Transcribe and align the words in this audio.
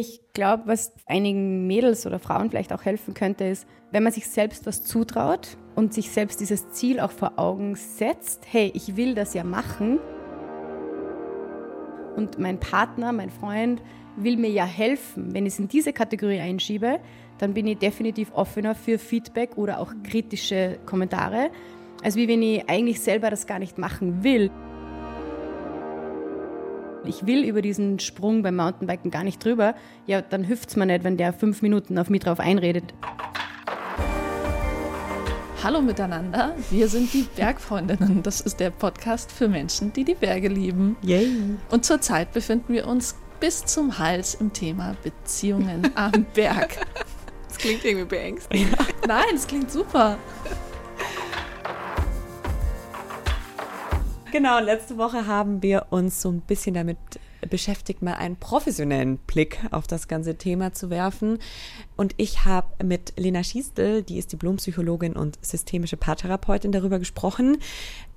Ich 0.00 0.20
glaube, 0.32 0.62
was 0.66 0.92
einigen 1.06 1.66
Mädels 1.66 2.06
oder 2.06 2.20
Frauen 2.20 2.50
vielleicht 2.50 2.72
auch 2.72 2.84
helfen 2.84 3.14
könnte, 3.14 3.46
ist, 3.46 3.66
wenn 3.90 4.04
man 4.04 4.12
sich 4.12 4.28
selbst 4.28 4.64
was 4.64 4.84
zutraut 4.84 5.56
und 5.74 5.92
sich 5.92 6.10
selbst 6.10 6.38
dieses 6.40 6.70
Ziel 6.70 7.00
auch 7.00 7.10
vor 7.10 7.32
Augen 7.34 7.74
setzt, 7.74 8.46
hey, 8.48 8.70
ich 8.76 8.96
will 8.96 9.16
das 9.16 9.34
ja 9.34 9.42
machen. 9.42 9.98
Und 12.14 12.38
mein 12.38 12.60
Partner, 12.60 13.12
mein 13.12 13.30
Freund 13.30 13.82
will 14.14 14.36
mir 14.36 14.50
ja 14.50 14.64
helfen. 14.64 15.34
Wenn 15.34 15.46
ich 15.46 15.54
es 15.54 15.58
in 15.58 15.66
diese 15.66 15.92
Kategorie 15.92 16.38
einschiebe, 16.38 17.00
dann 17.38 17.52
bin 17.52 17.66
ich 17.66 17.78
definitiv 17.78 18.30
offener 18.34 18.76
für 18.76 19.00
Feedback 19.00 19.58
oder 19.58 19.80
auch 19.80 19.92
kritische 20.04 20.78
Kommentare, 20.86 21.50
als 22.04 22.14
wie 22.14 22.28
wenn 22.28 22.40
ich 22.40 22.70
eigentlich 22.70 23.00
selber 23.00 23.30
das 23.30 23.48
gar 23.48 23.58
nicht 23.58 23.78
machen 23.78 24.22
will. 24.22 24.52
Ich 27.08 27.26
will 27.26 27.42
über 27.44 27.62
diesen 27.62 27.98
Sprung 28.00 28.42
beim 28.42 28.56
Mountainbiken 28.56 29.10
gar 29.10 29.24
nicht 29.24 29.42
drüber, 29.42 29.74
ja, 30.06 30.20
dann 30.20 30.44
hilft 30.44 30.68
es 30.68 30.76
mir 30.76 30.84
nicht, 30.84 31.04
wenn 31.04 31.16
der 31.16 31.32
fünf 31.32 31.62
Minuten 31.62 31.96
auf 31.96 32.10
mich 32.10 32.20
drauf 32.20 32.38
einredet. 32.38 32.92
Hallo 35.64 35.80
miteinander, 35.80 36.54
wir 36.70 36.86
sind 36.86 37.10
die 37.14 37.26
Bergfreundinnen. 37.34 38.22
Das 38.22 38.42
ist 38.42 38.60
der 38.60 38.68
Podcast 38.68 39.32
für 39.32 39.48
Menschen, 39.48 39.90
die 39.94 40.04
die 40.04 40.14
Berge 40.14 40.48
lieben. 40.48 40.98
Yay! 41.00 41.30
Und 41.70 41.86
zurzeit 41.86 42.32
befinden 42.34 42.74
wir 42.74 42.86
uns 42.86 43.16
bis 43.40 43.64
zum 43.64 43.98
Hals 43.98 44.34
im 44.34 44.52
Thema 44.52 44.94
Beziehungen 45.02 45.90
am 45.94 46.26
Berg. 46.34 46.76
Das 47.48 47.56
klingt 47.56 47.84
irgendwie 47.84 48.06
beängstigend. 48.06 48.70
Ja. 48.78 48.86
Nein, 49.08 49.34
es 49.34 49.46
klingt 49.46 49.72
super. 49.72 50.16
Genau, 54.30 54.60
letzte 54.60 54.98
Woche 54.98 55.26
haben 55.26 55.62
wir 55.62 55.86
uns 55.88 56.20
so 56.20 56.30
ein 56.30 56.42
bisschen 56.42 56.74
damit 56.74 56.98
beschäftigt, 57.48 58.02
mal 58.02 58.14
einen 58.14 58.36
professionellen 58.36 59.16
Blick 59.18 59.60
auf 59.70 59.86
das 59.86 60.06
ganze 60.06 60.36
Thema 60.36 60.72
zu 60.72 60.90
werfen. 60.90 61.38
Und 61.96 62.14
ich 62.18 62.44
habe 62.44 62.84
mit 62.84 63.14
Lena 63.16 63.42
Schiestel, 63.42 64.02
die 64.02 64.18
ist 64.18 64.32
Diplompsychologin 64.32 65.14
und 65.14 65.38
systemische 65.40 65.96
Paartherapeutin, 65.96 66.72
darüber 66.72 66.98
gesprochen 66.98 67.58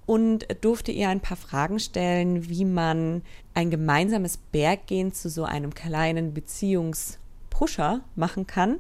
und 0.06 0.48
durfte 0.62 0.92
ihr 0.92 1.08
ein 1.08 1.22
paar 1.22 1.38
Fragen 1.38 1.80
stellen, 1.80 2.50
wie 2.50 2.66
man 2.66 3.22
ein 3.54 3.70
gemeinsames 3.70 4.38
Berggehen 4.38 5.14
zu 5.14 5.30
so 5.30 5.46
einem 5.46 5.74
kleinen 5.74 6.34
Beziehungspusher 6.34 8.02
machen 8.16 8.48
kann 8.48 8.80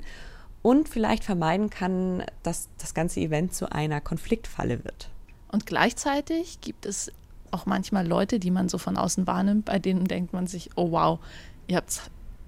und 0.62 0.90
vielleicht 0.90 1.24
vermeiden 1.24 1.70
kann, 1.70 2.26
dass 2.44 2.70
das 2.78 2.94
ganze 2.94 3.22
Event 3.22 3.54
zu 3.54 3.72
einer 3.72 4.02
Konfliktfalle 4.02 4.84
wird. 4.84 5.10
Und 5.52 5.66
gleichzeitig 5.66 6.62
gibt 6.62 6.86
es 6.86 7.12
auch 7.52 7.66
manchmal 7.66 8.08
Leute, 8.08 8.40
die 8.40 8.52
man 8.52 8.70
so 8.70 8.78
von 8.78 8.98
außen 8.98 9.28
wahrnimmt, 9.28 9.66
bei 9.66 9.80
denen 9.80 10.06
denkt 10.06 10.34
man 10.34 10.48
sich, 10.48 10.72
oh 10.76 10.92
wow, 10.92 11.20
ihr 11.68 11.78
habt 11.78 12.02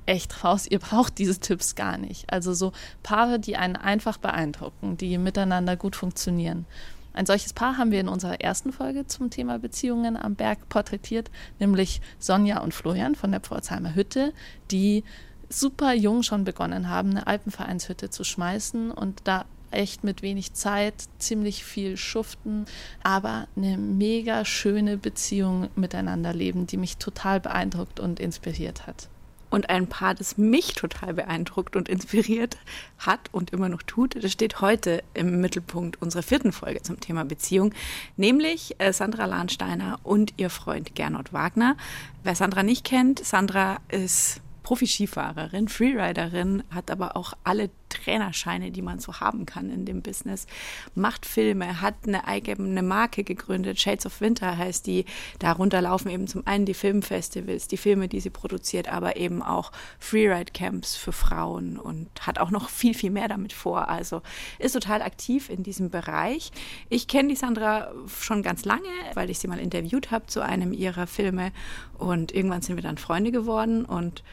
echt 0.05 0.43
raus, 0.43 0.67
ihr 0.69 0.79
braucht 0.79 1.17
diese 1.17 1.39
Tipps 1.39 1.75
gar 1.75 1.97
nicht. 1.97 2.31
Also 2.31 2.53
so 2.53 2.73
Paare, 3.03 3.39
die 3.39 3.55
einen 3.55 3.75
einfach 3.75 4.17
beeindrucken, 4.17 4.97
die 4.97 5.17
miteinander 5.17 5.75
gut 5.75 5.95
funktionieren. 5.95 6.65
Ein 7.13 7.27
solches 7.27 7.53
Paar 7.53 7.77
haben 7.77 7.91
wir 7.91 7.99
in 7.99 8.07
unserer 8.07 8.41
ersten 8.41 8.73
Folge 8.73 9.05
zum 9.05 9.29
Thema 9.29 9.59
Beziehungen 9.59 10.17
am 10.17 10.35
Berg 10.35 10.67
porträtiert, 10.67 11.29
nämlich 11.59 12.01
Sonja 12.17 12.59
und 12.61 12.73
Florian 12.73 13.15
von 13.15 13.31
der 13.31 13.39
Pforzheimer 13.39 13.93
Hütte, 13.93 14.33
die 14.71 15.03
super 15.47 15.93
jung 15.93 16.23
schon 16.23 16.43
begonnen 16.43 16.89
haben, 16.89 17.11
eine 17.11 17.27
Alpenvereinshütte 17.27 18.09
zu 18.09 18.23
schmeißen 18.23 18.89
und 18.89 19.21
da 19.25 19.45
echt 19.73 20.03
mit 20.03 20.21
wenig 20.21 20.53
Zeit, 20.53 20.95
ziemlich 21.17 21.63
viel 21.63 21.97
schuften, 21.97 22.65
aber 23.03 23.47
eine 23.55 23.77
mega 23.77 24.45
schöne 24.45 24.97
Beziehung 24.97 25.69
miteinander 25.75 26.33
leben, 26.33 26.67
die 26.67 26.77
mich 26.77 26.97
total 26.97 27.39
beeindruckt 27.39 27.99
und 27.99 28.19
inspiriert 28.19 28.87
hat. 28.87 29.09
Und 29.49 29.69
ein 29.69 29.85
Paar, 29.85 30.15
das 30.15 30.39
mich 30.39 30.73
total 30.73 31.13
beeindruckt 31.13 31.75
und 31.75 31.87
inspiriert 31.87 32.57
hat 32.97 33.29
und 33.31 33.51
immer 33.51 33.69
noch 33.69 33.83
tut, 33.83 34.15
das 34.23 34.31
steht 34.31 34.61
heute 34.61 35.03
im 35.13 35.41
Mittelpunkt 35.41 36.01
unserer 36.01 36.23
vierten 36.23 36.51
Folge 36.51 36.81
zum 36.81 36.99
Thema 36.99 37.23
Beziehung, 37.23 37.71
nämlich 38.17 38.73
äh, 38.79 38.91
Sandra 38.91 39.25
Lahnsteiner 39.25 39.99
und 40.01 40.33
ihr 40.37 40.49
Freund 40.49 40.95
Gernot 40.95 41.33
Wagner. 41.33 41.77
Wer 42.23 42.33
Sandra 42.33 42.63
nicht 42.63 42.83
kennt, 42.83 43.23
Sandra 43.23 43.77
ist 43.89 44.41
Profi-Skifahrerin, 44.63 45.67
Freeriderin, 45.67 46.63
hat 46.71 46.89
aber 46.89 47.15
auch 47.15 47.33
alle 47.43 47.69
Trainerscheine, 47.93 48.71
die 48.71 48.81
man 48.81 48.99
so 48.99 49.19
haben 49.19 49.45
kann 49.45 49.69
in 49.69 49.85
dem 49.85 50.01
Business, 50.01 50.47
macht 50.95 51.25
Filme, 51.25 51.81
hat 51.81 51.95
eine 52.05 52.27
eigene 52.27 52.83
Marke 52.83 53.23
gegründet, 53.23 53.79
Shades 53.79 54.05
of 54.05 54.21
Winter 54.21 54.57
heißt 54.57 54.85
die. 54.87 55.05
Darunter 55.39 55.81
laufen 55.81 56.09
eben 56.09 56.27
zum 56.27 56.45
einen 56.45 56.65
die 56.65 56.73
Filmfestivals, 56.73 57.67
die 57.67 57.77
Filme, 57.77 58.07
die 58.07 58.19
sie 58.19 58.29
produziert, 58.29 58.87
aber 58.87 59.17
eben 59.17 59.41
auch 59.41 59.71
Freeride-Camps 59.99 60.95
für 60.95 61.11
Frauen 61.11 61.77
und 61.77 62.09
hat 62.25 62.39
auch 62.39 62.51
noch 62.51 62.69
viel, 62.69 62.93
viel 62.93 63.11
mehr 63.11 63.27
damit 63.27 63.53
vor. 63.53 63.87
Also 63.89 64.21
ist 64.59 64.73
total 64.73 65.01
aktiv 65.01 65.49
in 65.49 65.63
diesem 65.63 65.89
Bereich. 65.89 66.51
Ich 66.89 67.07
kenne 67.07 67.29
die 67.29 67.35
Sandra 67.35 67.91
schon 68.19 68.43
ganz 68.43 68.65
lange, 68.65 68.89
weil 69.13 69.29
ich 69.29 69.39
sie 69.39 69.47
mal 69.47 69.59
interviewt 69.59 70.11
habe 70.11 70.27
zu 70.27 70.41
einem 70.41 70.73
ihrer 70.73 71.07
Filme 71.07 71.51
und 71.97 72.31
irgendwann 72.33 72.61
sind 72.61 72.75
wir 72.75 72.83
dann 72.83 72.97
Freunde 72.97 73.31
geworden 73.31 73.85
und 73.85 74.23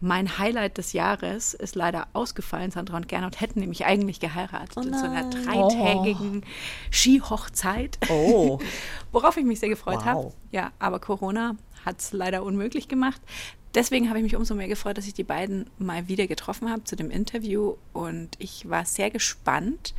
mein 0.00 0.38
Highlight 0.38 0.78
des 0.78 0.94
Jahres 0.94 1.52
ist 1.52 1.74
leider 1.74 2.08
ausgefallen. 2.14 2.70
Sandra 2.70 2.96
und 2.96 3.06
Gernot 3.06 3.40
hätten 3.40 3.60
nämlich 3.60 3.84
eigentlich 3.84 4.18
geheiratet 4.18 4.76
oh 4.76 4.80
in 4.80 4.94
so 4.94 5.04
einer 5.04 5.28
dreitägigen 5.28 6.42
oh. 6.42 6.90
Skihochzeit. 6.90 7.98
Oh. 8.08 8.58
Worauf 9.12 9.36
ich 9.36 9.44
mich 9.44 9.60
sehr 9.60 9.68
gefreut 9.68 9.98
wow. 9.98 10.04
habe. 10.04 10.32
Ja, 10.50 10.72
aber 10.78 11.00
Corona 11.00 11.56
hat 11.84 12.00
es 12.00 12.12
leider 12.12 12.42
unmöglich 12.42 12.88
gemacht. 12.88 13.20
Deswegen 13.74 14.08
habe 14.08 14.18
ich 14.18 14.24
mich 14.24 14.36
umso 14.36 14.54
mehr 14.54 14.68
gefreut, 14.68 14.98
dass 14.98 15.06
ich 15.06 15.14
die 15.14 15.22
beiden 15.22 15.68
mal 15.78 16.08
wieder 16.08 16.26
getroffen 16.26 16.70
habe 16.70 16.84
zu 16.84 16.96
dem 16.96 17.10
Interview. 17.10 17.76
Und 17.92 18.30
ich 18.38 18.68
war 18.68 18.86
sehr 18.86 19.10
gespannt, 19.10 19.94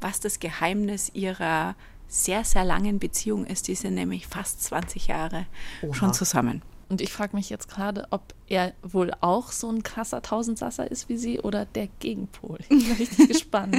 was 0.00 0.18
das 0.18 0.40
Geheimnis 0.40 1.10
ihrer 1.14 1.76
sehr, 2.08 2.44
sehr 2.44 2.64
langen 2.64 2.98
Beziehung 2.98 3.46
ist. 3.46 3.68
Die 3.68 3.74
sind 3.74 3.94
nämlich 3.94 4.26
fast 4.26 4.64
20 4.64 5.08
Jahre 5.08 5.46
Oha. 5.82 5.94
schon 5.94 6.14
zusammen. 6.14 6.62
Und 6.92 7.00
ich 7.00 7.10
frage 7.10 7.34
mich 7.34 7.48
jetzt 7.48 7.70
gerade, 7.70 8.06
ob 8.10 8.34
er 8.48 8.74
wohl 8.82 9.12
auch 9.22 9.50
so 9.50 9.70
ein 9.70 9.82
krasser 9.82 10.20
Tausendsasser 10.20 10.90
ist 10.90 11.08
wie 11.08 11.16
sie 11.16 11.40
oder 11.40 11.64
der 11.64 11.88
Gegenpol. 12.00 12.58
Ich 12.68 12.68
bin 12.68 12.96
richtig 12.98 13.28
gespannt. 13.28 13.78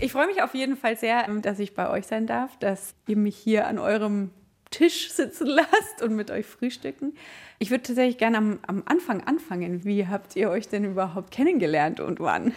Ich 0.00 0.12
freue 0.12 0.26
mich 0.26 0.42
auf 0.42 0.54
jeden 0.54 0.76
Fall 0.76 0.98
sehr, 0.98 1.26
dass 1.40 1.58
ich 1.60 1.74
bei 1.74 1.88
euch 1.88 2.06
sein 2.06 2.26
darf, 2.26 2.58
dass 2.58 2.94
ihr 3.08 3.16
mich 3.16 3.38
hier 3.38 3.66
an 3.66 3.78
eurem 3.78 4.32
Tisch 4.70 5.10
sitzen 5.10 5.46
lasst 5.48 6.02
und 6.02 6.14
mit 6.14 6.30
euch 6.30 6.44
frühstücken. 6.44 7.14
Ich 7.58 7.70
würde 7.70 7.84
tatsächlich 7.84 8.18
gerne 8.18 8.36
am, 8.36 8.58
am 8.66 8.82
Anfang 8.84 9.22
anfangen. 9.22 9.82
Wie 9.86 10.06
habt 10.06 10.36
ihr 10.36 10.50
euch 10.50 10.68
denn 10.68 10.84
überhaupt 10.84 11.30
kennengelernt 11.30 12.00
und 12.00 12.20
wann? 12.20 12.52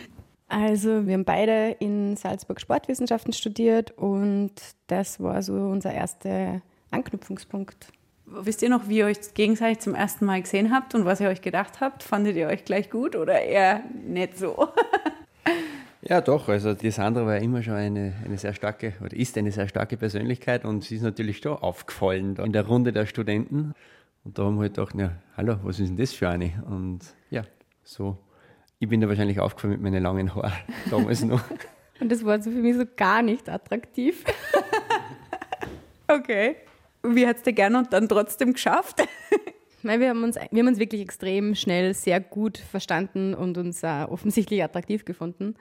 Also 0.50 1.08
wir 1.08 1.14
haben 1.14 1.24
beide 1.24 1.78
in 1.80 2.18
Salzburg 2.18 2.60
Sportwissenschaften 2.60 3.32
studiert 3.32 3.92
und 3.92 4.52
das 4.88 5.22
war 5.22 5.42
so 5.42 5.54
unser 5.54 5.94
erster 5.94 6.62
Anknüpfungspunkt. 6.92 7.88
Wisst 8.26 8.62
ihr 8.62 8.70
noch, 8.70 8.90
wie 8.90 8.98
ihr 8.98 9.06
euch 9.06 9.34
gegenseitig 9.34 9.80
zum 9.80 9.96
ersten 9.96 10.26
Mal 10.26 10.42
gesehen 10.42 10.74
habt 10.74 10.94
und 10.96 11.06
was 11.06 11.22
ihr 11.22 11.30
euch 11.30 11.42
gedacht 11.42 11.80
habt? 11.80 12.04
Fandet 12.04 12.36
ihr 12.36 12.48
euch 12.48 12.66
gleich 12.66 12.90
gut 12.90 13.16
oder 13.16 13.42
eher 13.42 13.84
nicht 14.06 14.38
so? 14.38 14.68
Ja, 16.02 16.22
doch. 16.22 16.48
Also 16.48 16.74
die 16.74 16.92
Sandra 16.92 17.26
war 17.26 17.38
immer 17.38 17.62
schon 17.64 17.74
eine, 17.74 18.14
eine 18.24 18.38
sehr 18.38 18.54
starke 18.54 18.94
oder 19.02 19.16
ist 19.16 19.38
eine 19.38 19.52
sehr 19.52 19.68
starke 19.68 19.98
Persönlichkeit 19.98 20.64
und 20.64 20.84
sie 20.84 20.96
ist 20.96 21.02
natürlich 21.02 21.40
schon 21.40 21.58
aufgefallen 21.58 22.38
in 22.38 22.54
der 22.54 22.66
Runde 22.66 22.94
der 22.94 23.06
Studenten. 23.06 23.74
Und 24.24 24.38
da 24.38 24.44
haben 24.44 24.56
wir 24.56 24.64
halt 24.64 24.76
gedacht, 24.76 24.96
ja, 24.96 25.12
hallo, 25.36 25.58
was 25.64 25.80
ist 25.80 25.90
denn 25.90 25.98
das 25.98 26.14
für 26.14 26.30
eine? 26.30 26.64
Und 26.70 27.00
ja, 27.30 27.44
so. 27.84 28.18
Ich 28.80 28.88
bin 28.88 29.02
da 29.02 29.08
wahrscheinlich 29.10 29.40
aufgefallen 29.40 29.74
mit 29.74 29.82
meinen 29.82 30.04
langen 30.04 30.34
Haaren 30.36 30.54
damals 30.90 31.24
noch. 31.24 31.44
und 32.00 32.12
das 32.12 32.24
war 32.24 32.42
so 32.42 32.52
für 32.52 32.58
mich 32.58 32.76
so 32.76 32.84
gar 32.96 33.22
nicht 33.22 33.50
attraktiv. 33.50 34.24
okay. 36.08 36.58
Wie 37.16 37.28
hat 37.28 37.38
es 37.38 37.44
der 37.44 37.54
Gernot 37.54 37.88
dann 37.92 38.08
trotzdem 38.08 38.54
geschafft? 38.54 39.04
Weil 39.84 40.00
wir 40.00 40.10
haben, 40.10 40.24
uns, 40.24 40.36
wir 40.36 40.60
haben 40.60 40.68
uns 40.68 40.80
wirklich 40.80 41.02
extrem 41.02 41.56
schnell 41.56 41.94
sehr 41.94 42.20
gut 42.20 42.58
verstanden 42.58 43.34
und 43.34 43.58
uns 43.58 43.84
uh, 43.84 44.08
offensichtlich 44.10 44.64
attraktiv 44.64 45.06
gefunden. 45.06 45.56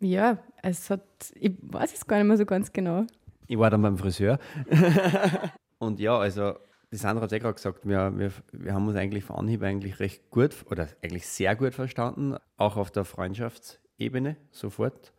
Ja, 0.00 0.38
es 0.62 0.90
hat, 0.90 1.02
ich 1.34 1.52
weiß 1.60 1.94
es 1.94 2.06
gar 2.06 2.18
nicht 2.18 2.26
mehr 2.26 2.36
so 2.36 2.46
ganz 2.46 2.72
genau. 2.72 3.06
Ich 3.46 3.58
war 3.58 3.70
dann 3.70 3.82
beim 3.82 3.98
Friseur. 3.98 4.38
und 5.78 6.00
ja, 6.00 6.16
also 6.16 6.54
die 6.90 6.96
Sandra 6.96 7.22
hat 7.22 7.32
es 7.32 7.36
eh 7.36 7.40
gerade 7.40 7.54
gesagt, 7.54 7.86
wir, 7.86 8.12
wir, 8.16 8.32
wir 8.52 8.74
haben 8.74 8.88
uns 8.88 8.96
eigentlich 8.96 9.24
von 9.24 9.36
Anhieb 9.36 9.62
eigentlich 9.62 10.00
recht 10.00 10.30
gut 10.30 10.54
oder 10.70 10.88
eigentlich 11.02 11.26
sehr 11.26 11.54
gut 11.54 11.74
verstanden, 11.74 12.36
auch 12.56 12.76
auf 12.76 12.90
der 12.90 13.04
Freundschaftsebene 13.04 14.36
sofort. 14.50 15.12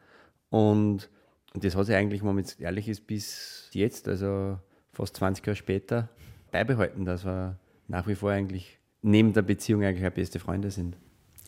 Und, 0.49 1.09
und 1.53 1.63
das 1.63 1.75
hat 1.75 1.85
sich 1.85 1.95
eigentlich, 1.95 2.21
wenn 2.21 2.29
man 2.29 2.39
jetzt 2.39 2.59
ehrlich 2.59 2.89
ist, 2.89 3.05
bis 3.05 3.69
jetzt, 3.73 4.07
also 4.07 4.57
fast 4.93 5.15
20 5.17 5.45
Jahre 5.45 5.55
später 5.55 6.09
beibehalten, 6.51 7.05
dass 7.05 7.25
wir 7.25 7.57
nach 7.87 8.07
wie 8.07 8.15
vor 8.15 8.31
eigentlich 8.31 8.79
neben 9.01 9.33
der 9.33 9.41
Beziehung 9.41 9.83
eigentlich 9.83 10.11
beste 10.13 10.39
Freunde 10.39 10.71
sind. 10.71 10.97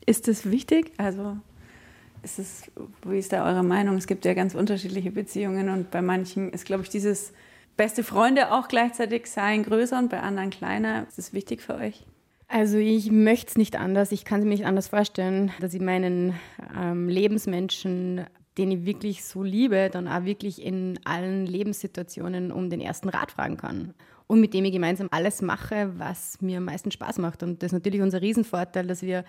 Ist 0.06 0.28
das 0.28 0.50
wichtig? 0.50 0.92
Also 0.98 1.38
ist 2.24 2.40
es, 2.40 2.72
wie 3.06 3.18
ist 3.18 3.34
da 3.34 3.46
eure 3.46 3.64
Meinung? 3.64 3.98
Es 3.98 4.08
gibt 4.08 4.26
ja 4.26 4.34
ganz 4.34 4.56
unterschiedliche 4.56 5.12
Beziehungen 5.12 5.70
und 5.70 5.92
bei 5.92 6.02
manchen 6.02 6.52
ist, 6.52 6.66
glaube 6.66 6.84
ich, 6.84 6.90
dieses 6.90 7.34
beste 7.78 8.04
Freunde 8.04 8.52
auch 8.52 8.68
gleichzeitig 8.68 9.28
sein 9.28 9.64
größer 9.64 9.98
und 9.98 10.10
bei 10.10 10.20
anderen 10.20 10.50
kleiner. 10.50 11.08
Ist 11.08 11.18
das 11.18 11.34
wichtig 11.34 11.62
für 11.62 11.76
euch? 11.76 12.06
Also 12.48 12.78
ich 12.78 13.12
möchte 13.12 13.52
es 13.52 13.58
nicht 13.58 13.78
anders, 13.78 14.12
ich 14.12 14.26
kann 14.26 14.42
es 14.42 14.44
mir 14.44 14.52
nicht 14.52 14.66
anders 14.66 14.90
vorstellen, 14.90 15.52
dass 15.62 15.74
ich 15.74 15.82
meinen 15.82 16.34
ähm, 16.78 17.08
Lebensmenschen, 17.08 18.26
den 18.58 18.72
ich 18.72 18.86
wirklich 18.86 19.24
so 19.24 19.44
liebe, 19.44 19.90
dann 19.92 20.08
auch 20.08 20.26
wirklich 20.26 20.62
in 20.62 21.00
allen 21.06 21.46
Lebenssituationen 21.46 22.52
um 22.52 22.70
den 22.70 22.82
ersten 22.82 23.10
Rat 23.10 23.32
fragen 23.32 23.58
kann. 23.58 23.94
Und 24.28 24.40
mit 24.40 24.54
dem 24.54 24.66
ich 24.66 24.72
gemeinsam 24.72 25.08
alles 25.12 25.42
mache, 25.42 25.92
was 25.98 26.42
mir 26.42 26.58
am 26.58 26.66
meisten 26.66 26.92
Spaß 26.92 27.18
macht. 27.18 27.44
Und 27.44 27.62
das 27.62 27.68
ist 27.68 27.74
natürlich 27.74 28.02
unser 28.02 28.22
Riesenvorteil, 28.22 28.88
dass 28.88 29.02
wir 29.02 29.26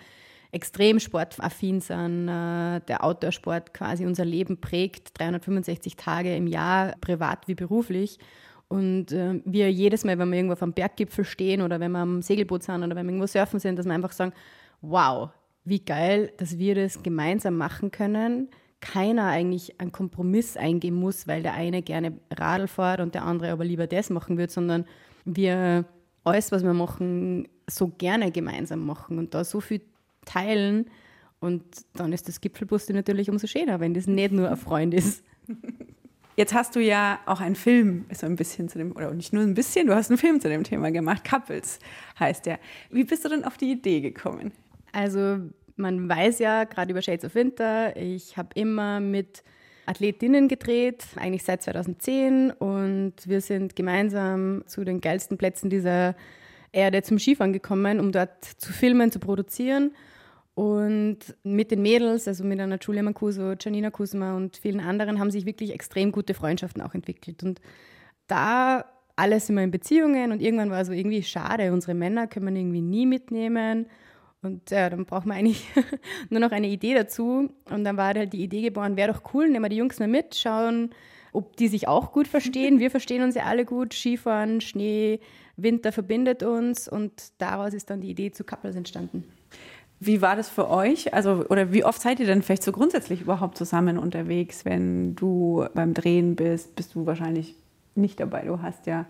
extrem 0.51 0.99
sportaffin 0.99 1.81
sind, 1.81 2.27
äh, 2.27 2.79
der 2.81 3.03
Outdoor-Sport 3.03 3.73
quasi 3.73 4.05
unser 4.05 4.23
Leben 4.23 4.61
prägt, 4.61 5.19
365 5.19 5.95
Tage 5.95 6.35
im 6.35 6.47
Jahr, 6.47 6.93
privat 7.01 7.47
wie 7.47 7.55
beruflich. 7.55 8.19
Und 8.67 9.11
äh, 9.11 9.41
wir 9.45 9.71
jedes 9.71 10.03
Mal, 10.03 10.17
wenn 10.19 10.29
wir 10.29 10.37
irgendwo 10.37 10.53
auf 10.53 10.63
einem 10.63 10.73
Berggipfel 10.73 11.25
stehen 11.25 11.61
oder 11.61 11.79
wenn 11.79 11.91
wir 11.91 11.99
am 11.99 12.21
Segelboot 12.21 12.63
sind 12.63 12.83
oder 12.83 12.95
wenn 12.95 13.05
wir 13.05 13.11
irgendwo 13.11 13.27
surfen 13.27 13.59
sind, 13.59 13.77
dass 13.77 13.85
wir 13.85 13.93
einfach 13.93 14.11
sagen, 14.11 14.33
wow, 14.81 15.29
wie 15.65 15.79
geil, 15.79 16.31
dass 16.37 16.57
wir 16.57 16.75
das 16.75 17.01
gemeinsam 17.01 17.57
machen 17.57 17.91
können. 17.91 18.49
Keiner 18.83 19.27
eigentlich 19.27 19.79
einen 19.79 19.93
Kompromiss 19.93 20.57
eingehen 20.57 20.95
muss, 20.95 21.25
weil 21.25 21.41
der 21.41 21.53
eine 21.53 21.81
gerne 21.81 22.17
Radl 22.29 22.67
fährt 22.67 22.99
und 22.99 23.15
der 23.15 23.23
andere 23.23 23.51
aber 23.51 23.63
lieber 23.63 23.87
das 23.87 24.09
machen 24.09 24.37
wird, 24.37 24.51
sondern 24.51 24.83
wir 25.23 25.85
alles, 26.25 26.51
was 26.51 26.63
wir 26.63 26.73
machen, 26.73 27.47
so 27.69 27.87
gerne 27.87 28.29
gemeinsam 28.31 28.85
machen 28.85 29.19
und 29.19 29.33
da 29.33 29.45
so 29.45 29.61
viel 29.61 29.81
teilen. 30.25 30.89
Und 31.39 31.63
dann 31.93 32.11
ist 32.11 32.27
das 32.27 32.41
Gipfelbuste 32.41 32.93
natürlich 32.93 33.29
umso 33.29 33.47
schöner, 33.47 33.79
wenn 33.79 33.93
das 33.93 34.05
nicht 34.05 34.33
nur 34.33 34.49
ein 34.49 34.57
Freund 34.57 34.93
ist. 34.93 35.23
Jetzt 36.35 36.53
hast 36.53 36.75
du 36.75 36.81
ja 36.81 37.19
auch 37.25 37.39
einen 37.39 37.55
Film 37.55 38.03
so 38.13 38.25
ein 38.25 38.35
bisschen 38.35 38.67
zu 38.67 38.79
dem, 38.79 38.91
oder 38.93 39.13
nicht 39.13 39.31
nur 39.31 39.43
ein 39.43 39.53
bisschen, 39.53 39.87
du 39.87 39.95
hast 39.95 40.09
einen 40.09 40.17
Film 40.17 40.41
zu 40.41 40.49
dem 40.49 40.65
Thema 40.65 40.91
gemacht. 40.91 41.23
Couples 41.23 41.79
heißt 42.19 42.47
der. 42.47 42.59
Wie 42.89 43.05
bist 43.05 43.23
du 43.23 43.29
denn 43.29 43.45
auf 43.45 43.55
die 43.55 43.71
Idee 43.71 44.01
gekommen? 44.01 44.51
Also, 44.91 45.37
man 45.75 46.07
weiß 46.07 46.39
ja 46.39 46.63
gerade 46.65 46.91
über 46.91 47.01
Shades 47.01 47.25
of 47.25 47.35
Winter, 47.35 47.95
ich 47.95 48.37
habe 48.37 48.49
immer 48.55 48.99
mit 48.99 49.43
Athletinnen 49.85 50.47
gedreht, 50.47 51.05
eigentlich 51.15 51.43
seit 51.43 51.61
2010 51.63 52.51
und 52.51 53.13
wir 53.25 53.41
sind 53.41 53.75
gemeinsam 53.75 54.63
zu 54.65 54.83
den 54.83 55.01
geilsten 55.01 55.37
Plätzen 55.37 55.69
dieser 55.69 56.15
Erde 56.71 57.03
zum 57.03 57.19
Skifahren 57.19 57.53
gekommen, 57.53 57.99
um 57.99 58.11
dort 58.11 58.43
zu 58.43 58.71
filmen, 58.71 59.11
zu 59.11 59.19
produzieren. 59.19 59.93
Und 60.55 61.19
mit 61.43 61.71
den 61.71 61.81
Mädels, 61.81 62.27
also 62.27 62.43
mit 62.43 62.59
einer 62.59 62.77
Julia 62.79 63.01
Mancuso, 63.01 63.53
Janina 63.59 63.89
Kusma 63.89 64.35
und 64.35 64.57
vielen 64.57 64.79
anderen, 64.79 65.19
haben 65.19 65.31
sich 65.31 65.45
wirklich 65.45 65.73
extrem 65.73 66.11
gute 66.11 66.33
Freundschaften 66.33 66.81
auch 66.81 66.93
entwickelt. 66.93 67.43
Und 67.43 67.59
da 68.27 68.85
alles 69.15 69.49
immer 69.49 69.63
in 69.63 69.71
Beziehungen 69.71 70.31
und 70.31 70.41
irgendwann 70.41 70.71
war 70.71 70.83
so 70.85 70.91
irgendwie 70.91 71.23
schade, 71.23 71.71
unsere 71.71 71.93
Männer 71.93 72.27
können 72.27 72.45
man 72.45 72.55
irgendwie 72.55 72.81
nie 72.81 73.05
mitnehmen. 73.05 73.87
Und 74.43 74.69
ja, 74.71 74.89
dann 74.89 75.05
braucht 75.05 75.25
man 75.25 75.37
eigentlich 75.37 75.65
nur 76.29 76.39
noch 76.39 76.51
eine 76.51 76.67
Idee 76.67 76.93
dazu. 76.93 77.49
Und 77.69 77.83
dann 77.83 77.97
war 77.97 78.13
halt 78.13 78.33
die 78.33 78.43
Idee 78.43 78.61
geboren, 78.61 78.97
wäre 78.97 79.13
doch 79.13 79.33
cool, 79.33 79.47
nehmen 79.47 79.63
wir 79.63 79.69
die 79.69 79.77
Jungs 79.77 79.99
mal 79.99 80.07
mit, 80.07 80.35
schauen, 80.35 80.91
ob 81.31 81.55
die 81.55 81.69
sich 81.69 81.87
auch 81.87 82.11
gut 82.11 82.27
verstehen. 82.27 82.79
Wir 82.81 82.91
verstehen 82.91 83.23
uns 83.23 83.35
ja 83.35 83.45
alle 83.45 83.65
gut. 83.65 83.93
Skifahren, 83.93 84.61
Schnee, 84.61 85.19
Winter 85.55 85.91
verbindet 85.91 86.43
uns. 86.43 86.87
Und 86.87 87.11
daraus 87.39 87.73
ist 87.73 87.89
dann 87.89 88.01
die 88.01 88.09
Idee 88.09 88.31
zu 88.31 88.43
Couples 88.43 88.75
entstanden. 88.75 89.23
Wie 89.99 90.21
war 90.21 90.35
das 90.35 90.49
für 90.49 90.69
euch? 90.69 91.13
Also, 91.13 91.45
oder 91.49 91.71
wie 91.71 91.85
oft 91.85 92.01
seid 92.01 92.19
ihr 92.19 92.25
denn 92.25 92.43
vielleicht 92.43 92.63
so 92.63 92.73
grundsätzlich 92.73 93.21
überhaupt 93.21 93.57
zusammen 93.57 93.97
unterwegs, 93.97 94.65
wenn 94.65 95.15
du 95.15 95.65
beim 95.73 95.93
Drehen 95.93 96.35
bist? 96.35 96.75
Bist 96.75 96.93
du 96.93 97.05
wahrscheinlich 97.05 97.55
nicht 97.95 98.19
dabei. 98.19 98.41
Du 98.41 98.61
hast 98.61 98.85
ja 98.85 99.05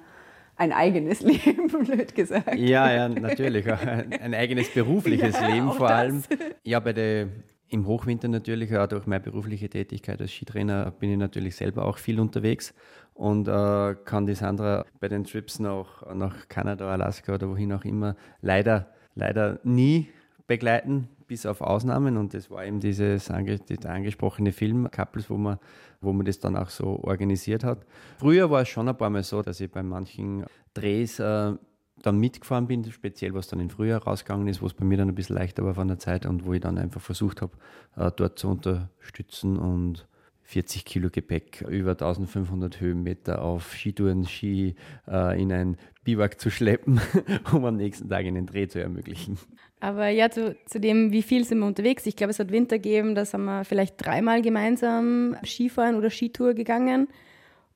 ein 0.56 0.72
eigenes 0.72 1.22
Leben, 1.22 1.68
blöd 1.68 2.14
gesagt. 2.16 2.56
Ja, 2.56 2.92
ja, 2.92 3.10
natürlich. 3.10 3.66
Ein 3.72 4.34
eigenes 4.34 4.70
berufliches 4.70 5.34
ja, 5.42 5.48
Leben 5.48 5.72
vor 5.72 5.90
allem. 5.90 6.24
Ja, 6.64 6.80
bei 6.80 6.94
der, 6.94 7.28
im 7.70 7.88
Hochwinter 7.88 8.28
natürlich, 8.28 8.76
auch 8.76 8.88
durch 8.88 9.08
meine 9.08 9.24
berufliche 9.24 9.70
Tätigkeit 9.70 10.22
als 10.22 10.32
Skitrainer 10.32 10.92
bin 10.92 11.12
ich 11.12 11.18
natürlich 11.18 11.56
selber 11.56 11.86
auch 11.86 11.98
viel 11.98 12.20
unterwegs 12.20 12.74
und 13.14 13.48
äh, 13.48 13.96
kann 14.06 14.26
die 14.26 14.36
Sandra 14.36 14.86
bei 15.00 15.08
den 15.08 15.24
Trips 15.24 15.60
nach, 15.60 16.14
nach 16.14 16.48
Kanada, 16.48 16.92
Alaska 16.92 17.36
oder 17.36 17.50
wohin 17.50 17.74
auch 17.74 17.86
immer 17.86 18.16
leider, 18.42 18.88
leider 19.16 19.60
nie 19.64 20.10
begleiten, 20.48 21.08
bis 21.28 21.46
auf 21.46 21.62
Ausnahmen. 21.62 22.18
Und 22.18 22.34
das 22.34 22.50
war 22.50 22.66
eben 22.66 22.80
dieses 22.80 23.26
der 23.26 23.92
angesprochene 23.92 24.52
Film 24.52 24.90
Couples, 24.92 25.30
wo 25.30 25.38
man, 25.38 25.58
wo 26.02 26.14
man 26.14 26.26
das 26.26 26.40
dann 26.40 26.56
auch 26.56 26.70
so 26.70 27.00
organisiert 27.04 27.64
hat. 27.64 27.86
Früher 28.18 28.50
war 28.50 28.62
es 28.62 28.70
schon 28.70 28.88
ein 28.88 28.98
paar 28.98 29.10
Mal 29.10 29.24
so, 29.24 29.42
dass 29.42 29.60
ich 29.60 29.72
bei 29.72 29.84
manchen 29.84 30.46
Drehs 30.74 31.20
äh, 31.20 31.54
dann 32.02 32.20
mitgefahren 32.20 32.68
bin, 32.68 32.84
speziell 32.92 33.34
was 33.34 33.48
dann 33.48 33.60
im 33.60 33.70
Frühjahr 33.70 34.04
rausgegangen 34.04 34.48
ist, 34.48 34.62
wo 34.62 34.66
es 34.66 34.74
bei 34.74 34.86
mir 34.86 34.98
dann 34.98 35.10
ein 35.10 35.16
bisschen 35.16 35.36
leichter 35.36 35.64
war 35.64 35.74
von 35.74 35.88
der 35.88 36.00
Zeit 36.00 36.26
und 36.26 36.46
wo 36.46 36.54
ich 36.54 36.62
dann 36.62 36.78
einfach 36.78 37.02
versucht 37.02 37.42
habe, 37.42 37.54
äh, 37.96 38.12
dort 38.16 38.38
zu 38.38 38.50
unterstützen 38.50 39.58
und 39.58 40.08
40 40.44 40.86
Kilo 40.86 41.10
Gepäck, 41.10 41.62
über 41.68 41.92
1500 41.92 42.80
Höhenmeter 42.80 43.42
auf 43.42 43.74
Skitouren, 43.74 44.26
Ski 44.26 44.76
äh, 45.08 45.42
in 45.42 45.52
ein 45.52 45.78
Biwak 46.04 46.40
zu 46.40 46.50
schleppen, 46.50 47.02
um 47.54 47.66
am 47.66 47.78
nächsten 47.78 48.10
Tag 48.10 48.26
einen 48.26 48.46
Dreh 48.46 48.68
zu 48.68 48.80
ermöglichen. 48.80 49.38
Aber 49.80 50.08
ja, 50.10 50.30
zu, 50.30 50.56
zu 50.66 50.80
dem, 50.80 51.12
wie 51.12 51.24
viel 51.24 51.44
sind 51.44 51.60
wir 51.60 51.66
unterwegs? 51.66 52.06
Ich 52.06 52.16
glaube, 52.16 52.32
es 52.32 52.40
hat 52.40 52.52
Winter 52.52 52.78
gegeben, 52.78 53.16
da 53.16 53.26
sind 53.26 53.44
wir 53.46 53.66
vielleicht 53.66 53.96
dreimal 53.98 54.42
gemeinsam 54.42 55.36
Skifahren 55.44 55.96
oder 55.96 56.10
Skitour 56.10 56.54
gegangen. 56.54 57.08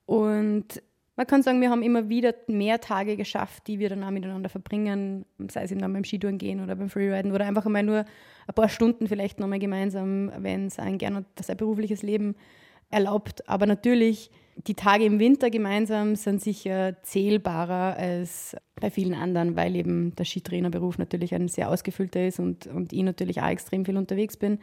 Und 0.05 0.81
man 1.17 1.25
kann 1.25 1.41
sagen, 1.41 1.59
wir 1.61 1.71
haben 1.71 1.81
immer 1.81 2.09
wieder 2.09 2.35
mehr 2.45 2.79
Tage 2.79 3.17
geschafft, 3.17 3.65
die 3.65 3.79
wir 3.79 3.89
dann 3.89 4.03
auch 4.03 4.11
miteinander 4.11 4.49
verbringen, 4.49 5.25
sei 5.49 5.63
es 5.63 5.71
eben 5.71 5.81
dann 5.81 5.91
beim 5.91 6.03
Skitouren 6.03 6.37
gehen 6.37 6.63
oder 6.63 6.75
beim 6.75 6.89
Freeriden 6.89 7.31
oder 7.31 7.45
einfach 7.45 7.65
einmal 7.65 7.81
nur 7.81 8.05
ein 8.45 8.53
paar 8.53 8.69
Stunden 8.69 9.07
vielleicht 9.07 9.39
nochmal 9.39 9.57
gemeinsam, 9.57 10.31
wenn 10.37 10.67
es 10.67 10.77
ein 10.77 10.99
gerne 10.99 11.25
das 11.33 11.49
ein 11.49 11.57
berufliches 11.57 12.03
Leben 12.03 12.35
erlaubt. 12.91 13.49
Aber 13.49 13.65
natürlich, 13.65 14.29
die 14.67 14.75
Tage 14.75 15.05
im 15.05 15.17
Winter 15.17 15.49
gemeinsam 15.49 16.15
sind 16.15 16.39
sicher 16.39 17.01
zählbarer 17.01 17.97
als 17.97 18.55
bei 18.79 18.91
vielen 18.91 19.15
anderen, 19.15 19.55
weil 19.55 19.75
eben 19.75 20.15
der 20.15 20.25
Skitrainerberuf 20.25 20.99
natürlich 20.99 21.33
ein 21.33 21.47
sehr 21.47 21.69
ausgefüllter 21.69 22.27
ist 22.27 22.39
und, 22.39 22.67
und 22.67 22.93
ich 22.93 23.01
natürlich 23.01 23.41
auch 23.41 23.49
extrem 23.49 23.85
viel 23.85 23.97
unterwegs 23.97 24.37
bin. 24.37 24.59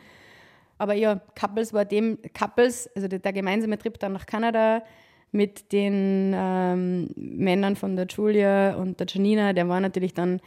Aber 0.79 0.95
ja, 0.95 1.21
Couples 1.39 1.73
war 1.73 1.85
dem, 1.85 2.19
Couples, 2.33 2.89
also 2.95 3.09
der, 3.09 3.19
der 3.19 3.33
gemeinsame 3.33 3.77
Trip 3.77 3.99
dann 3.99 4.13
nach 4.13 4.27
Kanada 4.27 4.85
mit 5.35 5.73
den 5.73 6.33
ähm, 6.35 7.11
Männern 7.17 7.75
von 7.77 7.97
der 7.97 8.07
Julia 8.07 8.77
und 8.77 9.01
der 9.01 9.07
Janina, 9.09 9.53
der 9.53 9.69
war 9.69 9.81
natürlich 9.81 10.15
dann 10.15 10.41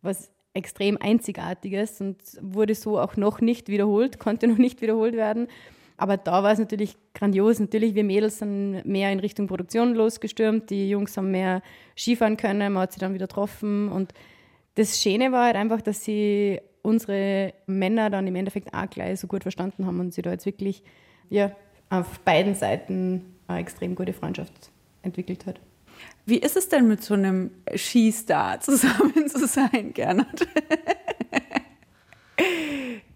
was 0.00 0.30
extrem 0.54 0.96
Einzigartiges 0.96 2.00
und 2.00 2.16
wurde 2.40 2.74
so 2.74 2.98
auch 2.98 3.16
noch 3.16 3.40
nicht 3.40 3.68
wiederholt, 3.68 4.18
konnte 4.18 4.46
noch 4.46 4.58
nicht 4.58 4.80
wiederholt 4.80 5.14
werden. 5.14 5.48
Aber 5.96 6.16
da 6.16 6.44
war 6.44 6.52
es 6.52 6.60
natürlich 6.60 6.96
grandios. 7.12 7.58
Natürlich, 7.58 7.96
wir 7.96 8.04
Mädels 8.04 8.38
sind 8.38 8.84
mehr 8.84 9.10
in 9.10 9.18
Richtung 9.18 9.48
Produktion 9.48 9.94
losgestürmt. 9.94 10.70
Die 10.70 10.88
Jungs 10.88 11.16
haben 11.16 11.32
mehr 11.32 11.60
Skifahren 11.96 12.36
können. 12.36 12.72
Man 12.72 12.82
hat 12.82 12.92
sie 12.92 13.00
dann 13.00 13.14
wieder 13.14 13.26
getroffen. 13.26 13.88
Und 13.88 14.14
das 14.76 15.02
Schöne 15.02 15.32
war 15.32 15.46
halt 15.46 15.56
einfach, 15.56 15.80
dass 15.80 16.04
sie 16.04 16.60
unsere 16.82 17.52
Männer 17.66 18.10
dann 18.10 18.28
im 18.28 18.36
Endeffekt 18.36 18.72
auch 18.72 18.88
gleich 18.88 19.18
so 19.18 19.26
gut 19.26 19.42
verstanden 19.42 19.86
haben 19.86 19.98
und 19.98 20.14
sie 20.14 20.22
da 20.22 20.30
jetzt 20.30 20.46
wirklich 20.46 20.84
ja, 21.30 21.50
auf 21.90 22.20
beiden 22.20 22.54
Seiten 22.54 23.37
eine 23.48 23.60
extrem 23.60 23.94
gute 23.94 24.12
Freundschaft 24.12 24.70
entwickelt 25.02 25.46
hat. 25.46 25.60
Wie 26.26 26.38
ist 26.38 26.56
es 26.56 26.68
denn 26.68 26.86
mit 26.86 27.02
so 27.02 27.14
einem 27.14 27.50
Skistar 27.74 28.60
zusammen 28.60 29.28
zu 29.28 29.46
sein, 29.46 29.92
Gernot? 29.94 30.46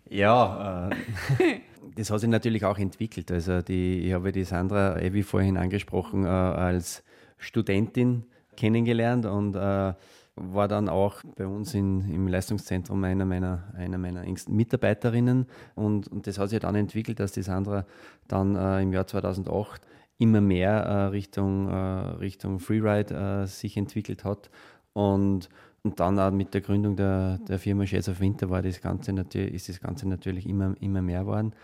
ja, 0.08 0.90
äh, 0.90 1.60
das 1.96 2.10
hat 2.10 2.20
sich 2.20 2.28
natürlich 2.28 2.64
auch 2.64 2.78
entwickelt. 2.78 3.30
Also 3.30 3.62
die, 3.62 4.06
ich 4.06 4.12
habe 4.12 4.32
die 4.32 4.44
Sandra, 4.44 4.98
eh 5.00 5.12
wie 5.12 5.22
vorhin 5.22 5.56
angesprochen, 5.56 6.24
äh, 6.24 6.28
als 6.28 7.04
Studentin 7.38 8.24
kennengelernt 8.56 9.26
und 9.26 9.54
äh, 9.56 9.92
war 10.34 10.66
dann 10.66 10.88
auch 10.88 11.22
bei 11.36 11.46
uns 11.46 11.74
in, 11.74 12.10
im 12.10 12.26
Leistungszentrum 12.26 13.04
einer 13.04 13.26
meiner, 13.26 13.64
einer 13.76 13.98
meiner 13.98 14.22
engsten 14.22 14.56
Mitarbeiterinnen. 14.56 15.46
Und, 15.74 16.08
und 16.08 16.26
das 16.26 16.38
hat 16.38 16.48
sich 16.50 16.60
dann 16.60 16.74
entwickelt, 16.74 17.20
dass 17.20 17.32
die 17.32 17.42
Sandra 17.42 17.84
dann 18.28 18.56
äh, 18.56 18.82
im 18.82 18.92
Jahr 18.92 19.06
2008 19.06 19.82
immer 20.22 20.40
mehr 20.40 20.70
äh, 20.70 21.04
Richtung, 21.06 21.68
äh, 21.68 21.74
Richtung 21.74 22.60
Freeride 22.60 23.42
äh, 23.42 23.46
sich 23.46 23.76
entwickelt 23.76 24.24
hat. 24.24 24.50
Und, 24.92 25.48
und 25.82 25.98
dann 25.98 26.18
auch 26.18 26.30
mit 26.30 26.54
der 26.54 26.60
Gründung 26.60 26.94
der, 26.94 27.38
der 27.38 27.58
Firma 27.58 27.84
Shades 27.86 28.08
of 28.08 28.20
Winter 28.20 28.48
war 28.48 28.62
das 28.62 28.80
Ganze 28.80 29.12
ist 29.12 29.68
das 29.68 29.80
Ganze 29.80 30.08
natürlich 30.08 30.48
immer, 30.48 30.74
immer 30.80 31.02
mehr 31.02 31.20
geworden. 31.20 31.54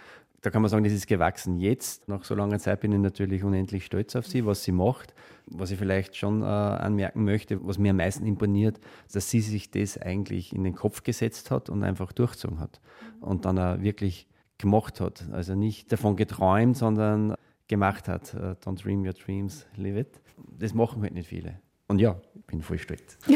Da 0.41 0.51
kann 0.51 0.63
man 0.63 0.71
sagen, 0.71 0.85
das 0.85 0.93
ist 0.93 1.07
gewachsen. 1.07 1.59
Jetzt, 1.59 2.09
nach 2.09 2.25
so 2.25 2.35
langer 2.35 2.59
Zeit, 2.59 2.81
bin 2.81 2.93
ich 2.93 2.99
natürlich 2.99 3.43
unendlich 3.43 3.85
stolz 3.85 4.15
auf 4.15 4.27
sie, 4.27 4.45
was 4.45 4.63
sie 4.63 4.73
macht. 4.73 5.15
Was 5.47 5.71
ich 5.71 5.79
vielleicht 5.79 6.17
schon 6.17 6.43
äh, 6.43 6.45
anmerken 6.45 7.25
möchte, 7.25 7.65
was 7.65 7.79
mir 7.79 7.91
am 7.91 7.97
meisten 7.97 8.27
imponiert, 8.27 8.79
dass 9.13 9.31
sie 9.31 9.41
sich 9.41 9.71
das 9.71 9.99
eigentlich 9.99 10.53
in 10.53 10.65
den 10.65 10.75
Kopf 10.75 11.03
gesetzt 11.03 11.51
hat 11.51 11.71
und 11.71 11.83
einfach 11.83 12.13
durchgezogen 12.13 12.61
hat. 12.61 12.81
Und 13.21 13.45
dann 13.45 13.59
auch 13.59 13.81
wirklich 13.81 14.29
gemacht 14.59 15.01
hat. 15.01 15.25
Also 15.33 15.55
nicht 15.55 15.91
davon 15.93 16.17
geträumt, 16.17 16.77
sondern 16.77 17.35
gemacht 17.69 18.09
hat. 18.09 18.35
Uh, 18.35 18.55
don't 18.65 18.83
dream 18.83 19.05
your 19.05 19.13
dreams, 19.13 19.67
live 19.77 19.97
it. 19.97 20.21
Das 20.59 20.75
machen 20.75 21.03
halt 21.03 21.15
nicht 21.15 21.29
viele. 21.29 21.61
Und 21.87 22.01
ja, 22.01 22.21
ich 22.35 22.45
bin 22.45 22.63
voll 22.63 22.79
stolz. 22.79 23.19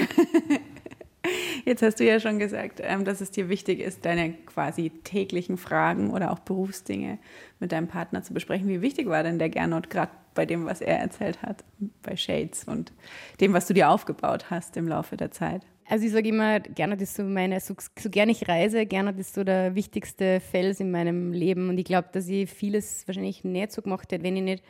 Jetzt 1.65 1.83
hast 1.83 2.01
du 2.01 2.05
ja 2.05 2.19
schon 2.19 2.39
gesagt, 2.41 2.81
ähm, 2.83 3.05
dass 3.05 3.21
es 3.21 3.31
dir 3.31 3.49
wichtig 3.49 3.79
ist, 3.81 4.05
deine 4.05 4.33
quasi 4.33 4.91
täglichen 5.05 5.57
Fragen 5.57 6.11
oder 6.11 6.33
auch 6.33 6.41
Berufsdinge 6.41 7.19
mit 7.61 7.71
deinem 7.71 7.87
Partner 7.87 8.23
zu 8.23 8.35
besprechen. 8.35 8.69
Wie 8.69 8.83
wichtig 8.83 9.07
war 9.07 9.23
denn 9.23 9.39
der 9.39 9.49
Gernot 9.49 9.89
gerade 9.89 10.11
bei 10.35 10.45
dem, 10.45 10.67
was 10.67 10.81
er 10.81 10.99
erzählt 10.99 11.43
hat, 11.43 11.62
bei 12.03 12.17
Shades 12.17 12.65
und 12.65 12.93
dem, 13.41 13.53
was 13.53 13.67
du 13.67 13.75
dir 13.75 13.91
aufgebaut 13.91 14.51
hast 14.51 14.77
im 14.77 14.89
Laufe 14.89 15.17
der 15.17 15.31
Zeit? 15.31 15.62
Also 15.89 16.07
ich 16.07 16.12
sage 16.12 16.29
immer, 16.29 16.61
Gernot 16.61 17.01
ist 17.01 17.15
so 17.15 17.25
meine, 17.25 17.61
so, 17.61 17.75
so 17.99 18.09
gerne 18.09 18.33
ich 18.33 18.49
reise, 18.49 18.87
Gernot 18.87 19.19
ist 19.19 19.35
so 19.35 19.45
der 19.45 19.75
wichtigste 19.75 20.41
Fels 20.41 20.81
in 20.81 20.91
meinem 20.91 21.33
Leben 21.33 21.69
und 21.69 21.79
ich 21.79 21.85
glaube, 21.85 22.09
dass 22.12 22.29
ich 22.29 22.49
vieles 22.49 23.07
wahrscheinlich 23.07 23.45
nicht 23.45 23.73
so 23.73 23.83
gemacht 23.83 24.11
hätte, 24.12 24.25
wenn 24.25 24.37
ich 24.37 24.43
nicht 24.43 24.65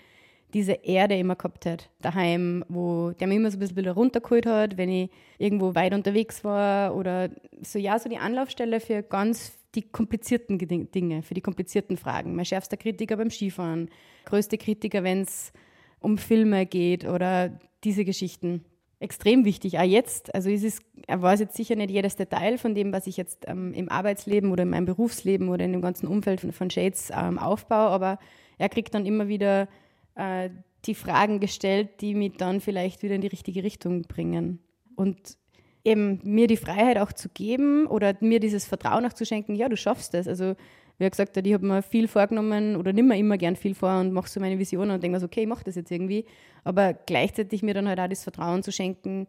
diese 0.55 0.73
Erde 0.73 1.17
immer 1.17 1.37
gehabt 1.37 1.65
hätte, 1.65 1.87
daheim, 2.01 2.65
wo 2.69 3.13
der 3.13 3.27
mich 3.27 3.37
immer 3.37 3.51
so 3.51 3.57
ein 3.57 3.61
bisschen 3.61 3.89
runtergeholt 3.89 4.47
hat, 4.47 4.77
wenn 4.77 4.91
ich 4.91 5.11
irgendwo 5.39 5.75
weit 5.75 5.95
unterwegs 5.95 6.45
war 6.45 6.95
oder 6.95 7.31
so, 7.63 7.79
ja, 7.79 7.99
so 7.99 8.09
die 8.09 8.19
Anlaufstelle 8.19 8.81
für 8.81 9.03
ganz 9.03 9.59
die 9.75 9.83
komplizierten 9.83 10.59
Dinge, 10.59 11.23
für 11.23 11.35
die 11.35 11.41
komplizierten 11.41 11.97
Fragen. 11.97 12.35
Mein 12.37 12.45
schärfster 12.45 12.77
Kritiker 12.77 13.17
beim 13.17 13.31
Skifahren, 13.31 13.89
größte 14.27 14.59
Kritiker, 14.59 15.03
wenn 15.03 15.23
es 15.23 15.53
um 16.01 16.19
Filme 16.19 16.67
geht 16.67 17.07
oder 17.07 17.59
diese 17.85 18.05
Geschichten. 18.05 18.65
Extrem 19.03 19.45
wichtig, 19.45 19.81
auch 19.81 19.85
jetzt. 19.85 20.33
Also 20.33 20.49
es 20.49 20.63
ist, 20.63 20.81
er 21.09 21.21
weiß 21.21 21.41
jetzt 21.41 21.57
sicher 21.57 21.75
nicht 21.75 21.91
jedes 21.91 22.15
Detail 22.15 22.57
von 22.57 22.75
dem, 22.75 22.93
was 22.93 23.09
ich 23.09 23.17
jetzt 23.17 23.45
ähm, 23.49 23.75
im 23.75 23.89
Arbeitsleben 23.89 24.53
oder 24.53 24.63
in 24.63 24.71
meinem 24.71 24.87
Berufsleben 24.87 25.49
oder 25.49 25.65
in 25.65 25.73
dem 25.73 25.83
ganzen 25.83 26.07
Umfeld 26.07 26.41
von, 26.41 26.53
von 26.53 26.71
Shades 26.71 27.11
ähm, 27.13 27.37
aufbaue, 27.37 27.91
aber 27.91 28.21
er 28.59 28.69
kriegt 28.69 28.95
dann 28.95 29.05
immer 29.05 29.27
wieder 29.27 29.67
äh, 30.15 30.51
die 30.85 30.95
Fragen 30.95 31.41
gestellt, 31.41 32.01
die 32.01 32.15
mich 32.15 32.37
dann 32.37 32.61
vielleicht 32.61 33.03
wieder 33.03 33.17
in 33.17 33.21
die 33.23 33.29
richtige 33.29 33.65
Richtung 33.65 34.03
bringen. 34.03 34.61
Und 34.95 35.37
eben 35.85 36.21
mir 36.23 36.47
die 36.47 36.57
Freiheit 36.57 36.99
auch 36.99 37.13
zu 37.13 37.29
geben 37.29 37.87
oder 37.87 38.15
mir 38.21 38.41
dieses 38.41 38.67
Vertrauen 38.67 39.05
auch 39.07 39.13
zu 39.13 39.25
schenken, 39.25 39.55
ja, 39.55 39.69
du 39.69 39.77
schaffst 39.77 40.15
das. 40.15 40.29
Also, 40.29 40.55
wie 40.99 41.05
er 41.05 41.11
gesagt 41.11 41.37
hat, 41.37 41.47
ich 41.47 41.55
habe 41.55 41.67
mir 41.67 41.83
viel 41.83 42.07
vorgenommen 42.07 42.77
oder 42.77 42.93
nimm 42.93 43.09
mir 43.09 43.17
immer 43.17 43.39
gern 43.39 43.57
viel 43.57 43.75
vor 43.75 43.99
und 43.99 44.13
mache 44.13 44.29
so 44.29 44.39
meine 44.41 44.59
Visionen 44.59 44.93
und 44.93 45.03
denke 45.03 45.17
mir 45.17 45.21
so, 45.21 45.27
okay, 45.27 45.43
ich 45.43 45.49
mache 45.49 45.65
das 45.65 45.75
jetzt 45.75 45.91
irgendwie. 45.91 46.25
Aber 46.65 46.95
gleichzeitig 46.95 47.63
mir 47.63 47.75
dann 47.75 47.89
halt 47.89 47.99
auch 47.99 48.09
das 48.09 48.23
Vertrauen 48.23 48.63
zu 48.63 48.71
schenken, 48.71 49.27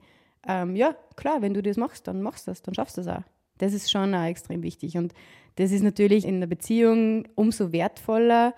ähm, 0.47 0.75
ja, 0.75 0.95
klar, 1.15 1.41
wenn 1.41 1.53
du 1.53 1.63
das 1.63 1.77
machst, 1.77 2.07
dann 2.07 2.21
machst 2.21 2.47
du 2.47 2.51
das, 2.51 2.61
dann 2.61 2.75
schaffst 2.75 2.97
du 2.97 3.01
das 3.01 3.17
auch. 3.17 3.23
Das 3.57 3.73
ist 3.73 3.89
schon 3.89 4.13
auch 4.13 4.25
extrem 4.25 4.61
wichtig. 4.61 4.97
Und 4.97 5.13
das 5.55 5.71
ist 5.71 5.83
natürlich 5.83 6.25
in 6.25 6.35
einer 6.35 6.47
Beziehung 6.47 7.27
umso 7.35 7.71
wertvoller, 7.71 8.53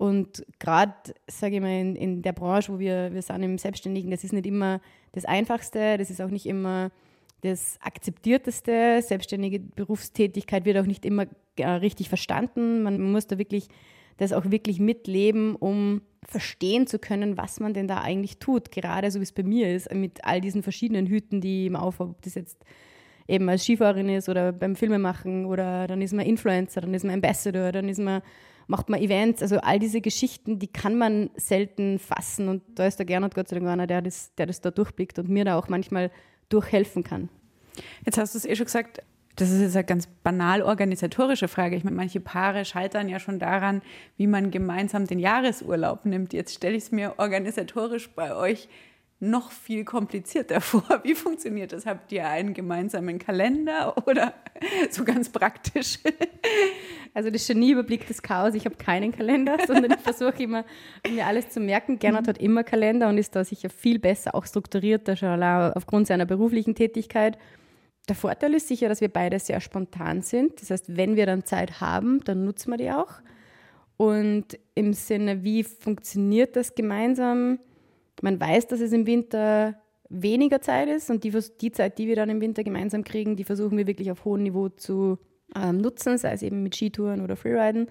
und 0.00 0.46
gerade, 0.58 0.94
sage 1.26 1.56
ich 1.56 1.60
mal, 1.60 1.78
in, 1.78 1.94
in, 1.94 2.22
der 2.22 2.32
Branche, 2.32 2.72
wo 2.72 2.78
wir, 2.78 3.12
wir 3.12 3.20
sind 3.20 3.42
im 3.42 3.58
Selbstständigen, 3.58 4.10
das 4.10 4.24
ist 4.24 4.32
nicht 4.32 4.46
immer 4.46 4.80
das 5.12 5.26
Einfachste, 5.26 5.98
das 5.98 6.08
ist 6.08 6.22
auch 6.22 6.30
nicht 6.30 6.46
immer 6.46 6.90
das 7.42 7.78
Akzeptierteste. 7.82 9.00
Selbstständige 9.02 9.60
Berufstätigkeit 9.60 10.64
wird 10.64 10.78
auch 10.78 10.86
nicht 10.86 11.04
immer 11.04 11.26
äh, 11.56 11.68
richtig 11.68 12.08
verstanden. 12.08 12.82
Man 12.82 13.00
muss 13.12 13.26
da 13.26 13.38
wirklich 13.38 13.68
das 14.18 14.32
auch 14.32 14.50
wirklich 14.50 14.80
mitleben, 14.80 15.56
um 15.56 16.02
verstehen 16.28 16.86
zu 16.86 16.98
können, 16.98 17.38
was 17.38 17.60
man 17.60 17.72
denn 17.72 17.88
da 17.88 17.98
eigentlich 18.02 18.38
tut. 18.38 18.70
Gerade 18.70 19.10
so 19.10 19.20
wie 19.20 19.24
es 19.24 19.32
bei 19.32 19.42
mir 19.42 19.74
ist, 19.74 19.92
mit 19.94 20.24
all 20.24 20.40
diesen 20.40 20.62
verschiedenen 20.62 21.06
Hüten, 21.06 21.40
die 21.40 21.66
ich 21.66 21.74
aufhabe, 21.74 22.10
ob 22.10 22.22
das 22.22 22.34
jetzt 22.34 22.62
eben 23.26 23.48
als 23.48 23.64
Skifahrerin 23.64 24.10
ist 24.10 24.28
oder 24.28 24.52
beim 24.52 24.76
Filmemachen 24.76 25.46
oder 25.46 25.86
dann 25.86 26.02
ist 26.02 26.12
man 26.12 26.26
Influencer, 26.26 26.82
dann 26.82 26.92
ist 26.92 27.04
man 27.04 27.14
Ambassador, 27.14 27.72
dann 27.72 27.88
ist 27.88 28.00
man 28.00 28.22
macht 28.70 28.88
man 28.88 29.00
Events, 29.00 29.42
also 29.42 29.58
all 29.58 29.80
diese 29.80 30.00
Geschichten, 30.00 30.60
die 30.60 30.68
kann 30.68 30.96
man 30.96 31.30
selten 31.34 31.98
fassen 31.98 32.48
und 32.48 32.62
da 32.76 32.86
ist 32.86 33.00
der 33.00 33.06
Gernot 33.06 33.34
Gott 33.34 33.48
sei 33.48 33.56
Dank 33.56 33.68
einer, 33.68 33.88
der 33.88 34.00
das, 34.00 34.32
der 34.36 34.46
das 34.46 34.60
da 34.60 34.70
durchblickt 34.70 35.18
und 35.18 35.28
mir 35.28 35.44
da 35.44 35.58
auch 35.58 35.68
manchmal 35.68 36.12
durchhelfen 36.50 37.02
kann. 37.02 37.30
Jetzt 38.04 38.18
hast 38.18 38.34
du 38.34 38.38
es 38.38 38.44
eh 38.44 38.54
schon 38.54 38.66
gesagt, 38.66 39.02
das 39.36 39.50
ist 39.50 39.62
jetzt 39.62 39.76
eine 39.76 39.84
ganz 39.84 40.06
banal 40.06 40.60
organisatorische 40.62 41.48
Frage. 41.48 41.76
Ich 41.76 41.84
meine, 41.84 41.96
manche 41.96 42.20
Paare 42.20 42.66
scheitern 42.66 43.08
ja 43.08 43.18
schon 43.18 43.38
daran, 43.38 43.80
wie 44.18 44.26
man 44.26 44.50
gemeinsam 44.50 45.06
den 45.06 45.18
Jahresurlaub 45.18 46.04
nimmt. 46.04 46.34
Jetzt 46.34 46.54
stelle 46.54 46.76
ich 46.76 46.84
es 46.84 46.92
mir 46.92 47.14
organisatorisch 47.16 48.10
bei 48.10 48.34
euch 48.34 48.68
noch 49.20 49.52
viel 49.52 49.84
komplizierter 49.84 50.60
vor. 50.60 50.82
Wie 51.04 51.14
funktioniert 51.14 51.72
das? 51.72 51.86
Habt 51.86 52.10
ihr 52.10 52.26
einen 52.26 52.54
gemeinsamen 52.54 53.18
Kalender 53.18 53.94
oder 54.06 54.34
so 54.90 55.04
ganz 55.04 55.28
praktisch? 55.28 55.98
Also 57.12 57.30
das 57.30 57.46
Genie 57.46 57.72
überblickt 57.72 58.08
das 58.08 58.22
Chaos. 58.22 58.54
Ich 58.54 58.64
habe 58.64 58.76
keinen 58.76 59.12
Kalender, 59.12 59.58
sondern 59.66 59.92
ich 59.92 60.00
versuche 60.00 60.42
immer, 60.42 60.64
mir 61.08 61.26
alles 61.26 61.50
zu 61.50 61.60
merken. 61.60 61.98
Gernot 61.98 62.28
hat 62.28 62.38
immer 62.38 62.64
Kalender 62.64 63.08
und 63.08 63.18
ist 63.18 63.36
da 63.36 63.44
sicher 63.44 63.68
viel 63.68 63.98
besser, 63.98 64.34
auch 64.34 64.46
strukturierter, 64.46 65.16
schon 65.16 65.42
aufgrund 65.42 66.06
seiner 66.06 66.24
beruflichen 66.24 66.74
Tätigkeit. 66.74 67.38
Der 68.08 68.16
Vorteil 68.16 68.54
ist 68.54 68.68
sicher, 68.68 68.88
dass 68.88 69.00
wir 69.00 69.08
beide 69.08 69.38
sehr 69.38 69.60
spontan 69.60 70.22
sind. 70.22 70.60
Das 70.60 70.70
heißt, 70.70 70.96
wenn 70.96 71.16
wir 71.16 71.26
dann 71.26 71.44
Zeit 71.44 71.80
haben, 71.80 72.20
dann 72.24 72.44
nutzen 72.44 72.70
wir 72.70 72.78
die 72.78 72.90
auch. 72.90 73.20
Und 73.96 74.58
im 74.74 74.94
Sinne, 74.94 75.44
wie 75.44 75.62
funktioniert 75.62 76.56
das 76.56 76.74
gemeinsam? 76.74 77.58
Man 78.22 78.40
weiß, 78.40 78.66
dass 78.68 78.80
es 78.80 78.92
im 78.92 79.06
Winter 79.06 79.80
weniger 80.08 80.60
Zeit 80.60 80.88
ist 80.88 81.10
und 81.10 81.24
die, 81.24 81.32
die 81.60 81.72
Zeit, 81.72 81.98
die 81.98 82.08
wir 82.08 82.16
dann 82.16 82.30
im 82.30 82.40
Winter 82.40 82.64
gemeinsam 82.64 83.04
kriegen, 83.04 83.36
die 83.36 83.44
versuchen 83.44 83.78
wir 83.78 83.86
wirklich 83.86 84.10
auf 84.10 84.24
hohem 84.24 84.42
Niveau 84.42 84.68
zu 84.68 85.18
ähm, 85.54 85.78
nutzen, 85.78 86.18
sei 86.18 86.32
es 86.32 86.42
eben 86.42 86.62
mit 86.62 86.74
Skitouren 86.74 87.20
oder 87.20 87.36
Freeriden. 87.36 87.88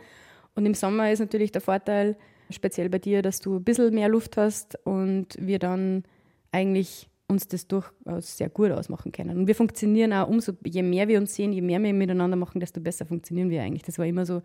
Und 0.55 0.65
im 0.65 0.73
Sommer 0.73 1.11
ist 1.11 1.19
natürlich 1.19 1.51
der 1.51 1.61
Vorteil, 1.61 2.17
speziell 2.49 2.89
bei 2.89 2.99
dir, 2.99 3.21
dass 3.21 3.39
du 3.39 3.57
ein 3.57 3.63
bisschen 3.63 3.93
mehr 3.93 4.09
Luft 4.09 4.37
hast 4.37 4.77
und 4.85 5.27
wir 5.39 5.59
dann 5.59 6.03
eigentlich 6.51 7.09
uns 7.27 7.47
das 7.47 7.67
durchaus 7.67 8.37
sehr 8.37 8.49
gut 8.49 8.71
ausmachen 8.71 9.11
können. 9.11 9.37
Und 9.37 9.47
wir 9.47 9.55
funktionieren 9.55 10.13
auch 10.13 10.27
umso, 10.27 10.53
je 10.65 10.81
mehr 10.81 11.07
wir 11.07 11.19
uns 11.19 11.35
sehen, 11.35 11.53
je 11.53 11.61
mehr 11.61 11.81
wir 11.81 11.93
miteinander 11.93 12.35
machen, 12.35 12.59
desto 12.59 12.81
besser 12.81 13.05
funktionieren 13.05 13.49
wir 13.49 13.61
eigentlich. 13.61 13.83
Das 13.83 13.99
war 13.99 14.05
immer 14.05 14.25
so 14.25 14.41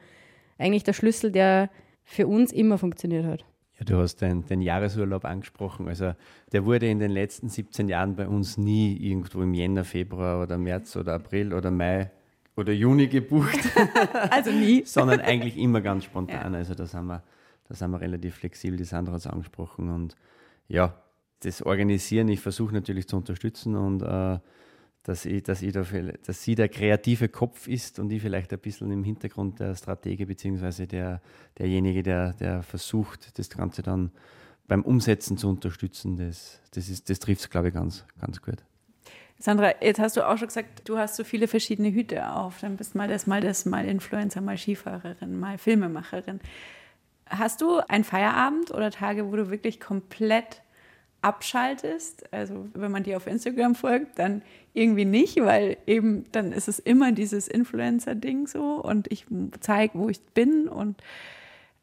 eigentlich 0.59 0.85
der 0.85 0.93
Schlüssel, 0.93 1.33
der 1.33 1.71
für 2.05 2.27
uns 2.27 2.53
immer 2.53 2.77
funktioniert 2.77 3.25
hat. 3.25 3.45
Ja, 3.79 3.85
du 3.85 3.97
hast 3.99 4.17
den, 4.17 4.45
den, 4.47 4.61
Jahresurlaub 4.61 5.25
angesprochen. 5.25 5.89
Also 5.89 6.15
der 6.53 6.65
wurde 6.65 6.89
in 6.89 7.01
den 7.01 7.11
letzten 7.11 7.49
17 7.49 7.89
Jahren 7.89 8.15
bei 8.15 8.29
uns 8.29 8.57
nie 8.57 8.97
irgendwo 8.97 9.43
im 9.43 9.53
Jänner, 9.53 9.85
Februar 9.85 10.41
oder 10.43 10.59
März 10.59 10.97
oder 10.97 11.15
April 11.15 11.53
oder 11.53 11.71
Mai 11.71 12.11
oder 12.57 12.73
Juni 12.73 13.09
gebucht. 13.09 13.59
also 14.31 14.51
nie. 14.53 14.83
Sondern 14.87 15.21
eigentlich 15.21 15.57
immer 15.57 15.81
ganz 15.81 16.05
spontan. 16.05 16.53
Ja. 16.53 16.59
Also 16.59 16.75
da 16.75 16.87
sind, 16.87 17.07
wir, 17.07 17.23
da 17.69 17.75
sind 17.75 17.91
wir 17.91 18.01
relativ 18.01 18.37
flexibel, 18.37 18.77
die 18.77 18.85
Sandra 18.85 19.15
hat 19.15 19.21
es 19.21 19.27
angesprochen. 19.27 19.91
Und 19.91 20.15
ja, 20.69 20.95
das 21.41 21.63
Organisieren, 21.63 22.29
ich 22.29 22.41
versuche 22.41 22.73
natürlich 22.73 23.09
zu 23.09 23.17
unterstützen 23.17 23.75
und 23.75 24.03
äh, 24.03 24.39
dass, 25.05 25.27
ich, 25.27 25.43
dass, 25.43 25.63
ich 25.63 25.73
da, 25.73 25.85
dass 26.27 26.43
sie 26.43 26.55
der 26.55 26.69
kreative 26.69 27.29
Kopf 27.29 27.69
ist 27.69 27.99
und 27.99 28.11
ich 28.11 28.23
vielleicht 28.23 28.53
ein 28.53 28.59
bisschen 28.59 28.91
im 28.91 29.05
Hintergrund 29.05 29.61
der 29.61 29.77
Stratege 29.77 30.27
beziehungsweise 30.27 30.87
der, 30.87 31.21
derjenige, 31.59 32.03
der, 32.03 32.33
der 32.33 32.63
versucht, 32.63 33.39
das 33.39 33.51
Ganze 33.51 33.83
dann 33.83 34.11
beim 34.67 34.83
Umsetzen 34.83 35.37
zu 35.37 35.49
unterstützen. 35.49 36.17
Das, 36.17 36.61
das, 36.75 37.05
das 37.05 37.19
trifft 37.19 37.43
es, 37.43 37.51
glaube 37.51 37.69
ich, 37.69 37.75
ganz, 37.75 38.05
ganz 38.19 38.41
gut. 38.41 38.65
Sandra, 39.39 39.75
jetzt 39.83 40.01
hast 40.01 40.17
du 40.17 40.27
auch 40.27 40.39
schon 40.39 40.49
gesagt, 40.49 40.89
du 40.89 40.97
hast 40.97 41.17
so 41.17 41.25
viele 41.25 41.49
verschiedene 41.49 41.93
Hüte 41.93 42.31
auf. 42.31 42.61
Dann 42.61 42.77
bist 42.77 42.95
mal 42.95 43.07
das, 43.07 43.27
mal 43.27 43.43
das, 43.43 43.67
mal 43.67 43.85
Influencer, 43.85 44.41
mal 44.41 44.57
Skifahrerin, 44.57 45.39
mal 45.39 45.59
Filmemacherin. 45.59 46.41
Hast 47.27 47.61
du 47.61 47.81
einen 47.89 48.05
Feierabend 48.05 48.71
oder 48.71 48.91
Tage, 48.91 49.31
wo 49.31 49.37
du 49.37 49.51
wirklich 49.51 49.81
komplett 49.81 50.63
abschaltest? 51.25 52.33
Also 52.33 52.69
wenn 52.75 52.91
man 52.91 53.03
dir 53.03 53.17
auf 53.17 53.27
Instagram 53.27 53.75
folgt, 53.75 54.19
dann 54.19 54.43
irgendwie 54.73 55.05
nicht, 55.05 55.37
weil 55.41 55.77
eben 55.87 56.25
dann 56.33 56.53
ist 56.53 56.69
es 56.69 56.79
immer 56.79 57.13
dieses 57.13 57.49
Influencer-Ding 57.49 58.47
so 58.47 58.77
und 58.83 59.11
ich 59.11 59.27
zeige, 59.61 59.99
wo 59.99 60.09
ich 60.09 60.21
bin. 60.35 60.69
Und 60.69 61.03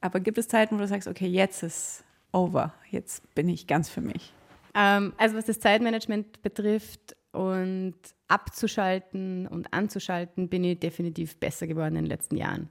aber 0.02 0.20
gibt 0.20 0.38
es 0.38 0.48
Zeiten, 0.48 0.76
wo 0.76 0.80
du 0.80 0.88
sagst, 0.88 1.08
okay, 1.08 1.28
jetzt 1.28 1.64
ist 1.64 2.04
over, 2.32 2.74
jetzt 2.90 3.34
bin 3.36 3.50
ich 3.50 3.68
ganz 3.68 3.90
für 3.90 4.02
mich? 4.02 4.34
Ähm, 4.74 5.14
also 5.18 5.36
was 5.36 5.46
das 5.46 5.60
Zeitmanagement 5.60 6.42
betrifft, 6.42 7.16
und 7.32 7.96
abzuschalten 8.28 9.48
und 9.48 9.74
anzuschalten 9.74 10.50
bin 10.50 10.64
ich 10.64 10.80
definitiv 10.80 11.38
besser 11.38 11.68
geworden 11.68 11.96
in 11.96 12.04
den 12.04 12.10
letzten 12.10 12.38
Jahren. 12.38 12.70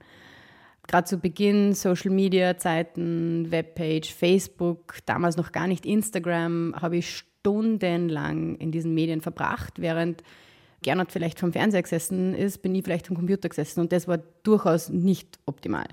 Gerade 0.87 1.07
zu 1.07 1.17
Beginn 1.17 1.73
Social 1.73 2.11
Media 2.11 2.57
Zeiten, 2.57 3.51
Webpage, 3.51 4.13
Facebook, 4.13 4.97
damals 5.05 5.37
noch 5.37 5.51
gar 5.51 5.67
nicht 5.67 5.85
Instagram, 5.85 6.75
habe 6.79 6.97
ich 6.97 7.09
stundenlang 7.17 8.55
in 8.57 8.71
diesen 8.71 8.93
Medien 8.93 9.21
verbracht, 9.21 9.79
während 9.79 10.23
Gernot 10.83 11.11
vielleicht 11.11 11.39
vom 11.39 11.53
Fernseher 11.53 11.83
gesessen 11.83 12.33
ist, 12.33 12.61
bin 12.63 12.73
ich 12.73 12.83
vielleicht 12.83 13.07
vom 13.07 13.15
Computer 13.15 13.47
gesessen 13.47 13.81
und 13.81 13.91
das 13.91 14.07
war 14.07 14.19
durchaus 14.43 14.89
nicht 14.89 15.39
optimal. 15.45 15.85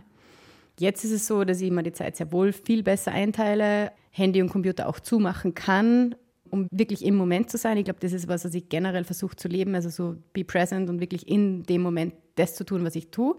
Jetzt 0.78 1.04
ist 1.04 1.12
es 1.12 1.26
so, 1.26 1.44
dass 1.44 1.60
ich 1.60 1.68
immer 1.68 1.82
die 1.82 1.92
Zeit 1.92 2.16
sehr 2.16 2.32
wohl 2.32 2.52
viel 2.52 2.82
besser 2.82 3.12
einteile, 3.12 3.92
Handy 4.10 4.40
und 4.40 4.48
Computer 4.48 4.88
auch 4.88 5.00
zumachen 5.00 5.54
kann 5.54 6.14
um 6.50 6.66
wirklich 6.70 7.04
im 7.04 7.16
Moment 7.16 7.50
zu 7.50 7.58
sein. 7.58 7.76
Ich 7.76 7.84
glaube, 7.84 8.00
das 8.00 8.12
ist 8.12 8.28
was, 8.28 8.44
was 8.44 8.54
ich 8.54 8.68
generell 8.68 9.04
versuche 9.04 9.36
zu 9.36 9.48
leben, 9.48 9.74
also 9.74 9.88
so 9.88 10.16
be 10.32 10.44
present 10.44 10.88
und 10.90 11.00
wirklich 11.00 11.28
in 11.28 11.62
dem 11.64 11.82
Moment 11.82 12.14
das 12.36 12.54
zu 12.54 12.64
tun, 12.64 12.84
was 12.84 12.94
ich 12.96 13.10
tue. 13.10 13.36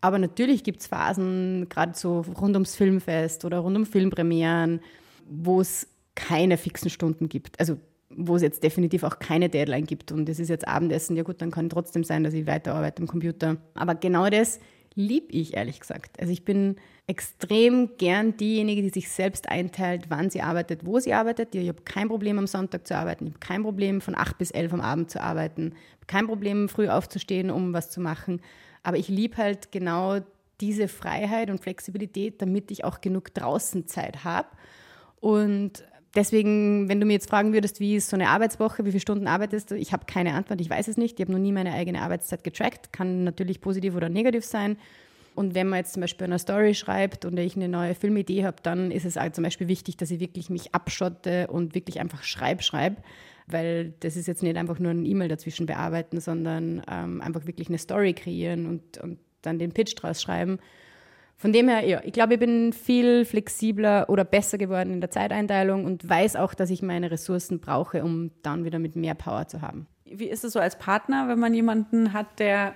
Aber 0.00 0.18
natürlich 0.18 0.64
gibt 0.64 0.80
es 0.80 0.86
Phasen, 0.86 1.68
gerade 1.68 1.92
so 1.94 2.20
rund 2.20 2.54
ums 2.54 2.74
Filmfest 2.74 3.44
oder 3.44 3.58
rund 3.58 3.76
um 3.76 3.86
Filmpremieren, 3.86 4.80
wo 5.28 5.60
es 5.60 5.88
keine 6.14 6.56
fixen 6.56 6.90
Stunden 6.90 7.28
gibt. 7.28 7.60
Also 7.60 7.78
wo 8.10 8.36
es 8.36 8.42
jetzt 8.42 8.62
definitiv 8.62 9.04
auch 9.04 9.18
keine 9.18 9.48
Deadline 9.48 9.84
gibt 9.84 10.10
und 10.10 10.28
es 10.28 10.40
ist 10.40 10.48
jetzt 10.48 10.66
Abendessen, 10.66 11.16
ja 11.16 11.22
gut, 11.22 11.40
dann 11.40 11.52
kann 11.52 11.70
trotzdem 11.70 12.02
sein, 12.02 12.24
dass 12.24 12.34
ich 12.34 12.46
weiterarbeite 12.46 13.02
am 13.02 13.08
Computer. 13.08 13.56
Aber 13.74 13.94
genau 13.94 14.28
das 14.28 14.58
liebe 14.94 15.32
ich 15.32 15.54
ehrlich 15.54 15.78
gesagt. 15.78 16.20
Also 16.20 16.32
ich 16.32 16.44
bin 16.44 16.76
extrem 17.06 17.96
gern 17.96 18.36
diejenige, 18.36 18.82
die 18.82 18.88
sich 18.90 19.08
selbst 19.08 19.48
einteilt, 19.48 20.06
wann 20.08 20.30
sie 20.30 20.42
arbeitet, 20.42 20.84
wo 20.84 20.98
sie 20.98 21.14
arbeitet. 21.14 21.54
Ich 21.54 21.68
habe 21.68 21.82
kein 21.82 22.08
Problem 22.08 22.38
am 22.38 22.46
Sonntag 22.48 22.86
zu 22.86 22.96
arbeiten, 22.96 23.26
ich 23.26 23.32
habe 23.34 23.40
kein 23.40 23.62
Problem 23.62 24.00
von 24.00 24.16
8 24.16 24.38
bis 24.38 24.50
11 24.50 24.74
am 24.74 24.80
Abend 24.80 25.10
zu 25.10 25.22
arbeiten, 25.22 25.74
kein 26.08 26.26
Problem 26.26 26.68
früh 26.68 26.88
aufzustehen, 26.88 27.50
um 27.50 27.72
was 27.72 27.90
zu 27.90 28.00
machen. 28.00 28.40
Aber 28.82 28.96
ich 28.96 29.08
liebe 29.08 29.36
halt 29.36 29.72
genau 29.72 30.18
diese 30.60 30.88
Freiheit 30.88 31.50
und 31.50 31.60
Flexibilität, 31.60 32.40
damit 32.42 32.70
ich 32.70 32.84
auch 32.84 33.00
genug 33.00 33.32
Draußenzeit 33.34 34.24
habe. 34.24 34.48
Und 35.20 35.84
deswegen, 36.14 36.88
wenn 36.88 37.00
du 37.00 37.06
mir 37.06 37.14
jetzt 37.14 37.30
fragen 37.30 37.52
würdest, 37.52 37.80
wie 37.80 37.96
ist 37.96 38.10
so 38.10 38.16
eine 38.16 38.28
Arbeitswoche, 38.28 38.84
wie 38.84 38.90
viele 38.90 39.00
Stunden 39.00 39.26
arbeitest 39.26 39.70
du, 39.70 39.76
ich 39.76 39.92
habe 39.92 40.06
keine 40.06 40.34
Antwort, 40.34 40.60
ich 40.60 40.70
weiß 40.70 40.88
es 40.88 40.96
nicht. 40.96 41.18
Ich 41.18 41.24
habe 41.24 41.32
noch 41.32 41.38
nie 41.38 41.52
meine 41.52 41.72
eigene 41.72 42.02
Arbeitszeit 42.02 42.44
getrackt, 42.44 42.92
kann 42.92 43.24
natürlich 43.24 43.60
positiv 43.60 43.94
oder 43.96 44.08
negativ 44.08 44.44
sein. 44.44 44.76
Und 45.34 45.54
wenn 45.54 45.68
man 45.68 45.78
jetzt 45.78 45.94
zum 45.94 46.00
Beispiel 46.00 46.26
eine 46.26 46.38
Story 46.38 46.74
schreibt 46.74 47.24
und 47.24 47.38
ich 47.38 47.56
eine 47.56 47.68
neue 47.68 47.94
Filmidee 47.94 48.44
habe, 48.44 48.56
dann 48.62 48.90
ist 48.90 49.04
es 49.04 49.16
auch 49.16 49.30
zum 49.30 49.44
Beispiel 49.44 49.68
wichtig, 49.68 49.96
dass 49.96 50.10
ich 50.10 50.20
wirklich 50.20 50.50
mich 50.50 50.74
abschotte 50.74 51.46
und 51.46 51.74
wirklich 51.74 52.00
einfach 52.00 52.24
schreib, 52.24 52.62
schreib, 52.62 53.02
weil 53.52 53.94
das 54.00 54.16
ist 54.16 54.26
jetzt 54.26 54.42
nicht 54.42 54.56
einfach 54.56 54.78
nur 54.78 54.90
ein 54.90 55.04
E-Mail 55.04 55.28
dazwischen 55.28 55.66
bearbeiten, 55.66 56.20
sondern 56.20 56.82
ähm, 56.90 57.20
einfach 57.20 57.46
wirklich 57.46 57.68
eine 57.68 57.78
Story 57.78 58.12
kreieren 58.12 58.66
und, 58.66 58.98
und 58.98 59.18
dann 59.42 59.58
den 59.58 59.72
Pitch 59.72 59.94
draus 59.96 60.20
schreiben. 60.20 60.58
Von 61.36 61.54
dem 61.54 61.68
her, 61.68 61.86
ja, 61.86 62.02
ich 62.04 62.12
glaube, 62.12 62.34
ich 62.34 62.40
bin 62.40 62.74
viel 62.74 63.24
flexibler 63.24 64.10
oder 64.10 64.24
besser 64.24 64.58
geworden 64.58 64.92
in 64.92 65.00
der 65.00 65.10
Zeiteinteilung 65.10 65.86
und 65.86 66.06
weiß 66.06 66.36
auch, 66.36 66.52
dass 66.52 66.68
ich 66.68 66.82
meine 66.82 67.10
Ressourcen 67.10 67.60
brauche, 67.60 68.04
um 68.04 68.30
dann 68.42 68.66
wieder 68.66 68.78
mit 68.78 68.94
mehr 68.94 69.14
Power 69.14 69.48
zu 69.48 69.62
haben. 69.62 69.86
Wie 70.04 70.28
ist 70.28 70.44
es 70.44 70.52
so 70.52 70.60
als 70.60 70.76
Partner, 70.76 71.28
wenn 71.28 71.38
man 71.38 71.54
jemanden 71.54 72.12
hat, 72.12 72.38
der, 72.40 72.74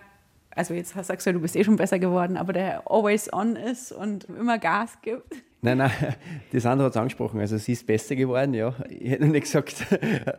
also 0.51 0.73
jetzt 0.73 0.95
sagst 0.95 1.27
du, 1.27 1.35
du 1.35 1.41
bist 1.41 1.57
eh 1.57 1.65
schon 1.65 1.77
besser 1.77 1.99
geworden, 1.99 2.39
aber 2.39 2.55
der 2.55 2.91
always 2.91 3.31
on 3.31 3.57
ist 3.57 3.93
und 3.93 4.25
immer 4.31 4.59
Gas 4.59 4.97
gibt? 5.03 5.35
Nein, 5.65 5.79
nein, 5.79 5.91
die 6.53 6.61
Sandra 6.61 6.85
hat 6.85 6.93
es 6.93 6.97
angesprochen. 6.99 7.41
Also 7.41 7.57
sie 7.57 7.73
ist 7.73 7.87
besser 7.87 8.15
geworden, 8.17 8.53
ja. 8.53 8.75
Ich 8.91 9.11
hätte 9.11 9.27
nicht 9.27 9.45
gesagt, 9.45 9.87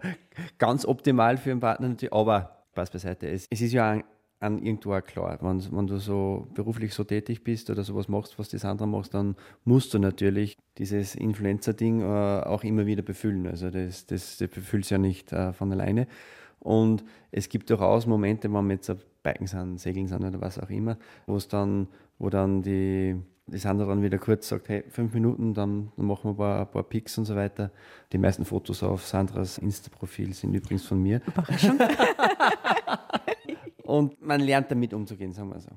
ganz 0.60 0.86
optimal 0.86 1.38
für 1.38 1.50
einen 1.50 1.60
Partner 1.60 1.90
natürlich, 1.90 2.14
aber 2.14 2.64
Spaß 2.74 2.92
beiseite. 2.92 3.28
Es, 3.28 3.48
es 3.50 3.60
ist 3.60 3.74
ja 3.74 3.90
ein, 3.90 4.04
an 4.40 4.62
irgendwo 4.62 4.94
auch 4.94 5.04
klar. 5.04 5.40
Wenn, 5.42 5.64
wenn 5.76 5.88
du 5.88 5.98
so 5.98 6.48
beruflich 6.54 6.94
so 6.94 7.04
tätig 7.04 7.44
bist 7.44 7.72
oder 7.72 7.84
sowas 7.84 8.08
machst, 8.08 8.38
was 8.38 8.50
das 8.50 8.66
andere 8.66 8.88
machst, 8.88 9.16
dann 9.16 9.36
musst 9.64 9.96
du 9.96 10.00
natürlich 10.00 10.58
dieses 10.78 11.16
Influencer-Ding 11.16 12.02
äh, 12.02 12.44
auch 12.46 12.64
immer 12.64 12.86
wieder 12.86 13.02
befüllen. 13.02 13.48
Also 13.48 13.72
das, 13.72 14.06
das, 14.06 14.38
das 14.38 14.48
befüllt 14.48 14.88
ja 14.92 15.00
nicht 15.00 15.34
äh, 15.34 15.54
von 15.54 15.72
alleine. 15.72 16.06
Und 16.60 17.04
es 17.32 17.50
gibt 17.50 17.72
durchaus 17.72 18.06
Momente, 18.06 18.54
wenn 18.54 18.68
wir 18.68 18.76
jetzt 18.76 18.92
auf 18.92 19.04
Biken 19.24 19.48
sind, 19.48 19.80
Segeln 19.80 20.06
sind 20.06 20.24
oder 20.24 20.40
was 20.40 20.60
auch 20.60 20.70
immer, 20.70 21.00
wo 21.26 21.36
es 21.36 21.48
dann, 21.48 21.88
wo 22.20 22.30
dann 22.30 22.62
die, 22.62 23.16
die 23.48 23.58
Sandra 23.60 23.86
dann 23.86 24.02
wieder 24.02 24.18
kurz 24.18 24.48
sagt, 24.48 24.70
hey, 24.70 24.84
fünf 24.90 25.14
Minuten, 25.14 25.54
dann, 25.54 25.92
dann 25.96 26.06
machen 26.08 26.24
wir 26.26 26.32
ein 26.32 26.38
paar, 26.38 26.60
ein 26.62 26.72
paar 26.72 26.84
Pics 26.84 27.18
und 27.18 27.26
so 27.26 27.36
weiter. 27.36 27.72
Die 28.12 28.18
meisten 28.18 28.44
Fotos 28.44 28.82
auf 28.82 29.06
Sandras 29.06 29.58
Insta-Profil 29.60 30.34
sind 30.34 30.54
übrigens 30.54 30.86
von 30.86 31.02
mir. 31.02 31.22
Überraschung. 31.28 31.78
Und 33.84 34.20
man 34.20 34.42
lernt 34.42 34.72
damit 34.72 34.96
umzugehen, 34.96 35.32
sagen 35.32 35.50
wir 35.50 35.60
so. 35.60 35.70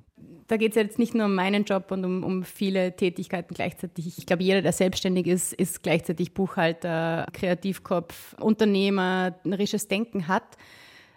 Da 0.46 0.56
geht 0.56 0.72
es 0.72 0.76
jetzt 0.76 0.98
nicht 0.98 1.14
nur 1.14 1.26
um 1.26 1.34
meinen 1.34 1.64
Job 1.64 1.90
und 1.90 2.06
um, 2.06 2.24
um 2.24 2.42
viele 2.42 2.96
Tätigkeiten 2.96 3.52
gleichzeitig. 3.52 4.16
Ich 4.16 4.24
glaube, 4.24 4.42
jeder, 4.42 4.62
der 4.62 4.72
selbstständig 4.72 5.26
ist, 5.26 5.52
ist 5.52 5.82
gleichzeitig 5.82 6.32
Buchhalter, 6.32 7.26
Kreativkopf, 7.34 8.34
unternehmerisches 8.40 9.88
Denken 9.88 10.26
hat. 10.26 10.56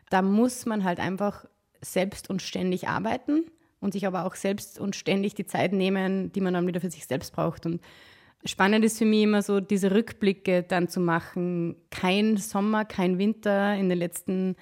Da 0.10 0.22
muss 0.22 0.66
man 0.66 0.84
halt 0.84 1.00
einfach 1.00 1.46
selbst 1.80 2.30
und 2.30 2.42
ständig 2.42 2.90
arbeiten 2.90 3.46
und 3.82 3.92
sich 3.92 4.08
aber 4.08 4.26
auch 4.26 4.36
selbst 4.36 4.80
und 4.80 4.96
ständig 4.96 5.36
die 5.36 5.46
Zeit 5.46 5.74
nehmen, 5.74 6.32
die 6.32 6.40
man 6.40 6.54
dann 6.54 6.68
wieder 6.68 6.80
für 6.80 6.90
sich 6.90 7.06
selbst 7.06 7.34
braucht. 7.34 7.66
Und 7.66 7.82
spannend 8.46 8.86
ist 8.86 8.98
für 8.98 9.06
mich 9.06 9.24
immer 9.24 9.42
so, 9.42 9.60
diese 9.60 9.92
Rückblicke 9.92 10.64
dann 10.64 10.88
zu 10.88 11.02
machen. 11.02 11.76
Kein 11.90 12.38
Sommer, 12.38 12.86
kein 12.86 13.18
Winter 13.18 13.76
in 13.76 13.90
den 13.90 13.98
letzten 13.98 14.46
Jahren 14.46 14.56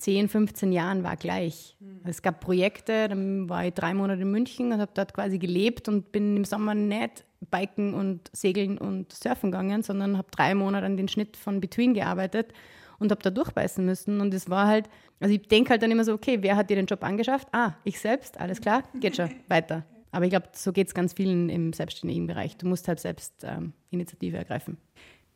10, 0.00 0.28
15 0.28 0.72
Jahren 0.72 1.04
war 1.04 1.16
gleich. 1.16 1.76
Mhm. 1.78 2.00
Es 2.04 2.22
gab 2.22 2.40
Projekte, 2.40 3.08
dann 3.08 3.48
war 3.48 3.66
ich 3.66 3.74
drei 3.74 3.94
Monate 3.94 4.22
in 4.22 4.30
München 4.30 4.72
und 4.72 4.80
habe 4.80 4.92
dort 4.94 5.14
quasi 5.14 5.38
gelebt 5.38 5.88
und 5.88 6.10
bin 6.10 6.36
im 6.36 6.44
Sommer 6.44 6.74
nicht 6.74 7.24
biken 7.50 7.94
und 7.94 8.30
segeln 8.32 8.78
und 8.78 9.12
surfen 9.12 9.50
gegangen, 9.50 9.82
sondern 9.82 10.18
habe 10.18 10.28
drei 10.30 10.54
Monate 10.54 10.86
an 10.86 10.96
den 10.96 11.08
Schnitt 11.08 11.36
von 11.36 11.60
Between 11.60 11.94
gearbeitet 11.94 12.52
und 13.00 13.10
habe 13.10 13.22
da 13.22 13.30
durchbeißen 13.30 13.84
müssen. 13.84 14.20
Und 14.20 14.32
es 14.32 14.48
war 14.48 14.68
halt, 14.68 14.88
also 15.18 15.34
ich 15.34 15.48
denke 15.48 15.70
halt 15.70 15.82
dann 15.82 15.90
immer 15.90 16.04
so, 16.04 16.12
okay, 16.12 16.38
wer 16.42 16.56
hat 16.56 16.70
dir 16.70 16.76
den 16.76 16.86
Job 16.86 17.02
angeschafft? 17.02 17.48
Ah, 17.50 17.72
ich 17.82 17.98
selbst, 17.98 18.38
alles 18.38 18.60
klar, 18.60 18.84
geht 19.00 19.16
schon, 19.16 19.30
weiter. 19.48 19.84
Aber 20.12 20.24
ich 20.24 20.30
glaube, 20.30 20.48
so 20.52 20.72
geht 20.72 20.88
es 20.88 20.94
ganz 20.94 21.14
vielen 21.14 21.48
im 21.48 21.72
selbstständigen 21.72 22.26
Bereich. 22.26 22.56
Du 22.56 22.66
musst 22.66 22.86
halt 22.88 23.00
selbst 23.00 23.44
ähm, 23.44 23.72
Initiative 23.90 24.36
ergreifen. 24.36 24.76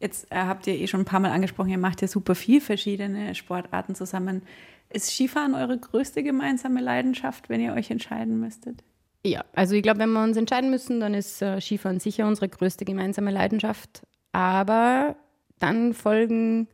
Jetzt 0.00 0.30
äh, 0.30 0.36
habt 0.36 0.66
ihr 0.66 0.74
eh 0.74 0.86
schon 0.86 1.00
ein 1.00 1.06
paar 1.06 1.20
Mal 1.20 1.30
angesprochen, 1.30 1.70
ihr 1.70 1.78
macht 1.78 2.02
ja 2.02 2.08
super 2.08 2.34
viel 2.34 2.60
verschiedene 2.60 3.34
Sportarten 3.34 3.94
zusammen. 3.94 4.42
Ist 4.90 5.10
Skifahren 5.10 5.54
eure 5.54 5.78
größte 5.78 6.22
gemeinsame 6.22 6.80
Leidenschaft, 6.80 7.48
wenn 7.48 7.60
ihr 7.60 7.72
euch 7.72 7.90
entscheiden 7.90 8.38
müsstet? 8.38 8.82
Ja, 9.24 9.44
also 9.54 9.74
ich 9.74 9.82
glaube, 9.82 10.00
wenn 10.00 10.12
wir 10.12 10.22
uns 10.22 10.36
entscheiden 10.36 10.70
müssen, 10.70 11.00
dann 11.00 11.14
ist 11.14 11.40
äh, 11.40 11.60
Skifahren 11.60 12.00
sicher 12.00 12.26
unsere 12.26 12.48
größte 12.48 12.84
gemeinsame 12.84 13.30
Leidenschaft. 13.30 14.02
Aber 14.32 15.16
dann 15.58 15.94
folgen 15.94 16.68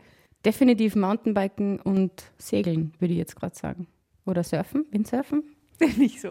definitiv 0.45 0.97
Mountainbiken 0.97 1.81
und 1.81 2.33
Segeln, 2.39 2.93
würde 2.99 3.13
ich 3.13 3.19
jetzt 3.19 3.37
gerade 3.37 3.55
sagen. 3.55 3.87
Oder 4.27 4.43
Surfen, 4.43 4.87
Windsurfen? 4.91 5.43
Nicht 5.97 6.21
so. 6.21 6.31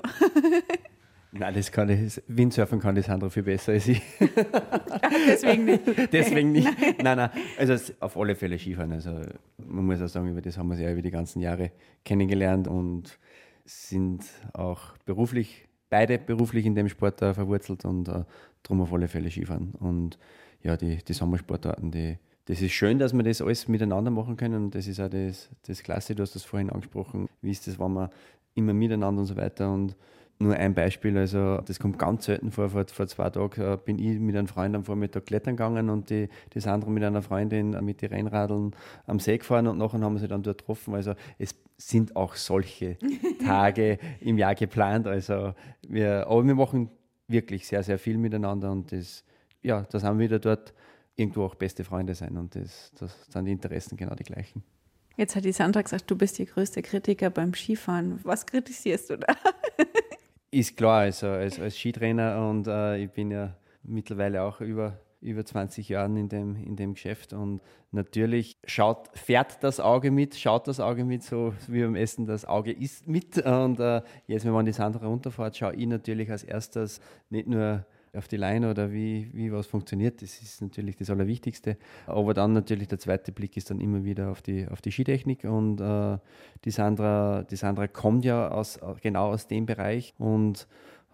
Nein, 1.31 1.53
das 1.53 1.71
kann 1.71 1.89
ich, 1.89 2.21
Windsurfen 2.27 2.79
kann 2.79 2.95
das 2.95 3.07
andere 3.07 3.29
viel 3.29 3.43
besser 3.43 3.73
als 3.73 3.87
ich. 3.87 4.01
Deswegen 5.27 5.65
nicht. 5.65 5.81
Deswegen 6.11 6.51
nicht. 6.51 6.67
Nein, 7.03 7.17
nein, 7.17 7.29
also 7.57 7.93
auf 7.99 8.17
alle 8.17 8.35
Fälle 8.35 8.57
Skifahren. 8.57 8.93
Also 8.93 9.11
man 9.57 9.85
muss 9.85 10.01
auch 10.01 10.07
sagen, 10.07 10.27
über 10.27 10.41
das 10.41 10.57
haben 10.57 10.69
wir 10.69 10.75
sich 10.75 10.85
ja 10.85 10.91
über 10.91 11.03
die 11.03 11.11
ganzen 11.11 11.39
Jahre 11.39 11.71
kennengelernt 12.03 12.67
und 12.67 13.19
sind 13.63 14.23
auch 14.53 14.97
beruflich, 15.05 15.67
beide 15.91 16.17
beruflich 16.17 16.65
in 16.65 16.73
dem 16.73 16.89
Sport 16.89 17.21
uh, 17.21 17.33
verwurzelt 17.35 17.85
und 17.85 18.09
uh, 18.09 18.23
drum 18.63 18.81
auf 18.81 18.91
alle 18.91 19.07
Fälle 19.07 19.29
Skifahren. 19.29 19.75
Und 19.79 20.17
ja, 20.63 20.77
die, 20.77 20.97
die 20.97 21.13
Sommersportarten, 21.13 21.91
die, 21.91 22.17
das 22.49 22.63
ist 22.63 22.71
schön, 22.71 22.97
dass 22.97 23.13
wir 23.13 23.21
das 23.21 23.43
alles 23.43 23.67
miteinander 23.67 24.09
machen 24.09 24.35
können 24.35 24.65
und 24.65 24.75
das 24.75 24.87
ist 24.87 24.99
auch 24.99 25.07
das, 25.07 25.49
das 25.67 25.83
Klasse, 25.83 26.15
du 26.15 26.23
hast 26.23 26.33
das 26.33 26.43
vorhin 26.43 26.71
angesprochen, 26.71 27.29
wie 27.43 27.51
ist 27.51 27.67
das, 27.67 27.77
wenn 27.77 27.93
wir 27.93 28.09
immer 28.55 28.73
miteinander 28.73 29.21
und 29.21 29.27
so 29.27 29.37
weiter 29.37 29.71
und 29.71 29.95
nur 30.39 30.55
ein 30.55 30.73
Beispiel, 30.73 31.15
also 31.15 31.57
das 31.57 31.79
kommt 31.79 31.99
ganz 31.99 32.25
selten 32.25 32.51
vor. 32.51 32.69
Vor, 32.69 32.85
vor 32.87 33.07
zwei 33.07 33.29
Tagen 33.29 33.61
äh, 33.61 33.77
bin 33.77 33.99
ich 33.99 34.19
mit 34.19 34.35
einem 34.35 34.47
Freund 34.47 34.75
am 34.75 34.83
Vormittag 34.83 35.27
klettern 35.27 35.57
gegangen 35.57 35.91
und 35.91 36.09
die, 36.09 36.27
das 36.51 36.65
andere 36.65 36.89
mit 36.89 37.03
einer 37.03 37.21
Freundin 37.21 37.77
mit 37.85 38.01
den 38.01 38.09
Rennradeln 38.09 38.75
am 39.05 39.19
See 39.19 39.37
gefahren 39.37 39.67
und 39.67 39.77
nachher 39.77 39.99
haben 39.99 40.13
wir 40.13 40.19
sie 40.19 40.27
dann 40.27 40.41
dort 40.41 40.59
getroffen. 40.59 40.95
Also 40.95 41.13
es 41.37 41.53
sind 41.77 42.15
auch 42.15 42.33
solche 42.33 42.97
Tage 43.45 43.99
im 44.21 44.39
Jahr 44.39 44.55
geplant. 44.55 45.05
Also 45.05 45.53
wir, 45.87 46.25
aber 46.25 46.47
wir 46.47 46.55
machen 46.55 46.89
wirklich 47.27 47.67
sehr, 47.67 47.83
sehr 47.83 47.99
viel 47.99 48.17
miteinander 48.17 48.71
und 48.71 48.91
das, 48.91 49.23
ja, 49.61 49.85
das 49.91 50.03
haben 50.03 50.17
wir 50.17 50.25
wieder 50.25 50.39
dort 50.39 50.73
irgendwo 51.19 51.43
auch 51.43 51.55
beste 51.55 51.83
Freunde 51.83 52.15
sein 52.15 52.37
und 52.37 52.55
das, 52.55 52.91
das 52.97 53.25
sind 53.29 53.45
die 53.45 53.51
Interessen 53.51 53.97
genau 53.97 54.15
die 54.15 54.23
gleichen. 54.23 54.63
Jetzt 55.17 55.35
hat 55.35 55.43
die 55.43 55.51
Sandra 55.51 55.81
gesagt, 55.81 56.09
du 56.09 56.15
bist 56.15 56.37
die 56.39 56.45
größte 56.45 56.81
Kritiker 56.81 57.29
beim 57.29 57.53
Skifahren. 57.53 58.21
Was 58.23 58.45
kritisierst 58.45 59.09
du 59.09 59.17
da? 59.17 59.35
Ist 60.51 60.77
klar, 60.77 61.01
also 61.01 61.27
als, 61.27 61.59
als 61.59 61.77
Skitrainer 61.77 62.49
und 62.49 62.67
äh, 62.67 63.03
ich 63.03 63.11
bin 63.11 63.29
ja 63.29 63.55
mittlerweile 63.83 64.41
auch 64.41 64.61
über, 64.61 64.97
über 65.21 65.45
20 65.45 65.89
Jahre 65.89 66.17
in 66.17 66.29
dem, 66.29 66.55
in 66.55 66.75
dem 66.75 66.93
Geschäft 66.93 67.33
und 67.33 67.61
natürlich 67.91 68.57
schaut, 68.63 69.09
fährt 69.13 69.61
das 69.61 69.79
Auge 69.79 70.09
mit, 70.09 70.35
schaut 70.35 70.67
das 70.67 70.79
Auge 70.79 71.03
mit, 71.03 71.21
so 71.21 71.53
wie 71.67 71.81
beim 71.81 71.95
Essen 71.95 72.25
das 72.25 72.45
Auge 72.45 72.71
isst 72.71 73.07
mit 73.07 73.37
und 73.37 73.79
äh, 73.79 74.01
jetzt, 74.25 74.45
wenn 74.45 74.53
man 74.53 74.65
die 74.65 74.71
Sandra 74.71 75.05
runterfährt, 75.05 75.57
schaue 75.57 75.75
ich 75.75 75.85
natürlich 75.85 76.31
als 76.31 76.43
erstes 76.43 77.01
nicht 77.29 77.47
nur 77.47 77.85
auf 78.15 78.27
die 78.27 78.37
Leine 78.37 78.71
oder 78.71 78.91
wie, 78.91 79.29
wie 79.33 79.51
was 79.51 79.67
funktioniert. 79.67 80.21
Das 80.21 80.41
ist 80.41 80.61
natürlich 80.61 80.95
das 80.97 81.09
Allerwichtigste. 81.09 81.77
Aber 82.05 82.33
dann 82.33 82.53
natürlich 82.53 82.87
der 82.87 82.99
zweite 82.99 83.31
Blick 83.31 83.57
ist 83.57 83.69
dann 83.69 83.79
immer 83.79 84.03
wieder 84.03 84.29
auf 84.31 84.41
die, 84.41 84.67
auf 84.67 84.81
die 84.81 84.91
Skitechnik 84.91 85.43
und 85.43 85.81
äh, 85.81 86.17
die, 86.65 86.71
Sandra, 86.71 87.43
die 87.43 87.55
Sandra 87.55 87.87
kommt 87.87 88.25
ja 88.25 88.49
aus, 88.49 88.79
genau 89.01 89.29
aus 89.29 89.47
dem 89.47 89.65
Bereich 89.65 90.13
und 90.17 90.67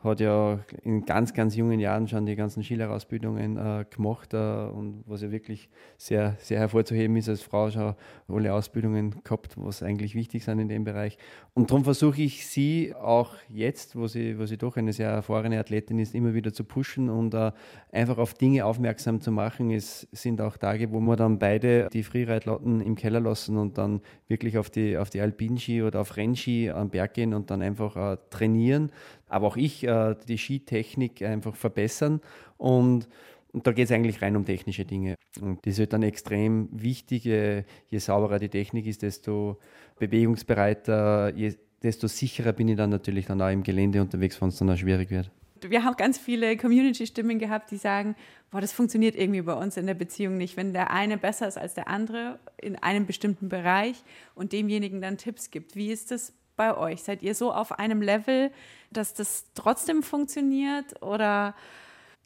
hat 0.05 0.19
ja 0.19 0.59
in 0.83 1.05
ganz, 1.05 1.33
ganz 1.33 1.55
jungen 1.55 1.79
Jahren 1.79 2.07
schon 2.07 2.25
die 2.25 2.35
ganzen 2.35 2.63
Skilerausbildungen 2.63 3.57
äh, 3.57 3.85
gemacht 3.89 4.33
äh, 4.33 4.37
und 4.37 5.03
was 5.07 5.21
ja 5.21 5.31
wirklich 5.31 5.69
sehr, 5.97 6.35
sehr 6.39 6.59
hervorzuheben 6.59 7.15
ist, 7.17 7.27
als 7.27 7.41
Frau 7.41 7.69
schon 7.69 7.95
alle 8.27 8.53
Ausbildungen 8.53 9.15
gehabt, 9.23 9.55
was 9.57 9.83
eigentlich 9.83 10.15
wichtig 10.15 10.45
sind 10.45 10.59
in 10.59 10.69
dem 10.69 10.83
Bereich. 10.83 11.17
Und 11.53 11.71
darum 11.71 11.83
versuche 11.83 12.21
ich 12.21 12.47
sie 12.47 12.93
auch 12.95 13.33
jetzt, 13.49 13.95
wo 13.95 14.07
sie, 14.07 14.37
wo 14.37 14.45
sie 14.45 14.57
doch 14.57 14.77
eine 14.77 14.93
sehr 14.93 15.09
erfahrene 15.09 15.59
Athletin 15.59 15.99
ist, 15.99 16.15
immer 16.15 16.33
wieder 16.33 16.53
zu 16.53 16.63
pushen 16.63 17.09
und 17.09 17.33
äh, 17.33 17.51
einfach 17.91 18.17
auf 18.17 18.33
Dinge 18.33 18.65
aufmerksam 18.65 19.21
zu 19.21 19.31
machen. 19.31 19.71
Es 19.71 20.07
sind 20.11 20.41
auch 20.41 20.57
Tage, 20.57 20.91
wo 20.91 20.99
wir 20.99 21.15
dann 21.15 21.39
beide 21.39 21.89
die 21.91 22.03
Freereitlatten 22.03 22.81
im 22.81 22.95
Keller 22.95 23.19
lassen 23.19 23.57
und 23.57 23.77
dann 23.77 24.01
wirklich 24.27 24.57
auf 24.57 24.69
die, 24.69 24.97
auf 24.97 25.09
die 25.09 25.21
Alpinski 25.21 25.81
oder 25.81 26.01
auf 26.01 26.17
Rennski 26.17 26.69
am 26.69 26.89
Berg 26.89 27.13
gehen 27.13 27.33
und 27.33 27.49
dann 27.49 27.61
einfach 27.61 27.95
äh, 27.95 28.17
trainieren 28.29 28.91
aber 29.35 29.47
auch 29.47 29.57
ich 29.57 29.83
äh, 29.83 30.15
die 30.27 30.37
Skitechnik 30.37 31.21
einfach 31.21 31.55
verbessern 31.55 32.21
und 32.57 33.07
und 33.51 33.65
da 33.65 33.71
geht 33.71 33.85
es 33.85 33.91
eigentlich 33.93 34.21
rein 34.21 34.35
um 34.35 34.43
technische 34.43 34.83
Dinge. 34.83 35.15
Und 35.39 35.65
das 35.65 35.75
ist 35.75 35.79
halt 35.79 35.93
dann 35.93 36.03
extrem 36.03 36.67
wichtig. 36.73 37.23
Je, 37.23 37.63
je 37.87 37.99
sauberer 37.99 38.37
die 38.37 38.49
Technik 38.49 38.85
ist, 38.85 39.01
desto 39.01 39.59
bewegungsbereiter, 39.97 41.33
je, 41.33 41.53
desto 41.81 42.07
sicherer 42.07 42.51
bin 42.51 42.67
ich 42.67 42.75
dann 42.75 42.89
natürlich 42.89 43.27
dann 43.27 43.41
auch 43.41 43.49
im 43.49 43.63
Gelände 43.63 44.01
unterwegs, 44.01 44.41
wenn 44.41 44.49
es 44.49 44.57
dann 44.57 44.69
auch 44.69 44.75
schwierig 44.75 45.09
wird. 45.09 45.31
Wir 45.61 45.85
haben 45.85 45.95
ganz 45.95 46.17
viele 46.17 46.57
Community-Stimmen 46.57 47.39
gehabt, 47.39 47.71
die 47.71 47.77
sagen, 47.77 48.17
boah, 48.51 48.59
das 48.59 48.73
funktioniert 48.73 49.15
irgendwie 49.15 49.41
bei 49.41 49.53
uns 49.53 49.77
in 49.77 49.85
der 49.87 49.93
Beziehung 49.93 50.35
nicht, 50.35 50.57
wenn 50.57 50.73
der 50.73 50.91
eine 50.91 51.17
besser 51.17 51.47
ist 51.47 51.57
als 51.57 51.75
der 51.75 51.87
andere 51.87 52.39
in 52.61 52.75
einem 52.75 53.05
bestimmten 53.05 53.47
Bereich 53.47 54.03
und 54.33 54.51
demjenigen 54.51 54.99
dann 54.99 55.17
Tipps 55.17 55.49
gibt. 55.49 55.77
Wie 55.77 55.93
ist 55.93 56.11
das 56.11 56.33
bei 56.55 56.75
euch? 56.75 57.03
Seid 57.03 57.23
ihr 57.23 57.35
so 57.35 57.51
auf 57.51 57.79
einem 57.79 58.01
Level, 58.01 58.51
dass 58.91 59.13
das 59.13 59.45
trotzdem 59.53 60.03
funktioniert 60.03 61.01
oder 61.01 61.55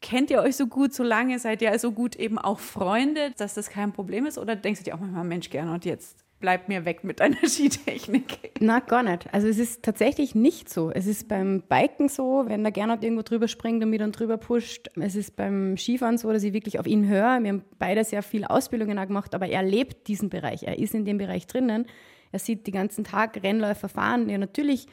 kennt 0.00 0.30
ihr 0.30 0.40
euch 0.40 0.56
so 0.56 0.66
gut, 0.66 0.94
so 0.94 1.02
lange 1.02 1.38
seid 1.38 1.62
ihr 1.62 1.78
so 1.78 1.92
gut 1.92 2.16
eben 2.16 2.38
auch 2.38 2.58
Freunde, 2.58 3.32
dass 3.36 3.54
das 3.54 3.70
kein 3.70 3.92
Problem 3.92 4.26
ist 4.26 4.38
oder 4.38 4.56
denkst 4.56 4.80
du 4.80 4.84
dir 4.84 4.94
auch 4.94 5.00
manchmal, 5.00 5.24
Mensch, 5.24 5.50
gerne 5.50 5.72
und 5.72 5.84
jetzt 5.84 6.24
bleib 6.40 6.68
mir 6.68 6.84
weg 6.84 7.04
mit 7.04 7.20
deiner 7.20 7.36
Skitechnik? 7.46 8.52
Na, 8.60 8.80
gar 8.80 9.02
nicht. 9.02 9.32
Also 9.32 9.46
es 9.46 9.58
ist 9.58 9.82
tatsächlich 9.82 10.34
nicht 10.34 10.68
so. 10.68 10.90
Es 10.90 11.06
ist 11.06 11.28
beim 11.28 11.62
Biken 11.62 12.08
so, 12.08 12.44
wenn 12.46 12.62
der 12.62 12.72
Gernot 12.72 13.04
irgendwo 13.04 13.22
drüber 13.22 13.46
springt 13.46 13.84
und 13.84 13.90
mich 13.90 14.00
dann 14.00 14.12
drüber 14.12 14.38
pusht. 14.38 14.88
Es 14.98 15.14
ist 15.14 15.36
beim 15.36 15.76
Skifahren 15.76 16.18
so, 16.18 16.32
dass 16.32 16.42
ich 16.42 16.52
wirklich 16.52 16.78
auf 16.80 16.86
ihn 16.86 17.06
höre. 17.06 17.40
Wir 17.42 17.50
haben 17.50 17.64
beide 17.78 18.04
sehr 18.04 18.22
viel 18.22 18.44
Ausbildungen 18.44 18.98
auch 18.98 19.06
gemacht, 19.06 19.34
aber 19.34 19.48
er 19.48 19.62
lebt 19.62 20.08
diesen 20.08 20.30
Bereich. 20.30 20.64
Er 20.64 20.78
ist 20.78 20.94
in 20.94 21.04
dem 21.04 21.18
Bereich 21.18 21.46
drinnen. 21.46 21.86
Er 22.32 22.38
sieht 22.38 22.66
den 22.66 22.74
ganzen 22.74 23.04
Tag 23.04 23.42
Rennläufer 23.42 23.88
fahren. 23.88 24.28
Ja, 24.28 24.38
natürlich, 24.38 24.86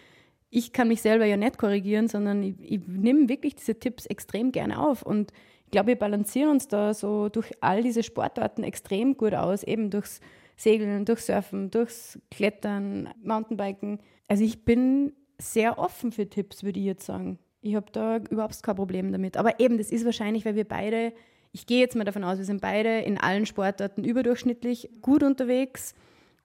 ich 0.50 0.74
kann 0.74 0.88
mich 0.88 1.02
selber 1.02 1.26
ja 1.26 1.38
nicht 1.38 1.58
korrigieren, 1.58 2.08
sondern 2.08 2.44
ich, 2.44 2.56
ich 2.60 2.82
nehme 2.88 3.30
wirklich 3.30 3.56
diese 3.56 3.80
Tipps 3.80 4.06
extrem 4.06 4.52
gerne 4.52 4.80
auf. 4.80 5.04
Und 5.04 5.32
ich 5.66 5.72
glaube, 5.72 5.88
wir 5.88 5.96
balancieren 5.98 6.52
uns 6.52 6.68
da 6.68 6.94
so 6.94 7.30
durch 7.30 7.52
all 7.62 7.84
diese 7.84 8.04
Sportarten 8.04 8.64
extrem 8.64 9.18
gut 9.18 9.34
aus, 9.34 9.64
eben 9.64 9.90
durchs 9.90 10.22
Segeln, 10.56 11.06
durchs 11.06 11.28
Surfen, 11.28 11.70
durchs 11.70 12.20
Klettern, 12.32 13.10
Mountainbiken. 13.22 14.00
Also 14.28 14.44
ich 14.44 14.66
bin 14.66 15.14
sehr 15.40 15.78
offen 15.78 16.12
für 16.12 16.28
Tipps, 16.28 16.64
würde 16.64 16.80
ich 16.80 16.86
jetzt 16.86 17.06
sagen. 17.06 17.38
Ich 17.62 17.76
habe 17.76 17.88
da 17.92 18.18
überhaupt 18.18 18.62
kein 18.64 18.76
Problem 18.76 19.12
damit. 19.12 19.38
Aber 19.38 19.60
eben, 19.60 19.78
das 19.78 19.92
ist 19.92 20.06
wahrscheinlich, 20.06 20.46
weil 20.46 20.56
wir 20.56 20.68
beide, 20.68 21.14
ich 21.52 21.68
gehe 21.68 21.80
jetzt 21.80 21.96
mal 21.96 22.06
davon 22.06 22.24
aus, 22.24 22.38
wir 22.38 22.46
sind 22.46 22.62
beide 22.62 23.00
in 23.00 23.20
allen 23.20 23.46
Sportarten 23.46 24.04
überdurchschnittlich 24.04 24.90
gut 25.02 25.22
unterwegs 25.22 25.94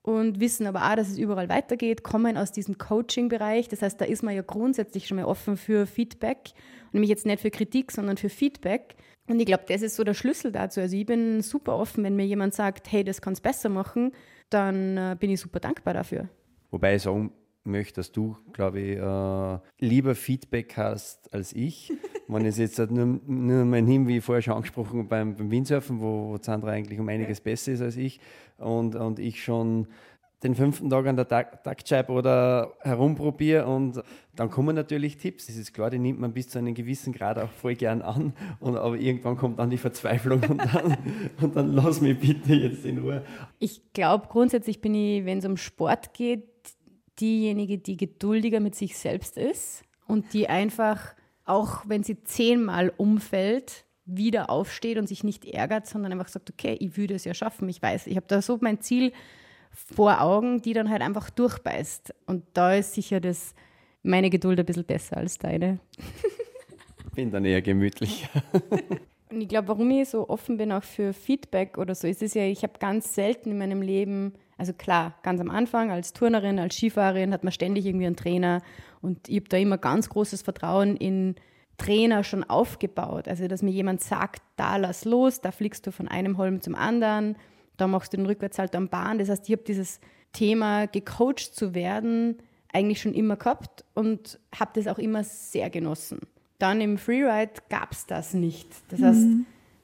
und 0.02 0.40
wissen 0.40 0.66
aber 0.66 0.90
auch, 0.90 0.96
dass 0.96 1.08
es 1.08 1.18
überall 1.18 1.48
weitergeht, 1.48 2.02
kommen 2.02 2.36
aus 2.36 2.52
diesem 2.52 2.76
Coaching-Bereich. 2.76 3.68
Das 3.68 3.82
heißt, 3.82 4.00
da 4.00 4.04
ist 4.04 4.22
man 4.22 4.34
ja 4.34 4.42
grundsätzlich 4.42 5.06
schon 5.06 5.16
mal 5.16 5.24
offen 5.24 5.56
für 5.56 5.86
Feedback. 5.86 6.50
Nämlich 6.92 7.08
jetzt 7.08 7.24
nicht 7.24 7.40
für 7.40 7.50
Kritik, 7.50 7.92
sondern 7.92 8.16
für 8.16 8.28
Feedback. 8.28 8.96
Und 9.28 9.38
ich 9.38 9.46
glaube, 9.46 9.64
das 9.68 9.82
ist 9.82 9.94
so 9.94 10.02
der 10.02 10.14
Schlüssel 10.14 10.50
dazu. 10.50 10.80
Also 10.80 10.96
ich 10.96 11.06
bin 11.06 11.40
super 11.40 11.78
offen, 11.78 12.02
wenn 12.02 12.16
mir 12.16 12.26
jemand 12.26 12.54
sagt, 12.54 12.90
hey, 12.90 13.04
das 13.04 13.20
kannst 13.20 13.44
du 13.44 13.48
besser 13.48 13.68
machen, 13.68 14.12
dann 14.50 14.96
äh, 14.96 15.16
bin 15.18 15.30
ich 15.30 15.40
super 15.40 15.60
dankbar 15.60 15.94
dafür. 15.94 16.28
Wobei 16.70 16.96
ich 16.96 17.02
sagen 17.02 17.32
möchte, 17.64 17.94
dass 17.96 18.12
du, 18.12 18.36
glaube 18.52 18.80
ich, 18.80 18.98
äh, 18.98 19.86
lieber 19.86 20.14
Feedback 20.14 20.76
hast 20.76 21.32
als 21.32 21.52
ich. 21.52 21.92
Wenn 22.28 22.46
es 22.46 22.56
jetzt 22.56 22.78
halt 22.78 22.90
nur, 22.90 23.20
nur 23.26 23.64
mein 23.64 23.86
Hin, 23.86 24.08
wie 24.08 24.20
vorher 24.20 24.42
schon 24.42 24.54
angesprochen, 24.54 25.06
beim, 25.08 25.36
beim 25.36 25.50
Windsurfen, 25.50 26.00
wo, 26.00 26.30
wo 26.30 26.38
Sandra 26.40 26.70
eigentlich 26.70 26.98
um 26.98 27.08
einiges 27.08 27.40
besser 27.40 27.72
ist 27.72 27.82
als 27.82 27.96
ich 27.96 28.20
und, 28.58 28.94
und 28.94 29.18
ich 29.18 29.42
schon 29.42 29.86
den 30.42 30.54
fünften 30.54 30.90
Tag 30.90 31.06
an 31.06 31.16
der 31.16 31.28
Taktscheibe 31.28 32.12
oder 32.12 32.72
herumprobiere 32.80 33.66
und 33.66 34.02
dann 34.34 34.50
kommen 34.50 34.74
natürlich 34.74 35.16
Tipps. 35.16 35.46
Das 35.46 35.56
ist 35.56 35.72
klar, 35.72 35.90
die 35.90 35.98
nimmt 35.98 36.20
man 36.20 36.32
bis 36.32 36.48
zu 36.48 36.58
einem 36.58 36.74
gewissen 36.74 37.12
Grad 37.12 37.38
auch 37.38 37.50
voll 37.50 37.74
gern 37.74 38.02
an, 38.02 38.32
und, 38.60 38.76
aber 38.76 38.96
irgendwann 38.96 39.36
kommt 39.36 39.58
dann 39.58 39.70
die 39.70 39.78
Verzweiflung 39.78 40.42
und 40.48 40.58
dann, 40.58 40.96
und 41.40 41.56
dann 41.56 41.72
lass 41.72 42.00
mich 42.00 42.18
bitte 42.18 42.54
jetzt 42.54 42.84
in 42.84 42.98
Ruhe. 42.98 43.24
Ich 43.58 43.92
glaube, 43.92 44.26
grundsätzlich 44.28 44.80
bin 44.80 44.94
ich, 44.94 45.24
wenn 45.24 45.38
es 45.38 45.44
um 45.44 45.56
Sport 45.56 46.14
geht, 46.14 46.44
diejenige, 47.20 47.78
die 47.78 47.96
geduldiger 47.96 48.60
mit 48.60 48.74
sich 48.74 48.96
selbst 48.96 49.36
ist 49.36 49.84
und 50.06 50.32
die 50.32 50.48
einfach, 50.48 51.14
auch 51.44 51.82
wenn 51.86 52.02
sie 52.02 52.22
zehnmal 52.24 52.92
umfällt, 52.96 53.84
wieder 54.04 54.50
aufsteht 54.50 54.98
und 54.98 55.06
sich 55.06 55.22
nicht 55.24 55.44
ärgert, 55.44 55.86
sondern 55.86 56.12
einfach 56.12 56.28
sagt, 56.28 56.50
okay, 56.50 56.76
ich 56.80 56.96
würde 56.96 57.14
es 57.14 57.24
ja 57.24 57.34
schaffen, 57.34 57.68
ich 57.68 57.80
weiß, 57.80 58.06
ich 58.08 58.16
habe 58.16 58.26
da 58.26 58.42
so 58.42 58.58
mein 58.60 58.80
Ziel 58.80 59.12
vor 59.72 60.20
Augen, 60.20 60.60
die 60.60 60.72
dann 60.72 60.90
halt 60.90 61.02
einfach 61.02 61.30
durchbeißt. 61.30 62.14
Und 62.26 62.44
da 62.52 62.74
ist 62.74 62.94
sicher 62.94 63.20
das, 63.20 63.54
meine 64.02 64.30
Geduld 64.30 64.58
ein 64.58 64.66
bisschen 64.66 64.84
besser 64.84 65.16
als 65.16 65.38
deine. 65.38 65.78
Bin 67.14 67.30
dann 67.30 67.44
eher 67.44 67.62
gemütlich. 67.62 68.28
Und 69.30 69.40
ich 69.40 69.48
glaube, 69.48 69.68
warum 69.68 69.90
ich 69.90 70.10
so 70.10 70.28
offen 70.28 70.58
bin 70.58 70.72
auch 70.72 70.82
für 70.82 71.14
Feedback 71.14 71.78
oder 71.78 71.94
so, 71.94 72.06
ist 72.06 72.22
es 72.22 72.34
ja, 72.34 72.42
ich 72.42 72.62
habe 72.64 72.74
ganz 72.78 73.14
selten 73.14 73.50
in 73.50 73.58
meinem 73.58 73.80
Leben, 73.80 74.34
also 74.62 74.74
klar, 74.74 75.16
ganz 75.24 75.40
am 75.40 75.50
Anfang 75.50 75.90
als 75.90 76.12
Turnerin, 76.12 76.60
als 76.60 76.76
Skifahrerin 76.76 77.32
hat 77.32 77.42
man 77.42 77.52
ständig 77.52 77.84
irgendwie 77.84 78.06
einen 78.06 78.14
Trainer 78.14 78.62
und 79.00 79.28
ich 79.28 79.38
habe 79.38 79.48
da 79.48 79.56
immer 79.56 79.76
ganz 79.76 80.08
großes 80.08 80.42
Vertrauen 80.42 80.96
in 80.96 81.34
Trainer 81.78 82.22
schon 82.22 82.44
aufgebaut. 82.44 83.26
Also, 83.26 83.48
dass 83.48 83.62
mir 83.62 83.72
jemand 83.72 84.02
sagt, 84.02 84.40
da 84.54 84.76
lass 84.76 85.04
los, 85.04 85.40
da 85.40 85.50
fliegst 85.50 85.84
du 85.84 85.90
von 85.90 86.06
einem 86.06 86.38
Holm 86.38 86.60
zum 86.60 86.76
anderen, 86.76 87.34
da 87.76 87.88
machst 87.88 88.12
du 88.12 88.18
den 88.18 88.26
Rückwärtsalter 88.26 88.78
am 88.78 88.88
Bahn. 88.88 89.18
Das 89.18 89.28
heißt, 89.30 89.48
ich 89.48 89.52
habe 89.52 89.64
dieses 89.64 89.98
Thema, 90.32 90.86
gecoacht 90.86 91.40
zu 91.40 91.74
werden, 91.74 92.38
eigentlich 92.72 93.02
schon 93.02 93.14
immer 93.14 93.34
gehabt 93.34 93.84
und 93.94 94.38
habe 94.56 94.70
das 94.74 94.86
auch 94.86 95.00
immer 95.00 95.24
sehr 95.24 95.70
genossen. 95.70 96.20
Dann 96.60 96.80
im 96.80 96.98
Freeride 96.98 97.54
gab 97.68 97.90
es 97.90 98.06
das 98.06 98.32
nicht. 98.32 98.68
Das 98.90 99.00
mhm. 99.00 99.04
heißt, 99.06 99.26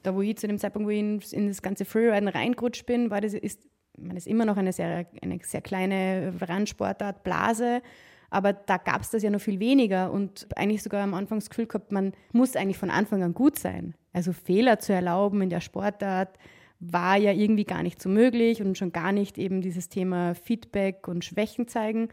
da 0.03 0.15
wo 0.15 0.21
ich 0.21 0.37
zu 0.37 0.47
dem 0.47 0.57
Zeitpunkt, 0.57 0.87
wo 0.87 0.91
ich 0.91 0.99
in, 0.99 1.19
in 1.31 1.47
das 1.49 1.61
ganze 1.61 1.83
Freeriden 1.83 2.29
reingerutscht 2.29 2.85
bin, 2.85 3.11
war 3.11 3.19
das 3.19 3.33
ist, 3.33 3.67
man 3.97 4.17
ist 4.17 4.27
immer 4.27 4.45
noch 4.45 4.57
eine 4.57 4.73
sehr, 4.73 5.05
eine 5.21 5.39
sehr 5.43 5.61
kleine 5.61 6.33
Randsportart, 6.39 7.23
Blase. 7.23 7.81
Aber 8.29 8.53
da 8.53 8.77
gab 8.77 9.01
es 9.01 9.09
das 9.09 9.23
ja 9.23 9.29
noch 9.29 9.41
viel 9.41 9.59
weniger 9.59 10.11
und 10.11 10.47
eigentlich 10.55 10.83
sogar 10.83 11.03
am 11.03 11.15
Anfang 11.15 11.39
das 11.39 11.49
Gefühl 11.49 11.65
gehabt, 11.65 11.91
man 11.91 12.13
muss 12.31 12.55
eigentlich 12.55 12.77
von 12.77 12.91
Anfang 12.91 13.23
an 13.23 13.33
gut 13.33 13.57
sein. 13.57 13.95
Also 14.13 14.33
Fehler 14.33 14.79
zu 14.79 14.93
erlauben 14.93 15.41
in 15.41 15.49
der 15.49 15.61
Sportart 15.61 16.37
war 16.79 17.17
ja 17.17 17.31
irgendwie 17.31 17.65
gar 17.65 17.83
nicht 17.83 18.01
so 18.01 18.07
möglich 18.07 18.61
und 18.61 18.77
schon 18.77 18.91
gar 18.91 19.11
nicht 19.11 19.37
eben 19.37 19.61
dieses 19.61 19.89
Thema 19.89 20.35
Feedback 20.35 21.07
und 21.07 21.25
Schwächen 21.25 21.67
zeigen. 21.67 22.09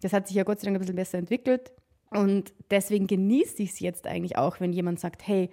Das 0.00 0.12
hat 0.12 0.26
sich 0.28 0.36
ja 0.36 0.44
Gott 0.44 0.60
sei 0.60 0.66
Dank 0.66 0.76
ein 0.76 0.80
bisschen 0.80 0.96
besser 0.96 1.18
entwickelt. 1.18 1.72
Und 2.10 2.54
deswegen 2.70 3.06
genieße 3.06 3.62
ich 3.62 3.70
es 3.70 3.80
jetzt 3.80 4.06
eigentlich 4.06 4.38
auch, 4.38 4.60
wenn 4.60 4.72
jemand 4.72 5.00
sagt, 5.00 5.26
hey, 5.26 5.50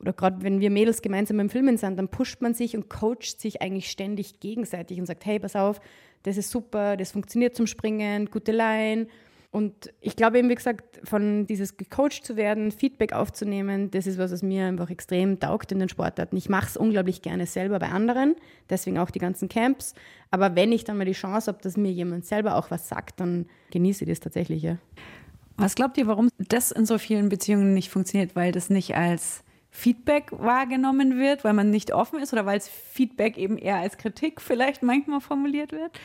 oder 0.00 0.12
gerade 0.12 0.42
wenn 0.42 0.60
wir 0.60 0.70
Mädels 0.70 1.02
gemeinsam 1.02 1.40
im 1.40 1.50
Filmen 1.50 1.76
sind, 1.76 1.96
dann 1.96 2.08
pusht 2.08 2.42
man 2.42 2.54
sich 2.54 2.76
und 2.76 2.88
coacht 2.88 3.40
sich 3.40 3.62
eigentlich 3.62 3.90
ständig 3.90 4.40
gegenseitig 4.40 4.98
und 4.98 5.06
sagt, 5.06 5.24
hey, 5.24 5.38
pass 5.38 5.56
auf, 5.56 5.80
das 6.22 6.36
ist 6.36 6.50
super, 6.50 6.96
das 6.96 7.12
funktioniert 7.12 7.54
zum 7.54 7.66
Springen, 7.66 8.26
gute 8.30 8.52
Line. 8.52 9.06
Und 9.52 9.90
ich 10.02 10.16
glaube 10.16 10.38
eben, 10.38 10.50
wie 10.50 10.54
gesagt, 10.54 11.00
von 11.04 11.46
dieses 11.46 11.78
gecoacht 11.78 12.24
zu 12.24 12.36
werden, 12.36 12.72
Feedback 12.72 13.14
aufzunehmen, 13.14 13.90
das 13.90 14.06
ist 14.06 14.18
was, 14.18 14.30
was 14.30 14.42
mir 14.42 14.66
einfach 14.66 14.90
extrem 14.90 15.40
taugt 15.40 15.72
in 15.72 15.78
den 15.78 15.88
Sportarten. 15.88 16.36
Ich 16.36 16.50
mache 16.50 16.66
es 16.66 16.76
unglaublich 16.76 17.22
gerne 17.22 17.46
selber 17.46 17.78
bei 17.78 17.88
anderen, 17.88 18.34
deswegen 18.68 18.98
auch 18.98 19.10
die 19.10 19.18
ganzen 19.18 19.48
Camps. 19.48 19.94
Aber 20.30 20.56
wenn 20.56 20.72
ich 20.72 20.84
dann 20.84 20.98
mal 20.98 21.06
die 21.06 21.12
Chance 21.12 21.50
habe, 21.50 21.62
dass 21.62 21.78
mir 21.78 21.90
jemand 21.90 22.26
selber 22.26 22.56
auch 22.56 22.70
was 22.70 22.88
sagt, 22.88 23.20
dann 23.20 23.46
genieße 23.70 24.04
ich 24.04 24.10
das 24.10 24.20
tatsächlich. 24.20 24.62
Ja. 24.62 24.76
Was 25.56 25.74
glaubt 25.74 25.96
ihr, 25.96 26.06
warum 26.06 26.28
das 26.36 26.70
in 26.70 26.84
so 26.84 26.98
vielen 26.98 27.30
Beziehungen 27.30 27.72
nicht 27.72 27.88
funktioniert? 27.88 28.36
Weil 28.36 28.52
das 28.52 28.68
nicht 28.68 28.94
als 28.94 29.42
Feedback 29.76 30.32
wahrgenommen 30.32 31.18
wird, 31.18 31.44
weil 31.44 31.52
man 31.52 31.70
nicht 31.70 31.92
offen 31.92 32.18
ist 32.18 32.32
oder 32.32 32.46
weil 32.46 32.56
es 32.56 32.66
Feedback 32.66 33.36
eben 33.36 33.58
eher 33.58 33.76
als 33.76 33.98
Kritik 33.98 34.40
vielleicht 34.40 34.82
manchmal 34.82 35.20
formuliert 35.20 35.72
wird? 35.72 36.00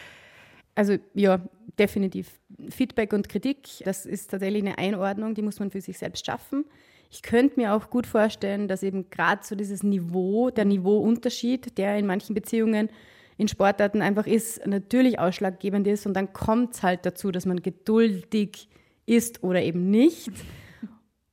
Also 0.75 0.97
ja, 1.13 1.39
definitiv. 1.79 2.39
Feedback 2.69 3.13
und 3.13 3.29
Kritik, 3.29 3.69
das 3.85 4.05
ist 4.05 4.29
tatsächlich 4.29 4.61
eine 4.61 4.77
Einordnung, 4.77 5.35
die 5.35 5.41
muss 5.41 5.59
man 5.59 5.71
für 5.71 5.79
sich 5.79 5.97
selbst 5.97 6.25
schaffen. 6.25 6.65
Ich 7.09 7.21
könnte 7.21 7.59
mir 7.59 7.73
auch 7.73 7.89
gut 7.89 8.05
vorstellen, 8.07 8.67
dass 8.67 8.83
eben 8.83 9.09
gerade 9.09 9.41
so 9.43 9.55
dieses 9.55 9.83
Niveau, 9.83 10.49
der 10.49 10.65
Niveauunterschied, 10.65 11.77
der 11.77 11.97
in 11.97 12.05
manchen 12.05 12.35
Beziehungen 12.35 12.89
in 13.37 13.47
Sportarten 13.47 14.01
einfach 14.01 14.27
ist, 14.27 14.67
natürlich 14.67 15.17
ausschlaggebend 15.17 15.87
ist. 15.87 16.05
Und 16.05 16.13
dann 16.13 16.33
kommt 16.33 16.75
es 16.75 16.83
halt 16.83 17.05
dazu, 17.05 17.31
dass 17.31 17.45
man 17.45 17.61
geduldig 17.61 18.67
ist 19.05 19.43
oder 19.43 19.61
eben 19.61 19.89
nicht. 19.89 20.31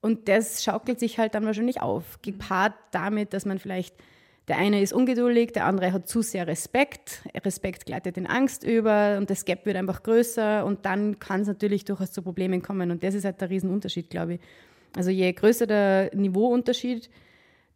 Und 0.01 0.29
das 0.29 0.63
schaukelt 0.63 1.01
sich 1.01 1.19
halt 1.19 1.35
dann 1.35 1.45
wahrscheinlich 1.45 1.81
auf, 1.81 2.21
gepaart 2.23 2.75
damit, 2.93 3.33
dass 3.33 3.45
man 3.45 3.59
vielleicht, 3.59 3.97
der 4.47 4.59
eine 4.59 4.81
ist 4.81 4.93
ungeduldig, 4.93 5.53
der 5.53 5.67
andere 5.67 5.93
hat 5.93 6.09
zu 6.09 6.23
sehr 6.23 6.47
Respekt, 6.47 7.23
Respekt 7.45 7.85
gleitet 7.87 8.17
in 8.17 8.27
Angst 8.27 8.63
über 8.63 9.17
und 9.19 9.29
das 9.29 9.45
Gap 9.45 9.67
wird 9.67 9.77
einfach 9.77 10.03
größer 10.05 10.65
und 10.65 10.87
dann 10.87 11.19
kann 11.19 11.41
es 11.41 11.49
natürlich 11.49 11.85
durchaus 11.85 12.13
zu 12.13 12.23
Problemen 12.23 12.63
kommen 12.63 12.91
und 12.91 13.03
das 13.03 13.15
ist 13.15 13.25
halt 13.25 13.41
der 13.41 13.51
Riesenunterschied, 13.51 14.09
glaube 14.09 14.35
ich. 14.35 14.41
Also 14.97 15.11
je 15.11 15.33
größer 15.33 15.67
der 15.67 16.11
Niveauunterschied, 16.15 17.11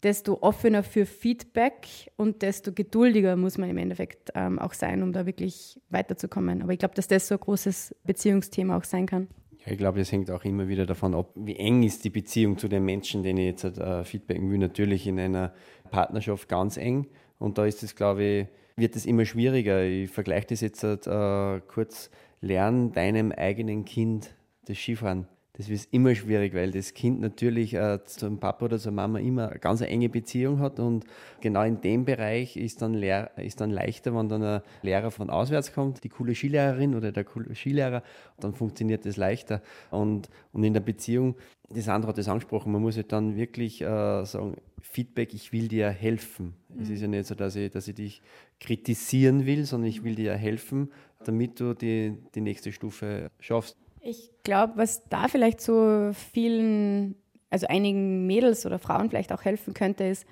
desto 0.03 0.39
offener 0.41 0.83
für 0.83 1.07
Feedback 1.07 2.11
und 2.17 2.43
desto 2.43 2.73
geduldiger 2.73 3.37
muss 3.37 3.59
man 3.59 3.71
im 3.71 3.79
Endeffekt 3.79 4.31
ähm, 4.35 4.59
auch 4.59 4.73
sein, 4.73 5.03
um 5.03 5.13
da 5.13 5.27
wirklich 5.27 5.81
weiterzukommen. 5.91 6.63
Aber 6.63 6.73
ich 6.73 6.79
glaube, 6.79 6.95
dass 6.95 7.07
das 7.07 7.29
so 7.29 7.35
ein 7.35 7.41
großes 7.41 7.95
Beziehungsthema 8.05 8.77
auch 8.77 8.85
sein 8.85 9.07
kann. 9.07 9.29
Ja, 9.65 9.73
ich 9.73 9.79
glaube, 9.79 9.99
das 9.99 10.11
hängt 10.11 10.31
auch 10.31 10.45
immer 10.45 10.69
wieder 10.69 10.87
davon 10.87 11.15
ab, 11.15 11.31
wie 11.35 11.57
eng 11.57 11.83
ist 11.83 12.05
die 12.05 12.11
Beziehung 12.11 12.59
zu 12.59 12.69
den 12.69 12.85
Menschen, 12.85 13.23
denen 13.23 13.39
ich 13.39 13.47
jetzt 13.47 13.65
äh, 13.65 14.05
feedbacken 14.05 14.51
will. 14.51 14.59
Natürlich 14.59 15.07
in 15.07 15.19
einer 15.21 15.53
Partnerschaft 15.91 16.49
ganz 16.49 16.77
eng. 16.77 17.07
Und 17.39 17.59
da 17.59 17.65
ist 17.65 17.83
es, 17.83 17.95
glaube 17.95 18.25
ich, 18.25 18.47
wird 18.77 18.97
es 18.97 19.07
immer 19.07 19.25
schwieriger. 19.25 19.85
Ich 19.85 20.11
vergleiche 20.11 20.49
das 20.49 20.61
jetzt 20.61 20.83
äh, 20.85 21.61
kurz. 21.69 22.11
Lern 22.45 22.91
deinem 22.93 23.31
eigenen 23.31 23.85
Kind 23.85 24.35
das 24.67 24.77
Skifahren 24.77 25.29
das 25.55 25.69
ist 25.69 25.93
immer 25.93 26.15
schwierig, 26.15 26.55
weil 26.55 26.71
das 26.71 26.95
Kind 26.95 27.21
natürlich 27.21 27.75
äh, 27.75 28.03
zum 28.07 28.41
Papa 28.41 28.65
oder 28.65 28.79
zur 28.79 28.93
Mama 28.93 29.19
immer 29.19 29.51
eine 29.51 29.59
ganz 29.59 29.83
enge 29.83 30.09
Beziehung 30.09 30.61
hat 30.61 30.81
und 30.81 31.05
genau 31.43 31.63
in 31.63 31.83
dem 31.83 32.07
Bereich 32.07 32.57
ist 32.57 32.81
dann, 32.81 32.95
lehr, 32.95 33.33
ist 33.37 33.61
dann 33.61 33.71
leichter, 33.71 34.15
wenn 34.15 34.31
dann 34.31 34.43
ein 34.43 34.63
Lehrer 34.81 35.11
von 35.11 35.29
auswärts 35.29 35.75
kommt, 35.75 36.05
die 36.05 36.09
coole 36.09 36.35
Skilehrerin 36.35 36.95
oder 36.95 37.13
der 37.13 37.25
coole 37.25 37.55
Skilehrer, 37.55 38.03
dann 38.41 38.55
funktioniert 38.55 39.05
das 39.05 39.19
leichter. 39.19 39.61
Und, 39.91 40.31
und 40.53 40.65
in 40.65 40.73
der 40.73 40.81
Beziehung, 40.81 41.37
die 41.69 41.83
Sandra 41.83 42.09
hat 42.09 42.19
das 42.19 42.29
angesprochen, 42.29 42.73
man 42.73 42.81
muss 42.81 42.97
ja 42.97 43.03
dann 43.03 43.37
wirklich 43.37 43.83
äh, 43.83 44.25
sagen, 44.25 44.57
Feedback, 44.81 45.35
ich 45.35 45.53
will 45.53 45.69
dir 45.69 45.91
helfen. 45.91 46.55
Mhm. 46.71 46.83
Es 46.83 46.89
ist 46.89 47.03
ja 47.03 47.09
nicht 47.09 47.27
so, 47.27 47.35
dass 47.35 47.57
ich, 47.57 47.71
dass 47.71 47.89
ich 47.89 47.95
dich 47.95 48.23
kritisieren 48.59 49.45
will, 49.45 49.67
sondern 49.67 49.91
ich 49.91 50.03
will 50.03 50.15
dir 50.15 50.35
helfen, 50.35 50.91
damit 51.25 51.61
du 51.61 51.75
die, 51.75 52.17
die 52.35 52.41
nächste 52.41 52.73
Stufe 52.73 53.31
schaffst. 53.39 53.77
Ich 54.05 54.31
glaube, 54.43 54.75
was 54.77 55.09
da 55.09 55.29
vielleicht 55.29 55.61
so 55.61 56.11
vielen, 56.33 57.15
also 57.51 57.69
einigen 57.69 58.27
Mädels 58.27 58.67
oder 58.67 58.81
Frauen 58.81 59.09
vielleicht 59.09 59.33
auch 59.33 59.45
helfen 59.45 59.75
könnte, 59.75 60.05
ist, 60.05 60.27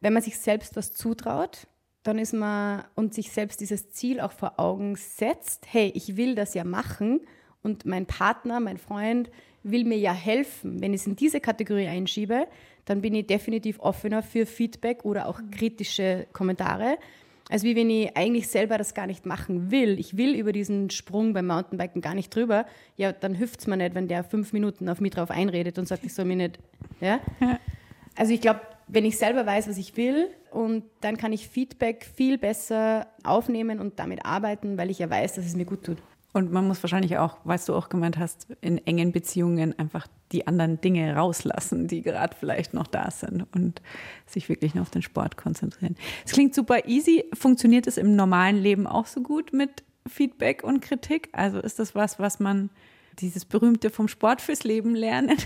wenn 0.00 0.12
man 0.12 0.22
sich 0.22 0.38
selbst 0.38 0.76
was 0.76 0.92
zutraut, 0.92 1.66
dann 2.04 2.18
ist 2.18 2.32
man 2.32 2.84
und 2.94 3.14
sich 3.14 3.32
selbst 3.32 3.60
dieses 3.60 3.90
Ziel 3.90 4.20
auch 4.20 4.30
vor 4.30 4.60
Augen 4.60 4.94
setzt, 4.94 5.66
hey, 5.72 5.90
ich 5.94 6.16
will 6.16 6.36
das 6.36 6.54
ja 6.54 6.62
machen 6.62 7.20
und 7.62 7.84
mein 7.84 8.06
Partner, 8.06 8.60
mein 8.60 8.78
Freund 8.78 9.28
will 9.64 9.84
mir 9.84 9.98
ja 9.98 10.12
helfen. 10.12 10.80
Wenn 10.80 10.94
ich 10.94 11.00
es 11.00 11.06
in 11.08 11.16
diese 11.16 11.40
Kategorie 11.40 11.88
einschiebe, 11.88 12.46
dann 12.84 13.00
bin 13.00 13.12
ich 13.16 13.26
definitiv 13.26 13.80
offener 13.80 14.22
für 14.22 14.46
Feedback 14.46 15.04
oder 15.04 15.26
auch 15.26 15.40
kritische 15.50 16.28
Kommentare, 16.32 16.96
als 17.48 17.62
wie 17.62 17.76
wenn 17.76 17.90
ich 17.90 18.16
eigentlich 18.16 18.48
selber 18.48 18.78
das 18.78 18.94
gar 18.94 19.06
nicht 19.06 19.26
machen 19.26 19.70
will. 19.70 19.98
Ich 19.98 20.16
will 20.16 20.34
über 20.34 20.52
diesen 20.52 20.90
Sprung 20.90 21.32
beim 21.32 21.46
Mountainbiken 21.46 22.00
gar 22.00 22.14
nicht 22.14 22.34
drüber. 22.34 22.66
Ja, 22.96 23.12
dann 23.12 23.34
hilft 23.34 23.60
es 23.60 23.66
mir 23.66 23.76
nicht, 23.76 23.94
wenn 23.94 24.08
der 24.08 24.24
fünf 24.24 24.52
Minuten 24.52 24.88
auf 24.88 25.00
mich 25.00 25.12
drauf 25.12 25.30
einredet 25.30 25.78
und 25.78 25.86
sagt, 25.86 26.04
ich 26.04 26.14
soll 26.14 26.24
mich 26.24 26.36
nicht. 26.36 26.58
Ja? 27.00 27.20
Also 28.16 28.32
ich 28.32 28.40
glaube, 28.40 28.60
wenn 28.88 29.04
ich 29.04 29.18
selber 29.18 29.46
weiß, 29.46 29.68
was 29.68 29.78
ich 29.78 29.96
will, 29.96 30.28
und 30.50 30.84
dann 31.02 31.18
kann 31.18 31.34
ich 31.34 31.48
Feedback 31.48 32.06
viel 32.06 32.38
besser 32.38 33.08
aufnehmen 33.24 33.78
und 33.78 33.98
damit 33.98 34.24
arbeiten, 34.24 34.78
weil 34.78 34.90
ich 34.90 34.98
ja 34.98 35.10
weiß, 35.10 35.34
dass 35.34 35.44
es 35.44 35.54
mir 35.54 35.66
gut 35.66 35.84
tut. 35.84 35.98
Und 36.36 36.52
man 36.52 36.68
muss 36.68 36.82
wahrscheinlich 36.82 37.16
auch, 37.16 37.38
was 37.44 37.64
du 37.64 37.74
auch 37.74 37.88
gemeint 37.88 38.18
hast, 38.18 38.48
in 38.60 38.76
engen 38.86 39.10
Beziehungen 39.10 39.78
einfach 39.78 40.06
die 40.32 40.46
anderen 40.46 40.78
Dinge 40.82 41.16
rauslassen, 41.16 41.88
die 41.88 42.02
gerade 42.02 42.36
vielleicht 42.38 42.74
noch 42.74 42.86
da 42.86 43.10
sind 43.10 43.46
und 43.54 43.80
sich 44.26 44.50
wirklich 44.50 44.74
nur 44.74 44.82
auf 44.82 44.90
den 44.90 45.00
Sport 45.00 45.38
konzentrieren. 45.38 45.96
Es 46.26 46.32
klingt 46.32 46.54
super 46.54 46.86
easy. 46.86 47.24
Funktioniert 47.32 47.86
es 47.86 47.96
im 47.96 48.16
normalen 48.16 48.58
Leben 48.58 48.86
auch 48.86 49.06
so 49.06 49.22
gut 49.22 49.54
mit 49.54 49.82
Feedback 50.06 50.62
und 50.62 50.82
Kritik? 50.82 51.30
Also 51.32 51.58
ist 51.58 51.78
das 51.78 51.94
was, 51.94 52.18
was 52.18 52.38
man 52.38 52.68
dieses 53.18 53.46
berühmte 53.46 53.88
vom 53.88 54.06
Sport 54.06 54.42
fürs 54.42 54.62
Leben 54.62 54.94
lernen? 54.94 55.38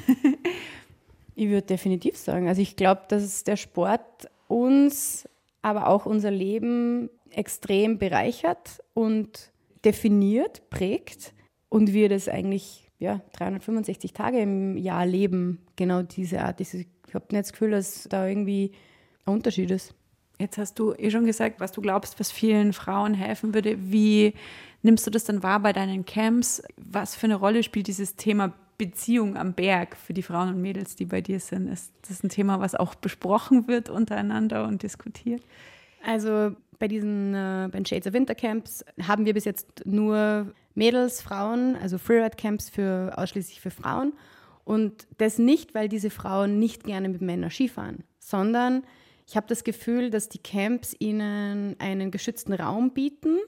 ich 1.36 1.48
würde 1.50 1.68
definitiv 1.68 2.16
sagen. 2.16 2.48
Also 2.48 2.62
ich 2.62 2.74
glaube, 2.74 3.02
dass 3.06 3.44
der 3.44 3.56
Sport 3.56 4.28
uns, 4.48 5.28
aber 5.62 5.86
auch 5.86 6.04
unser 6.04 6.32
Leben 6.32 7.10
extrem 7.30 7.98
bereichert 7.98 8.82
und 8.92 9.49
definiert, 9.84 10.68
prägt 10.70 11.34
und 11.68 11.92
wir 11.92 12.08
das 12.08 12.28
eigentlich 12.28 12.90
ja, 12.98 13.22
365 13.32 14.12
Tage 14.12 14.40
im 14.40 14.76
Jahr 14.76 15.06
leben, 15.06 15.60
genau 15.76 16.02
diese 16.02 16.42
Art. 16.42 16.60
Ich 16.60 16.74
habe 17.14 17.26
nicht 17.30 17.44
das 17.44 17.52
Gefühl, 17.52 17.70
dass 17.70 18.06
da 18.08 18.26
irgendwie 18.26 18.72
ein 19.24 19.34
Unterschied 19.34 19.70
ist. 19.70 19.94
Jetzt 20.38 20.58
hast 20.58 20.78
du 20.78 20.94
eh 20.94 21.10
schon 21.10 21.24
gesagt, 21.24 21.60
was 21.60 21.72
du 21.72 21.80
glaubst, 21.80 22.20
was 22.20 22.30
vielen 22.30 22.72
Frauen 22.72 23.14
helfen 23.14 23.54
würde. 23.54 23.76
Wie 23.90 24.34
nimmst 24.82 25.06
du 25.06 25.10
das 25.10 25.24
dann 25.24 25.42
wahr 25.42 25.60
bei 25.60 25.72
deinen 25.72 26.04
Camps? 26.04 26.62
Was 26.76 27.14
für 27.14 27.26
eine 27.26 27.36
Rolle 27.36 27.62
spielt 27.62 27.86
dieses 27.86 28.16
Thema 28.16 28.54
Beziehung 28.78 29.36
am 29.36 29.52
Berg 29.52 29.96
für 29.96 30.14
die 30.14 30.22
Frauen 30.22 30.48
und 30.48 30.62
Mädels, 30.62 30.96
die 30.96 31.04
bei 31.04 31.20
dir 31.20 31.40
sind? 31.40 31.68
Ist 31.68 31.92
das 32.08 32.22
ein 32.22 32.30
Thema, 32.30 32.60
was 32.60 32.74
auch 32.74 32.94
besprochen 32.94 33.68
wird 33.68 33.90
untereinander 33.90 34.66
und 34.66 34.82
diskutiert? 34.82 35.42
Also 36.02 36.52
bei 36.80 36.88
diesen 36.88 37.34
äh, 37.34 37.68
bei 37.70 37.84
Shades 37.84 38.08
of 38.08 38.14
Winter 38.14 38.34
Camps 38.34 38.84
haben 39.06 39.24
wir 39.26 39.34
bis 39.34 39.44
jetzt 39.44 39.86
nur 39.86 40.52
Mädels, 40.74 41.22
Frauen, 41.22 41.76
also 41.76 41.98
Freeride 41.98 42.36
Camps 42.36 42.68
für 42.68 43.12
ausschließlich 43.16 43.60
für 43.60 43.70
Frauen. 43.70 44.14
Und 44.64 45.06
das 45.18 45.38
nicht, 45.38 45.74
weil 45.74 45.88
diese 45.88 46.10
Frauen 46.10 46.58
nicht 46.58 46.84
gerne 46.84 47.08
mit 47.08 47.20
Männern 47.20 47.50
Skifahren, 47.50 48.04
sondern 48.18 48.82
ich 49.26 49.36
habe 49.36 49.46
das 49.46 49.62
Gefühl, 49.62 50.10
dass 50.10 50.28
die 50.28 50.38
Camps 50.38 50.96
ihnen 50.98 51.76
einen 51.78 52.10
geschützten 52.10 52.52
Raum 52.52 52.90
bieten, 52.92 53.38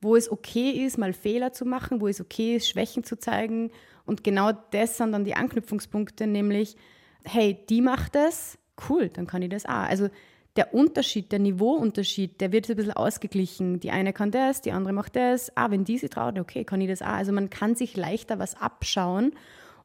wo 0.00 0.16
es 0.16 0.30
okay 0.30 0.70
ist, 0.70 0.98
mal 0.98 1.12
Fehler 1.12 1.52
zu 1.52 1.64
machen, 1.64 2.00
wo 2.00 2.08
es 2.08 2.20
okay 2.20 2.56
ist, 2.56 2.68
Schwächen 2.68 3.04
zu 3.04 3.18
zeigen. 3.18 3.70
Und 4.06 4.24
genau 4.24 4.52
das 4.70 4.96
sind 4.96 5.12
dann 5.12 5.24
die 5.24 5.34
Anknüpfungspunkte, 5.34 6.26
nämlich, 6.26 6.76
hey, 7.24 7.58
die 7.68 7.82
macht 7.82 8.14
das, 8.14 8.58
cool, 8.88 9.10
dann 9.10 9.26
kann 9.26 9.42
ich 9.42 9.50
das 9.50 9.66
auch. 9.66 9.88
Also 9.88 10.08
der 10.58 10.74
Unterschied, 10.74 11.30
der 11.30 11.38
Niveauunterschied, 11.38 12.40
der 12.40 12.50
wird 12.50 12.68
ein 12.68 12.74
bisschen 12.74 12.92
ausgeglichen. 12.92 13.78
Die 13.78 13.92
eine 13.92 14.12
kann 14.12 14.32
das, 14.32 14.60
die 14.60 14.72
andere 14.72 14.92
macht 14.92 15.14
das. 15.14 15.56
Ah, 15.56 15.70
wenn 15.70 15.84
die 15.84 15.98
sich 15.98 16.10
traut, 16.10 16.36
okay, 16.36 16.64
kann 16.64 16.80
ich 16.80 16.88
das 16.88 17.00
auch. 17.00 17.06
Also 17.06 17.32
man 17.32 17.48
kann 17.48 17.76
sich 17.76 17.96
leichter 17.96 18.40
was 18.40 18.60
abschauen 18.60 19.32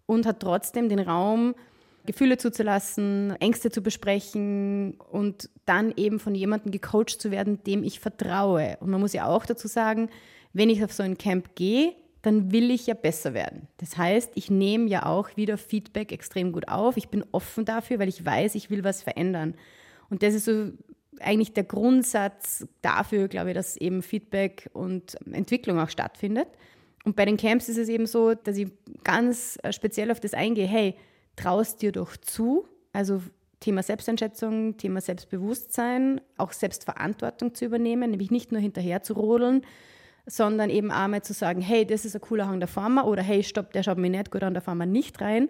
und 0.08 0.26
hat 0.26 0.40
trotzdem 0.40 0.90
den 0.90 0.98
Raum, 0.98 1.54
Gefühle 2.08 2.38
zuzulassen, 2.38 3.36
Ängste 3.40 3.70
zu 3.70 3.84
besprechen 3.84 4.96
und 5.12 5.48
dann 5.66 5.94
eben 5.96 6.20
von 6.20 6.34
jemandem 6.34 6.72
gecoacht 6.72 7.22
zu 7.22 7.30
werden, 7.30 7.64
dem 7.64 7.84
ich 7.84 8.00
vertraue. 8.00 8.78
Und 8.80 8.90
man 8.90 9.00
muss 9.00 9.14
ja 9.14 9.28
auch 9.28 9.46
dazu 9.46 9.68
sagen, 9.68 10.10
wenn 10.54 10.72
ich 10.72 10.84
auf 10.84 10.92
so 10.92 11.04
ein 11.04 11.20
Camp 11.20 11.54
gehe, 11.54 11.94
dann 12.24 12.52
will 12.52 12.72
ich 12.72 12.88
ja 12.88 12.96
besser 12.96 13.36
werden. 13.36 13.68
Das 13.78 13.96
heißt, 13.96 14.32
ich 14.34 14.50
nehme 14.50 14.90
ja 14.90 15.06
auch 15.06 15.38
wieder 15.38 15.60
Feedback 15.60 16.12
extrem 16.12 16.52
gut 16.52 16.68
auf. 16.68 16.98
Ich 16.98 17.10
bin 17.10 17.24
offen 17.32 17.64
dafür, 17.64 18.00
weil 18.00 18.10
ich 18.10 18.26
weiß, 18.26 18.56
ich 18.56 18.72
will 18.72 18.84
was 18.84 19.04
verändern. 19.04 19.54
Und 20.14 20.22
das 20.22 20.36
ist 20.36 20.46
so 20.46 20.72
eigentlich 21.22 21.54
der 21.54 21.64
Grundsatz 21.64 22.68
dafür, 22.84 23.28
glaube 23.28 23.50
ich, 23.50 23.56
dass 23.56 23.78
eben 23.78 24.04
Feedback 24.04 24.70
und 24.72 25.18
Entwicklung 25.26 25.80
auch 25.80 25.90
stattfindet. 25.90 26.48
Und 27.04 27.16
bei 27.16 27.26
den 27.26 27.36
Camps 27.36 27.68
ist 27.68 27.80
es 27.80 27.90
eben 27.90 28.06
so, 28.06 28.36
dass 28.36 28.58
ich 28.58 28.68
ganz 29.04 29.58
speziell 29.72 30.12
auf 30.12 30.20
das 30.20 30.36
eingehe, 30.36 30.68
hey, 30.68 30.94
traust 31.36 31.82
dir 31.82 31.92
doch 31.92 32.16
zu, 32.16 32.68
also 32.92 33.24
Thema 33.60 33.82
Selbsteinschätzung, 33.82 34.78
Thema 34.78 35.02
Selbstbewusstsein, 35.02 36.22
auch 36.38 36.52
Selbstverantwortung 36.52 37.56
zu 37.56 37.66
übernehmen, 37.66 38.12
nämlich 38.12 38.30
nicht 38.30 38.52
nur 38.52 38.62
hinterher 38.62 39.02
zu 39.02 39.14
rodeln, 39.14 39.66
sondern 40.28 40.70
eben 40.70 40.92
einmal 40.92 41.24
zu 41.24 41.34
sagen, 41.34 41.60
hey, 41.60 41.88
das 41.88 42.06
ist 42.06 42.14
ein 42.14 42.22
cooler 42.22 42.48
Hang, 42.48 42.62
fahren 42.68 42.94
wir, 42.94 43.08
oder 43.08 43.24
hey, 43.24 43.42
stopp, 43.42 43.74
der 43.74 43.82
schaut 43.82 43.98
mir 43.98 44.12
nicht 44.12 44.30
gut 44.30 44.44
an, 44.44 44.54
da 44.54 44.62
fahren 44.62 44.78
wir 44.78 44.86
nicht 44.86 45.20
rein, 45.22 45.50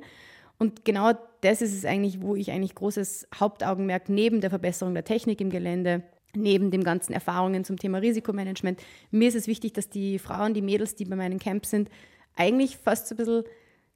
und 0.64 0.86
genau 0.86 1.12
das 1.42 1.62
ist 1.62 1.74
es 1.74 1.84
eigentlich, 1.84 2.22
wo 2.22 2.38
ich 2.38 2.50
eigentlich 2.50 2.74
großes 2.74 3.28
Hauptaugenmerk 3.38 4.08
neben 4.08 4.40
der 4.40 4.50
Verbesserung 4.50 4.94
der 4.94 5.04
Technik 5.04 5.42
im 5.42 5.50
Gelände 5.50 6.04
neben 6.34 6.72
den 6.72 6.86
ganzen 6.86 7.12
Erfahrungen 7.12 7.66
zum 7.66 7.76
Thema 7.76 7.98
Risikomanagement. 7.98 8.82
Mir 9.12 9.28
ist 9.28 9.36
es 9.36 9.48
wichtig, 9.48 9.74
dass 9.74 9.90
die 9.90 10.20
Frauen, 10.20 10.54
die 10.54 10.62
Mädels, 10.62 10.96
die 10.96 11.04
bei 11.04 11.18
meinen 11.18 11.38
Camps 11.38 11.70
sind, 11.70 11.90
eigentlich 12.38 12.78
fast 12.78 13.10
so 13.10 13.16
ein 13.16 13.18
bisschen, 13.18 13.44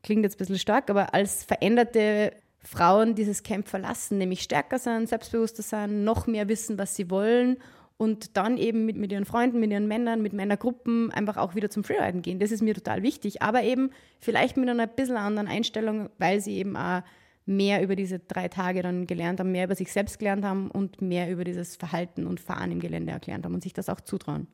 klingt 0.03 0.23
jetzt 0.23 0.36
ein 0.36 0.39
bisschen 0.39 0.60
stark, 0.60 0.89
aber 0.89 1.13
als 1.13 1.45
veränderte 1.45 2.34
Frauen 2.60 3.15
dieses 3.15 3.43
Camp 3.43 3.69
verlassen, 3.69 4.17
nämlich 4.17 4.41
stärker 4.41 4.77
sein, 4.77 5.08
selbstbewusster 5.08 5.63
sein, 5.63 6.03
noch 6.03 6.27
mehr 6.27 6.49
wissen, 6.49 6.77
was 6.77 6.97
sie 6.97 7.10
wollen 7.10 7.56
und 7.97 8.38
dann 8.38 8.57
eben 8.57 8.86
mit, 8.86 8.95
mit 8.95 9.12
ihren 9.12 9.25
Freunden, 9.25 9.60
mit 9.60 9.71
ihren 9.71 9.88
Männern, 9.88 10.21
mit 10.21 10.33
Männergruppen 10.33 11.12
einfach 11.12 11.38
auch 11.38 11.55
wieder 11.55 11.69
zum 11.69 11.83
Freeriden 11.83 12.21
gehen. 12.21 12.39
Das 12.39 12.51
ist 12.51 12.62
mir 12.62 12.75
total 12.75 13.03
wichtig, 13.03 13.41
aber 13.41 13.63
eben 13.63 13.89
vielleicht 14.19 14.55
mit 14.57 14.69
einer 14.69 14.88
bisschen 14.88 15.17
anderen 15.17 15.47
Einstellung, 15.47 16.10
weil 16.17 16.39
sie 16.39 16.57
eben 16.57 16.77
auch 16.77 17.01
mehr 17.45 17.81
über 17.81 17.95
diese 17.95 18.19
drei 18.19 18.49
Tage 18.49 18.83
dann 18.83 19.07
gelernt 19.07 19.39
haben, 19.39 19.51
mehr 19.51 19.65
über 19.65 19.75
sich 19.75 19.91
selbst 19.91 20.19
gelernt 20.19 20.45
haben 20.45 20.69
und 20.69 21.01
mehr 21.01 21.31
über 21.31 21.43
dieses 21.43 21.75
Verhalten 21.75 22.27
und 22.27 22.39
Fahren 22.39 22.71
im 22.71 22.79
Gelände 22.79 23.13
erklärt 23.13 23.43
haben 23.45 23.53
und 23.53 23.63
sich 23.63 23.73
das 23.73 23.89
auch 23.89 24.01
zutrauen. 24.01 24.47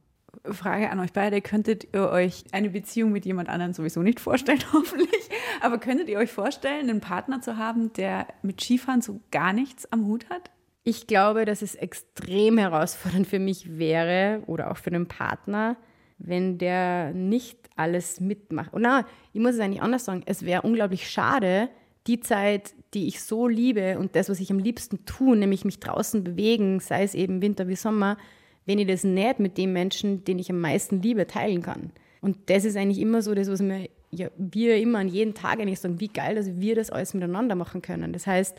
Frage 0.45 0.89
an 0.89 0.99
euch 0.99 1.13
beide. 1.13 1.41
Könntet 1.41 1.88
ihr 1.93 2.10
euch 2.10 2.43
eine 2.51 2.69
Beziehung 2.69 3.12
mit 3.12 3.25
jemand 3.25 3.49
anderem 3.49 3.73
sowieso 3.73 4.01
nicht 4.01 4.19
vorstellen, 4.19 4.63
hoffentlich? 4.73 5.29
Aber 5.62 5.79
könntet 5.79 6.08
ihr 6.10 6.17
euch 6.17 6.32
vorstellen, 6.32 6.89
einen 6.89 7.01
Partner 7.01 7.41
zu 7.41 7.58
haben, 7.58 7.93
der 7.93 8.27
mit 8.41 8.62
Skifahren 8.62 9.01
so 9.01 9.21
gar 9.32 9.53
nichts 9.53 9.91
am 9.91 10.06
Hut 10.06 10.29
hat? 10.29 10.49
Ich 10.84 11.08
glaube, 11.08 11.46
dass 11.46 11.62
es 11.62 11.76
extrem 11.76 12.58
herausfordernd 12.58 13.28
für 13.28 13.39
mich 13.39 13.78
wäre 13.78 14.43
oder 14.48 14.72
auch 14.72 14.78
für 14.78 14.91
den 14.91 15.08
Partner, 15.08 15.78
wenn 16.17 16.58
der 16.58 17.13
nicht 17.13 17.58
alles 17.76 18.19
mitmacht. 18.19 18.74
Und 18.74 18.82
na, 18.82 19.06
ich 19.32 19.39
muss 19.39 19.56
es 19.56 19.60
eigentlich 19.60 19.82
anders 19.82 20.06
sagen. 20.06 20.24
Es 20.26 20.46
wäre 20.46 20.63
unglaublich 20.63 21.10
schade, 21.10 21.69
die 22.08 22.19
Zeit, 22.19 22.74
die 22.93 23.08
ich 23.08 23.22
so 23.22 23.48
liebe 23.48 23.98
und 23.98 24.15
das, 24.15 24.30
was 24.30 24.39
ich 24.39 24.52
am 24.52 24.60
liebsten 24.60 25.06
tue, 25.06 25.38
nämlich 25.38 25.63
mich 25.63 25.80
draußen 25.80 26.24
bewegen, 26.24 26.80
sei 26.80 27.04
es 27.04 27.15
eben 27.15 27.41
Winter 27.41 27.67
wie 27.67 27.76
Sommer, 27.76 28.17
wenn 28.65 28.80
ich 28.80 28.88
das 28.88 29.04
nicht 29.04 29.39
mit 29.39 29.58
dem 29.58 29.74
Menschen, 29.74 30.24
den 30.24 30.39
ich 30.39 30.50
am 30.50 30.60
meisten 30.60 31.02
liebe, 31.02 31.28
teilen 31.28 31.62
kann. 31.62 31.91
Und 32.22 32.38
das 32.50 32.65
ist 32.65 32.78
eigentlich 32.78 33.00
immer 33.00 33.22
so 33.22 33.34
das, 33.34 33.50
was 33.50 33.62
mir, 33.62 33.89
ja, 34.12 34.30
wir 34.38 34.78
immer 34.78 35.00
an 35.00 35.08
jedem 35.08 35.34
Tag 35.34 35.60
eigentlich 35.60 35.80
sagen, 35.80 36.00
wie 36.00 36.08
geil, 36.08 36.36
dass 36.36 36.60
wir 36.60 36.76
das 36.76 36.89
alles 36.89 37.13
miteinander 37.13 37.56
machen 37.56 37.82
können. 37.82 38.13
Das 38.13 38.28
heißt, 38.28 38.58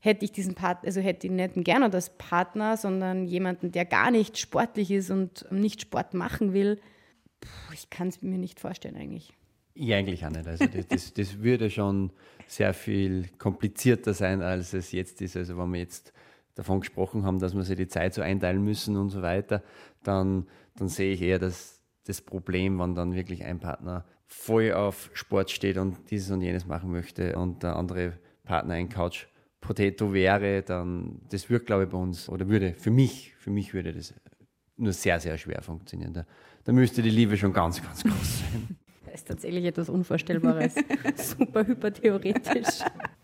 hätte 0.00 0.24
ich 0.24 0.32
diesen 0.32 0.54
Partner, 0.54 0.86
also 0.86 1.00
hätte 1.00 1.26
ich 1.26 1.32
nicht 1.32 1.54
gerne 1.64 1.92
als 1.92 2.10
Partner, 2.16 2.76
sondern 2.76 3.26
jemanden, 3.26 3.70
der 3.70 3.84
gar 3.84 4.10
nicht 4.10 4.38
sportlich 4.38 4.90
ist 4.90 5.10
und 5.10 5.46
nicht 5.50 5.82
Sport 5.82 6.14
machen 6.14 6.52
will, 6.52 6.80
ich 7.72 7.88
kann 7.90 8.08
es 8.08 8.20
mir 8.22 8.38
nicht 8.38 8.60
vorstellen 8.60 8.96
eigentlich. 8.96 9.32
Ich 9.74 9.94
eigentlich 9.94 10.24
auch 10.26 10.30
nicht. 10.30 10.46
Also 10.46 10.66
das, 10.66 10.86
das, 10.88 11.12
das, 11.14 11.38
würde 11.38 11.70
schon 11.70 12.10
sehr 12.46 12.74
viel 12.74 13.28
komplizierter 13.38 14.14
sein, 14.14 14.42
als 14.42 14.72
es 14.72 14.92
jetzt 14.92 15.22
ist. 15.22 15.36
Also 15.36 15.56
wenn 15.56 15.72
wir 15.72 15.80
jetzt 15.80 16.12
davon 16.54 16.80
gesprochen 16.80 17.24
haben, 17.24 17.38
dass 17.38 17.54
wir 17.54 17.62
sich 17.62 17.76
die 17.76 17.88
Zeit 17.88 18.12
so 18.12 18.22
einteilen 18.22 18.62
müssen 18.62 18.96
und 18.96 19.10
so 19.10 19.22
weiter, 19.22 19.62
dann, 20.02 20.46
dann 20.76 20.88
sehe 20.88 21.12
ich 21.12 21.22
eher 21.22 21.38
das, 21.38 21.82
das 22.06 22.20
Problem, 22.20 22.78
wenn 22.78 22.94
dann 22.94 23.14
wirklich 23.14 23.44
ein 23.44 23.60
Partner 23.60 24.04
voll 24.26 24.72
auf 24.72 25.10
Sport 25.12 25.50
steht 25.50 25.76
und 25.76 26.10
dieses 26.10 26.30
und 26.30 26.40
jenes 26.42 26.66
machen 26.66 26.90
möchte 26.90 27.36
und 27.36 27.62
der 27.62 27.76
andere 27.76 28.18
Partner 28.44 28.74
ein 28.74 28.88
Couch 28.88 29.26
Potato 29.60 30.12
wäre, 30.12 30.62
dann 30.62 31.20
das 31.30 31.50
würde, 31.50 31.64
glaube 31.64 31.84
ich, 31.84 31.90
bei 31.90 31.98
uns, 31.98 32.28
oder 32.28 32.48
würde, 32.48 32.74
für 32.74 32.90
mich, 32.90 33.34
für 33.38 33.50
mich 33.50 33.74
würde 33.74 33.92
das 33.92 34.14
nur 34.76 34.92
sehr, 34.92 35.20
sehr 35.20 35.36
schwer 35.38 35.62
funktionieren. 35.62 36.14
Da, 36.14 36.26
da 36.64 36.72
müsste 36.72 37.02
die 37.02 37.10
Liebe 37.10 37.36
schon 37.36 37.52
ganz, 37.52 37.82
ganz 37.82 38.02
groß 38.02 38.38
sein. 38.38 38.76
Das 39.04 39.14
ist 39.14 39.28
tatsächlich 39.28 39.64
etwas 39.64 39.88
Unvorstellbares. 39.88 40.74
Super 41.16 41.66
hypertheoretisch. 41.66 42.80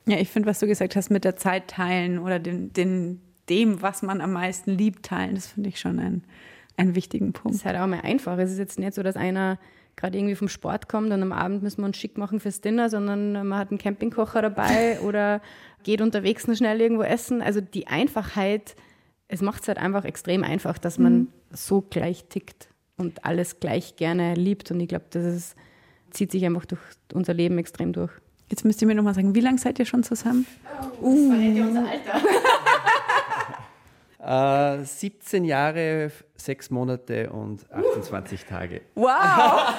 Ja, 0.07 0.19
ich 0.19 0.29
finde, 0.29 0.49
was 0.49 0.59
du 0.59 0.67
gesagt 0.67 0.97
hast 0.97 1.11
mit 1.11 1.25
der 1.25 1.37
Zeit 1.37 1.69
teilen 1.69 2.19
oder 2.19 2.39
den, 2.39 2.73
den, 2.73 3.21
dem, 3.49 3.83
was 3.83 4.03
man 4.03 4.21
am 4.21 4.33
meisten 4.33 4.73
liebt, 4.73 5.07
teilen, 5.07 5.37
das 5.37 5.47
finde 5.47 5.69
ich 5.69 5.79
schon 5.79 5.99
einen, 5.99 6.25
einen 6.77 6.95
wichtigen 6.95 7.33
Punkt. 7.33 7.55
Das 7.55 7.57
ist 7.63 7.65
halt 7.65 7.79
auch 7.79 7.87
mal 7.87 8.01
einfach. 8.01 8.37
Es 8.39 8.53
ist 8.53 8.59
jetzt 8.59 8.79
nicht 8.79 8.95
so, 8.95 9.03
dass 9.03 9.17
einer 9.17 9.59
gerade 9.97 10.19
irgendwie 10.19 10.35
vom 10.35 10.49
Sport 10.49 10.89
kommt 10.89 11.11
und 11.13 11.23
am 11.23 11.33
Abend 11.33 11.63
müssen 11.63 11.81
wir 11.81 11.87
uns 11.87 11.97
schick 11.97 12.19
machen 12.19 12.39
fürs 12.39 12.61
Dinner, 12.61 12.91
sondern 12.91 13.33
man 13.47 13.59
hat 13.59 13.71
einen 13.71 13.79
Campingkocher 13.79 14.43
dabei 14.43 15.01
oder 15.05 15.41
geht 15.83 16.01
unterwegs 16.01 16.47
noch 16.47 16.57
schnell 16.57 16.81
irgendwo 16.81 17.03
essen. 17.03 17.43
Also 17.43 17.61
die 17.61 17.87
Einfachheit, 17.87 18.77
es 19.29 19.41
macht 19.41 19.63
es 19.63 19.69
halt 19.69 19.79
einfach 19.79 20.05
extrem 20.05 20.45
einfach, 20.45 20.79
dass 20.79 20.99
man 20.99 21.13
mhm. 21.15 21.29
so 21.51 21.81
gleich 21.81 22.27
tickt 22.29 22.69
und 22.97 23.25
alles 23.25 23.61
gleich 23.61 23.97
gerne 23.97 24.35
liebt. 24.35 24.71
Und 24.71 24.81
ich 24.81 24.89
glaube, 24.89 25.07
das 25.11 25.25
ist 25.25 25.57
zieht 26.11 26.33
sich 26.33 26.45
einfach 26.45 26.65
durch 26.65 26.81
unser 27.13 27.35
Leben 27.35 27.59
extrem 27.59 27.93
durch. 27.93 28.11
Jetzt 28.49 28.65
müsst 28.65 28.81
ihr 28.81 28.89
mir 28.89 28.95
nochmal 28.95 29.15
sagen, 29.15 29.35
wie 29.35 29.41
lange 29.41 29.59
seid 29.59 29.79
ihr 29.79 29.87
schon 29.87 30.03
zusammen? 30.03 30.47
Oh, 31.01 31.07
uh. 31.07 31.31
Das 31.31 31.39
war 31.59 31.67
unser 31.69 31.91
Alter. 31.91 32.29
äh, 34.27 34.85
17 34.85 35.45
Jahre, 35.45 36.11
6 36.37 36.71
Monate 36.71 37.31
und 37.31 37.71
28 37.71 38.45
Tage. 38.45 38.83
Wow! 38.95 39.73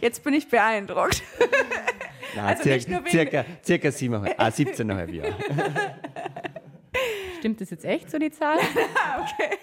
Jetzt 0.00 0.24
bin 0.24 0.34
ich 0.34 0.48
beeindruckt. 0.48 1.22
Nein, 2.34 2.44
also 2.46 2.62
circa, 2.62 3.02
circa, 3.08 3.44
circa 3.62 3.88
7,5, 3.88 4.34
ah, 4.38 4.46
17,5 4.46 5.10
Jahre. 5.10 5.34
Stimmt 7.38 7.60
das 7.60 7.70
jetzt 7.70 7.84
echt 7.84 8.10
so, 8.10 8.18
die 8.18 8.30
Zahl? 8.30 8.56
okay. 9.20 9.56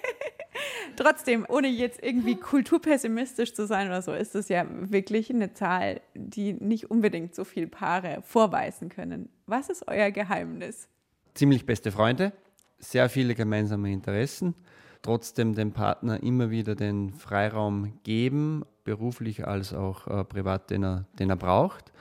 Trotzdem, 0.95 1.45
ohne 1.47 1.67
jetzt 1.67 2.03
irgendwie 2.03 2.35
kulturpessimistisch 2.35 3.53
zu 3.53 3.65
sein 3.65 3.87
oder 3.87 4.01
so, 4.01 4.13
ist 4.13 4.35
das 4.35 4.49
ja 4.49 4.65
wirklich 4.69 5.29
eine 5.29 5.53
Zahl, 5.53 6.01
die 6.13 6.53
nicht 6.53 6.91
unbedingt 6.91 7.33
so 7.33 7.43
viele 7.43 7.67
Paare 7.67 8.21
vorweisen 8.21 8.89
können. 8.89 9.29
Was 9.45 9.69
ist 9.69 9.87
euer 9.87 10.11
Geheimnis? 10.11 10.89
Ziemlich 11.33 11.65
beste 11.65 11.91
Freunde, 11.91 12.33
sehr 12.79 13.09
viele 13.09 13.35
gemeinsame 13.35 13.91
Interessen, 13.91 14.55
trotzdem 15.01 15.53
dem 15.55 15.71
Partner 15.71 16.21
immer 16.23 16.49
wieder 16.49 16.75
den 16.75 17.13
Freiraum 17.13 17.99
geben, 18.03 18.63
beruflich 18.83 19.47
als 19.47 19.73
auch 19.73 20.07
äh, 20.07 20.23
privat, 20.23 20.69
den 20.69 20.83
er, 20.83 21.05
den 21.19 21.29
er 21.29 21.35
braucht. 21.35 21.91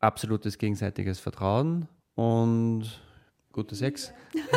Absolutes 0.00 0.58
gegenseitiges 0.58 1.18
Vertrauen 1.18 1.88
und 2.14 3.02
guter 3.52 3.74
Sex. 3.74 4.12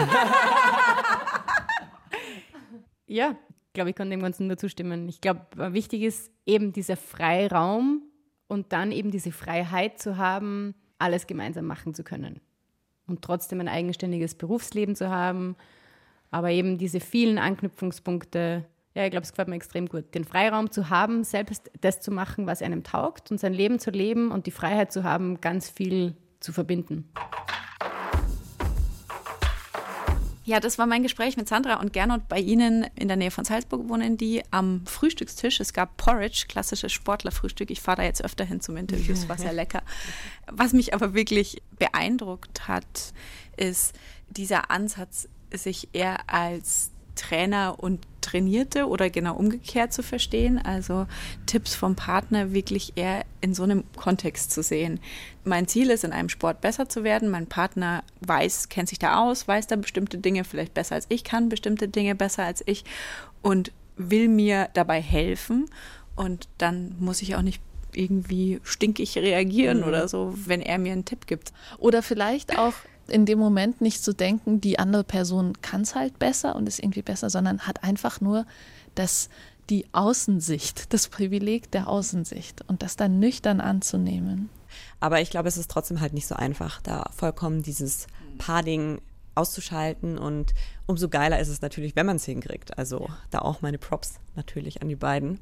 ja, 3.07 3.35
glaube, 3.79 3.91
ich 3.91 3.95
kann 3.95 4.09
dem 4.09 4.21
Ganzen 4.21 4.47
nur 4.47 4.57
zustimmen. 4.57 5.07
Ich 5.07 5.21
glaube, 5.21 5.41
wichtig 5.73 6.01
ist 6.01 6.33
eben 6.45 6.73
dieser 6.73 6.97
Freiraum 6.97 8.03
und 8.47 8.73
dann 8.73 8.91
eben 8.91 9.09
diese 9.09 9.31
Freiheit 9.31 9.99
zu 9.99 10.17
haben, 10.17 10.75
alles 10.97 11.27
gemeinsam 11.27 11.65
machen 11.65 11.93
zu 11.93 12.03
können. 12.03 12.41
Und 13.09 13.23
trotzdem 13.23 13.59
ein 13.59 13.67
eigenständiges 13.67 14.35
Berufsleben 14.35 14.95
zu 14.95 15.09
haben, 15.09 15.55
aber 16.31 16.51
eben 16.51 16.77
diese 16.77 16.99
vielen 16.99 17.39
Anknüpfungspunkte, 17.39 18.65
ja, 18.93 19.05
ich 19.05 19.11
glaube, 19.11 19.23
es 19.23 19.31
gefällt 19.31 19.47
mir 19.47 19.55
extrem 19.55 19.87
gut. 19.87 20.13
Den 20.13 20.25
Freiraum 20.25 20.71
zu 20.71 20.89
haben, 20.89 21.23
selbst 21.23 21.71
das 21.81 22.01
zu 22.01 22.11
machen, 22.11 22.45
was 22.45 22.61
einem 22.61 22.83
taugt 22.83 23.31
und 23.31 23.39
sein 23.39 23.53
Leben 23.53 23.79
zu 23.79 23.89
leben 23.89 24.31
und 24.31 24.45
die 24.45 24.51
Freiheit 24.51 24.91
zu 24.91 25.03
haben, 25.03 25.41
ganz 25.41 25.69
viel 25.69 26.15
zu 26.39 26.53
verbinden. 26.53 27.09
Ja, 30.49 30.59
das 30.59 30.79
war 30.79 30.87
mein 30.87 31.03
Gespräch 31.03 31.37
mit 31.37 31.47
Sandra 31.47 31.75
und 31.75 31.93
Gernot 31.93 32.27
bei 32.27 32.39
Ihnen 32.39 32.87
in 32.95 33.07
der 33.07 33.17
Nähe 33.17 33.29
von 33.29 33.45
Salzburg 33.45 33.87
wohnen 33.87 34.17
die 34.17 34.41
am 34.49 34.83
Frühstückstisch. 34.87 35.59
Es 35.59 35.73
gab 35.73 35.95
Porridge, 35.97 36.45
klassisches 36.47 36.91
Sportlerfrühstück. 36.91 37.69
Ich 37.69 37.81
fahre 37.81 37.97
da 37.97 38.03
jetzt 38.03 38.25
öfter 38.25 38.45
hin 38.45 38.59
zum 38.59 38.75
Interview, 38.75 39.13
es 39.13 39.29
war 39.29 39.37
sehr 39.37 39.53
lecker. 39.61 39.83
Was 40.47 40.73
mich 40.73 40.95
aber 40.95 41.13
wirklich 41.13 41.61
beeindruckt 41.77 42.67
hat, 42.67 43.13
ist 43.57 43.93
dieser 44.27 44.71
Ansatz, 44.71 45.29
sich 45.53 45.89
eher 45.93 46.27
als 46.27 46.89
Trainer 47.13 47.75
und 47.77 48.07
Trainierte 48.21 48.87
oder 48.87 49.09
genau 49.09 49.35
umgekehrt 49.35 49.93
zu 49.93 50.03
verstehen. 50.03 50.57
Also 50.57 51.07
Tipps 51.45 51.75
vom 51.75 51.95
Partner 51.95 52.53
wirklich 52.53 52.93
eher 52.95 53.25
in 53.41 53.53
so 53.53 53.63
einem 53.63 53.83
Kontext 53.95 54.51
zu 54.51 54.63
sehen. 54.63 54.99
Mein 55.43 55.67
Ziel 55.67 55.89
ist, 55.89 56.03
in 56.03 56.11
einem 56.11 56.29
Sport 56.29 56.61
besser 56.61 56.89
zu 56.89 57.03
werden. 57.03 57.29
Mein 57.29 57.47
Partner 57.47 58.03
weiß, 58.21 58.69
kennt 58.69 58.89
sich 58.89 58.99
da 58.99 59.19
aus, 59.19 59.47
weiß 59.47 59.67
da 59.67 59.75
bestimmte 59.75 60.17
Dinge 60.17 60.43
vielleicht 60.43 60.73
besser 60.73 60.95
als 60.95 61.05
ich, 61.09 61.23
kann 61.23 61.49
bestimmte 61.49 61.87
Dinge 61.87 62.15
besser 62.15 62.43
als 62.43 62.63
ich 62.65 62.83
und 63.41 63.71
will 63.97 64.27
mir 64.27 64.69
dabei 64.73 65.01
helfen. 65.01 65.65
Und 66.15 66.49
dann 66.57 66.95
muss 66.99 67.21
ich 67.21 67.35
auch 67.35 67.41
nicht 67.41 67.61
irgendwie 67.93 68.59
stinkig 68.63 69.17
reagieren 69.17 69.79
mhm. 69.79 69.87
oder 69.87 70.07
so, 70.07 70.33
wenn 70.35 70.61
er 70.61 70.77
mir 70.77 70.93
einen 70.93 71.05
Tipp 71.05 71.27
gibt. 71.27 71.53
Oder 71.77 72.03
vielleicht 72.03 72.57
auch 72.57 72.73
in 73.09 73.25
dem 73.25 73.39
Moment 73.39 73.81
nicht 73.81 74.03
zu 74.03 74.13
denken, 74.13 74.61
die 74.61 74.79
andere 74.79 75.03
Person 75.03 75.61
kann 75.61 75.81
es 75.81 75.95
halt 75.95 76.19
besser 76.19 76.55
und 76.55 76.67
ist 76.67 76.79
irgendwie 76.79 77.01
besser, 77.01 77.29
sondern 77.29 77.61
hat 77.61 77.83
einfach 77.83 78.21
nur 78.21 78.45
das, 78.95 79.29
die 79.69 79.85
Außensicht, 79.91 80.93
das 80.93 81.07
Privileg 81.07 81.71
der 81.71 81.87
Außensicht 81.87 82.63
und 82.67 82.83
das 82.83 82.95
dann 82.95 83.19
nüchtern 83.19 83.61
anzunehmen. 83.61 84.49
Aber 84.99 85.21
ich 85.21 85.29
glaube, 85.29 85.47
es 85.47 85.57
ist 85.57 85.71
trotzdem 85.71 85.99
halt 85.99 86.13
nicht 86.13 86.27
so 86.27 86.35
einfach, 86.35 86.81
da 86.81 87.09
vollkommen 87.15 87.63
dieses 87.63 88.07
Paarding 88.37 89.01
auszuschalten 89.35 90.17
und 90.17 90.53
umso 90.85 91.07
geiler 91.07 91.39
ist 91.39 91.47
es 91.47 91.61
natürlich, 91.61 91.95
wenn 91.95 92.05
man 92.05 92.17
es 92.17 92.25
hinkriegt. 92.25 92.77
Also 92.77 93.09
da 93.29 93.39
auch 93.39 93.61
meine 93.61 93.77
Props 93.77 94.19
natürlich 94.35 94.81
an 94.81 94.89
die 94.89 94.95
beiden. 94.95 95.39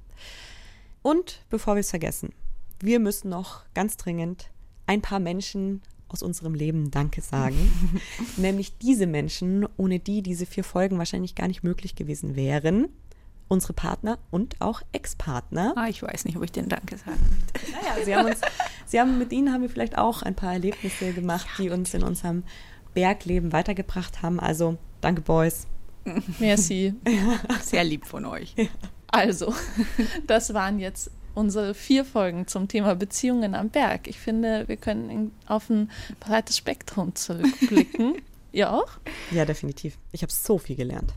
Und 1.01 1.41
bevor 1.49 1.75
wir 1.75 1.81
es 1.81 1.89
vergessen, 1.89 2.33
wir 2.79 2.99
müssen 2.99 3.29
noch 3.29 3.63
ganz 3.73 3.97
dringend 3.97 4.49
ein 4.85 5.01
paar 5.01 5.19
Menschen 5.19 5.81
aus 6.09 6.23
unserem 6.23 6.53
Leben 6.53 6.91
Danke 6.91 7.21
sagen. 7.21 7.71
Nämlich 8.37 8.77
diese 8.77 9.07
Menschen, 9.07 9.67
ohne 9.77 9.99
die 9.99 10.21
diese 10.21 10.45
vier 10.45 10.63
Folgen 10.63 10.97
wahrscheinlich 10.97 11.35
gar 11.35 11.47
nicht 11.47 11.63
möglich 11.63 11.95
gewesen 11.95 12.35
wären. 12.35 12.89
Unsere 13.49 13.73
Partner 13.73 14.19
und 14.29 14.59
auch 14.59 14.81
Ex-Partner. 14.91 15.73
Ah, 15.77 15.87
ich 15.87 16.03
weiß 16.03 16.25
nicht, 16.25 16.35
ob 16.35 16.43
ich 16.43 16.51
den 16.51 16.67
Danke 16.67 16.97
sagen 16.97 17.19
möchte. 17.31 17.71
Naja, 17.71 18.03
sie 18.03 18.15
haben 18.15 18.25
uns, 18.25 18.41
sie 18.85 18.99
haben, 18.99 19.17
mit 19.17 19.31
ihnen 19.31 19.53
haben 19.53 19.61
wir 19.61 19.69
vielleicht 19.69 19.97
auch 19.97 20.21
ein 20.21 20.35
paar 20.35 20.51
Erlebnisse 20.51 21.13
gemacht, 21.13 21.47
ja, 21.57 21.63
die 21.63 21.69
uns 21.69 21.93
in 21.93 22.03
unserem 22.03 22.43
Bergleben 22.93 23.53
weitergebracht 23.53 24.21
haben. 24.21 24.39
Also, 24.39 24.77
danke, 24.99 25.21
Boys. 25.21 25.67
Merci. 26.39 26.93
Sehr 27.61 27.83
lieb 27.83 28.05
von 28.05 28.25
euch. 28.25 28.53
Also, 29.07 29.53
das 30.27 30.53
waren 30.53 30.79
jetzt 30.79 31.11
unsere 31.37 31.73
vier 31.73 32.03
Folgen 32.03 32.47
zum 32.47 32.67
Thema 32.67 32.95
Beziehungen 32.95 33.53
am 33.53 33.69
Berg. 33.69 34.07
Ich 34.07 34.19
finde, 34.19 34.67
wir 34.67 34.77
können 34.77 35.31
auf 35.45 35.69
ein 35.69 35.91
breites 36.19 36.57
Spektrum 36.57 37.15
zurückblicken. 37.15 38.15
Ihr 38.51 38.73
auch? 38.73 38.89
Ja, 39.31 39.45
definitiv. 39.45 39.97
Ich 40.11 40.23
habe 40.23 40.31
so 40.31 40.57
viel 40.57 40.75
gelernt. 40.75 41.13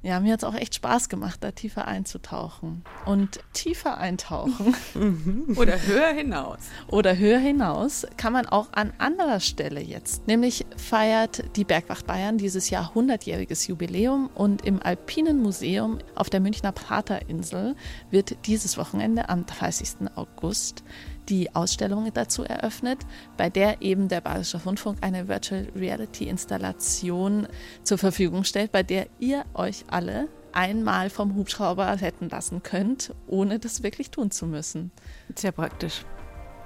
Ja, 0.00 0.20
mir 0.20 0.32
hat 0.32 0.40
es 0.40 0.44
auch 0.44 0.54
echt 0.54 0.76
Spaß 0.76 1.08
gemacht, 1.08 1.38
da 1.42 1.50
tiefer 1.50 1.88
einzutauchen. 1.88 2.84
Und 3.04 3.40
tiefer 3.52 3.98
eintauchen 3.98 4.76
Oder 5.56 5.82
höher 5.86 6.12
hinaus. 6.12 6.60
oder 6.86 7.16
höher 7.18 7.40
hinaus 7.40 8.06
kann 8.16 8.32
man 8.32 8.46
auch 8.46 8.68
an 8.72 8.92
anderer 8.98 9.40
Stelle 9.40 9.80
jetzt. 9.80 10.28
Nämlich 10.28 10.66
feiert 10.76 11.44
die 11.56 11.64
Bergwacht 11.64 12.06
Bayern 12.06 12.38
dieses 12.38 12.70
Jahr 12.70 12.92
100-jähriges 12.94 13.68
Jubiläum 13.68 14.30
und 14.34 14.64
im 14.64 14.80
Alpinen 14.80 15.42
Museum 15.42 15.98
auf 16.14 16.30
der 16.30 16.40
Münchner 16.40 16.70
Praterinsel 16.70 17.74
wird 18.10 18.46
dieses 18.46 18.78
Wochenende 18.78 19.28
am 19.28 19.46
30. 19.46 20.10
August 20.14 20.84
die 21.28 21.54
Ausstellung 21.54 22.10
dazu 22.12 22.44
eröffnet, 22.44 22.98
bei 23.36 23.50
der 23.50 23.82
eben 23.82 24.08
der 24.08 24.20
Bayerische 24.20 24.62
Rundfunk 24.64 24.98
eine 25.02 25.28
Virtual 25.28 25.68
Reality 25.76 26.28
Installation 26.28 27.46
zur 27.82 27.98
Verfügung 27.98 28.44
stellt, 28.44 28.72
bei 28.72 28.82
der 28.82 29.06
ihr 29.18 29.44
euch 29.54 29.84
alle 29.88 30.28
einmal 30.52 31.10
vom 31.10 31.34
Hubschrauber 31.34 32.00
retten 32.00 32.28
lassen 32.28 32.62
könnt, 32.62 33.14
ohne 33.26 33.58
das 33.58 33.82
wirklich 33.82 34.10
tun 34.10 34.30
zu 34.30 34.46
müssen. 34.46 34.90
Sehr 35.34 35.52
praktisch. 35.52 36.04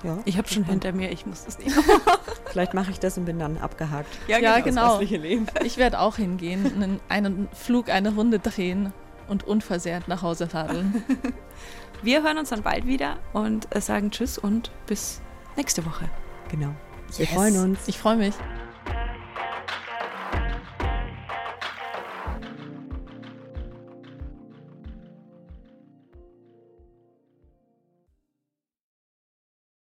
Ja, 0.05 0.19
Ich 0.25 0.37
habe 0.37 0.49
schon 0.49 0.65
hinter 0.65 0.93
mir, 0.93 1.13
ich 1.13 1.27
muss 1.27 1.45
das 1.45 1.59
nicht. 1.59 1.77
Vielleicht 2.47 2.75
mache 2.75 2.91
ich 2.91 2.99
das 2.99 3.17
und 3.19 3.25
bin 3.25 3.39
dann 3.39 3.59
abgehakt. 3.59 4.09
Ja, 4.27 4.59
genau. 4.61 4.91
restliche 4.91 5.17
Leben. 5.17 5.47
Ich 5.65 5.77
werde 5.77 6.01
auch 6.01 6.17
hingehen, 6.17 6.67
einen, 6.67 7.01
einen 7.09 7.49
Flug, 7.53 7.89
eine 7.89 8.15
Runde 8.15 8.41
drehen 8.41 8.93
und 9.29 9.45
unversehrt 9.45 10.09
nach 10.09 10.23
Hause 10.23 10.49
tadeln. 10.49 11.05
Wir 12.03 12.25
hören 12.25 12.39
uns 12.39 12.49
dann 12.51 12.63
bald 12.63 12.87
wieder 12.87 13.19
und 13.33 13.75
äh, 13.75 13.81
sagen 13.81 14.11
Tschüss 14.11 14.37
und 14.37 14.73
bis 14.87 15.21
nächste 15.57 15.87
Woche. 15.87 16.09
Genau. 16.51 16.75
Wir 17.17 17.29
freuen 17.29 17.57
uns. 17.59 17.87
Ich 17.87 17.99
freue 17.99 18.17
mich. 18.17 18.35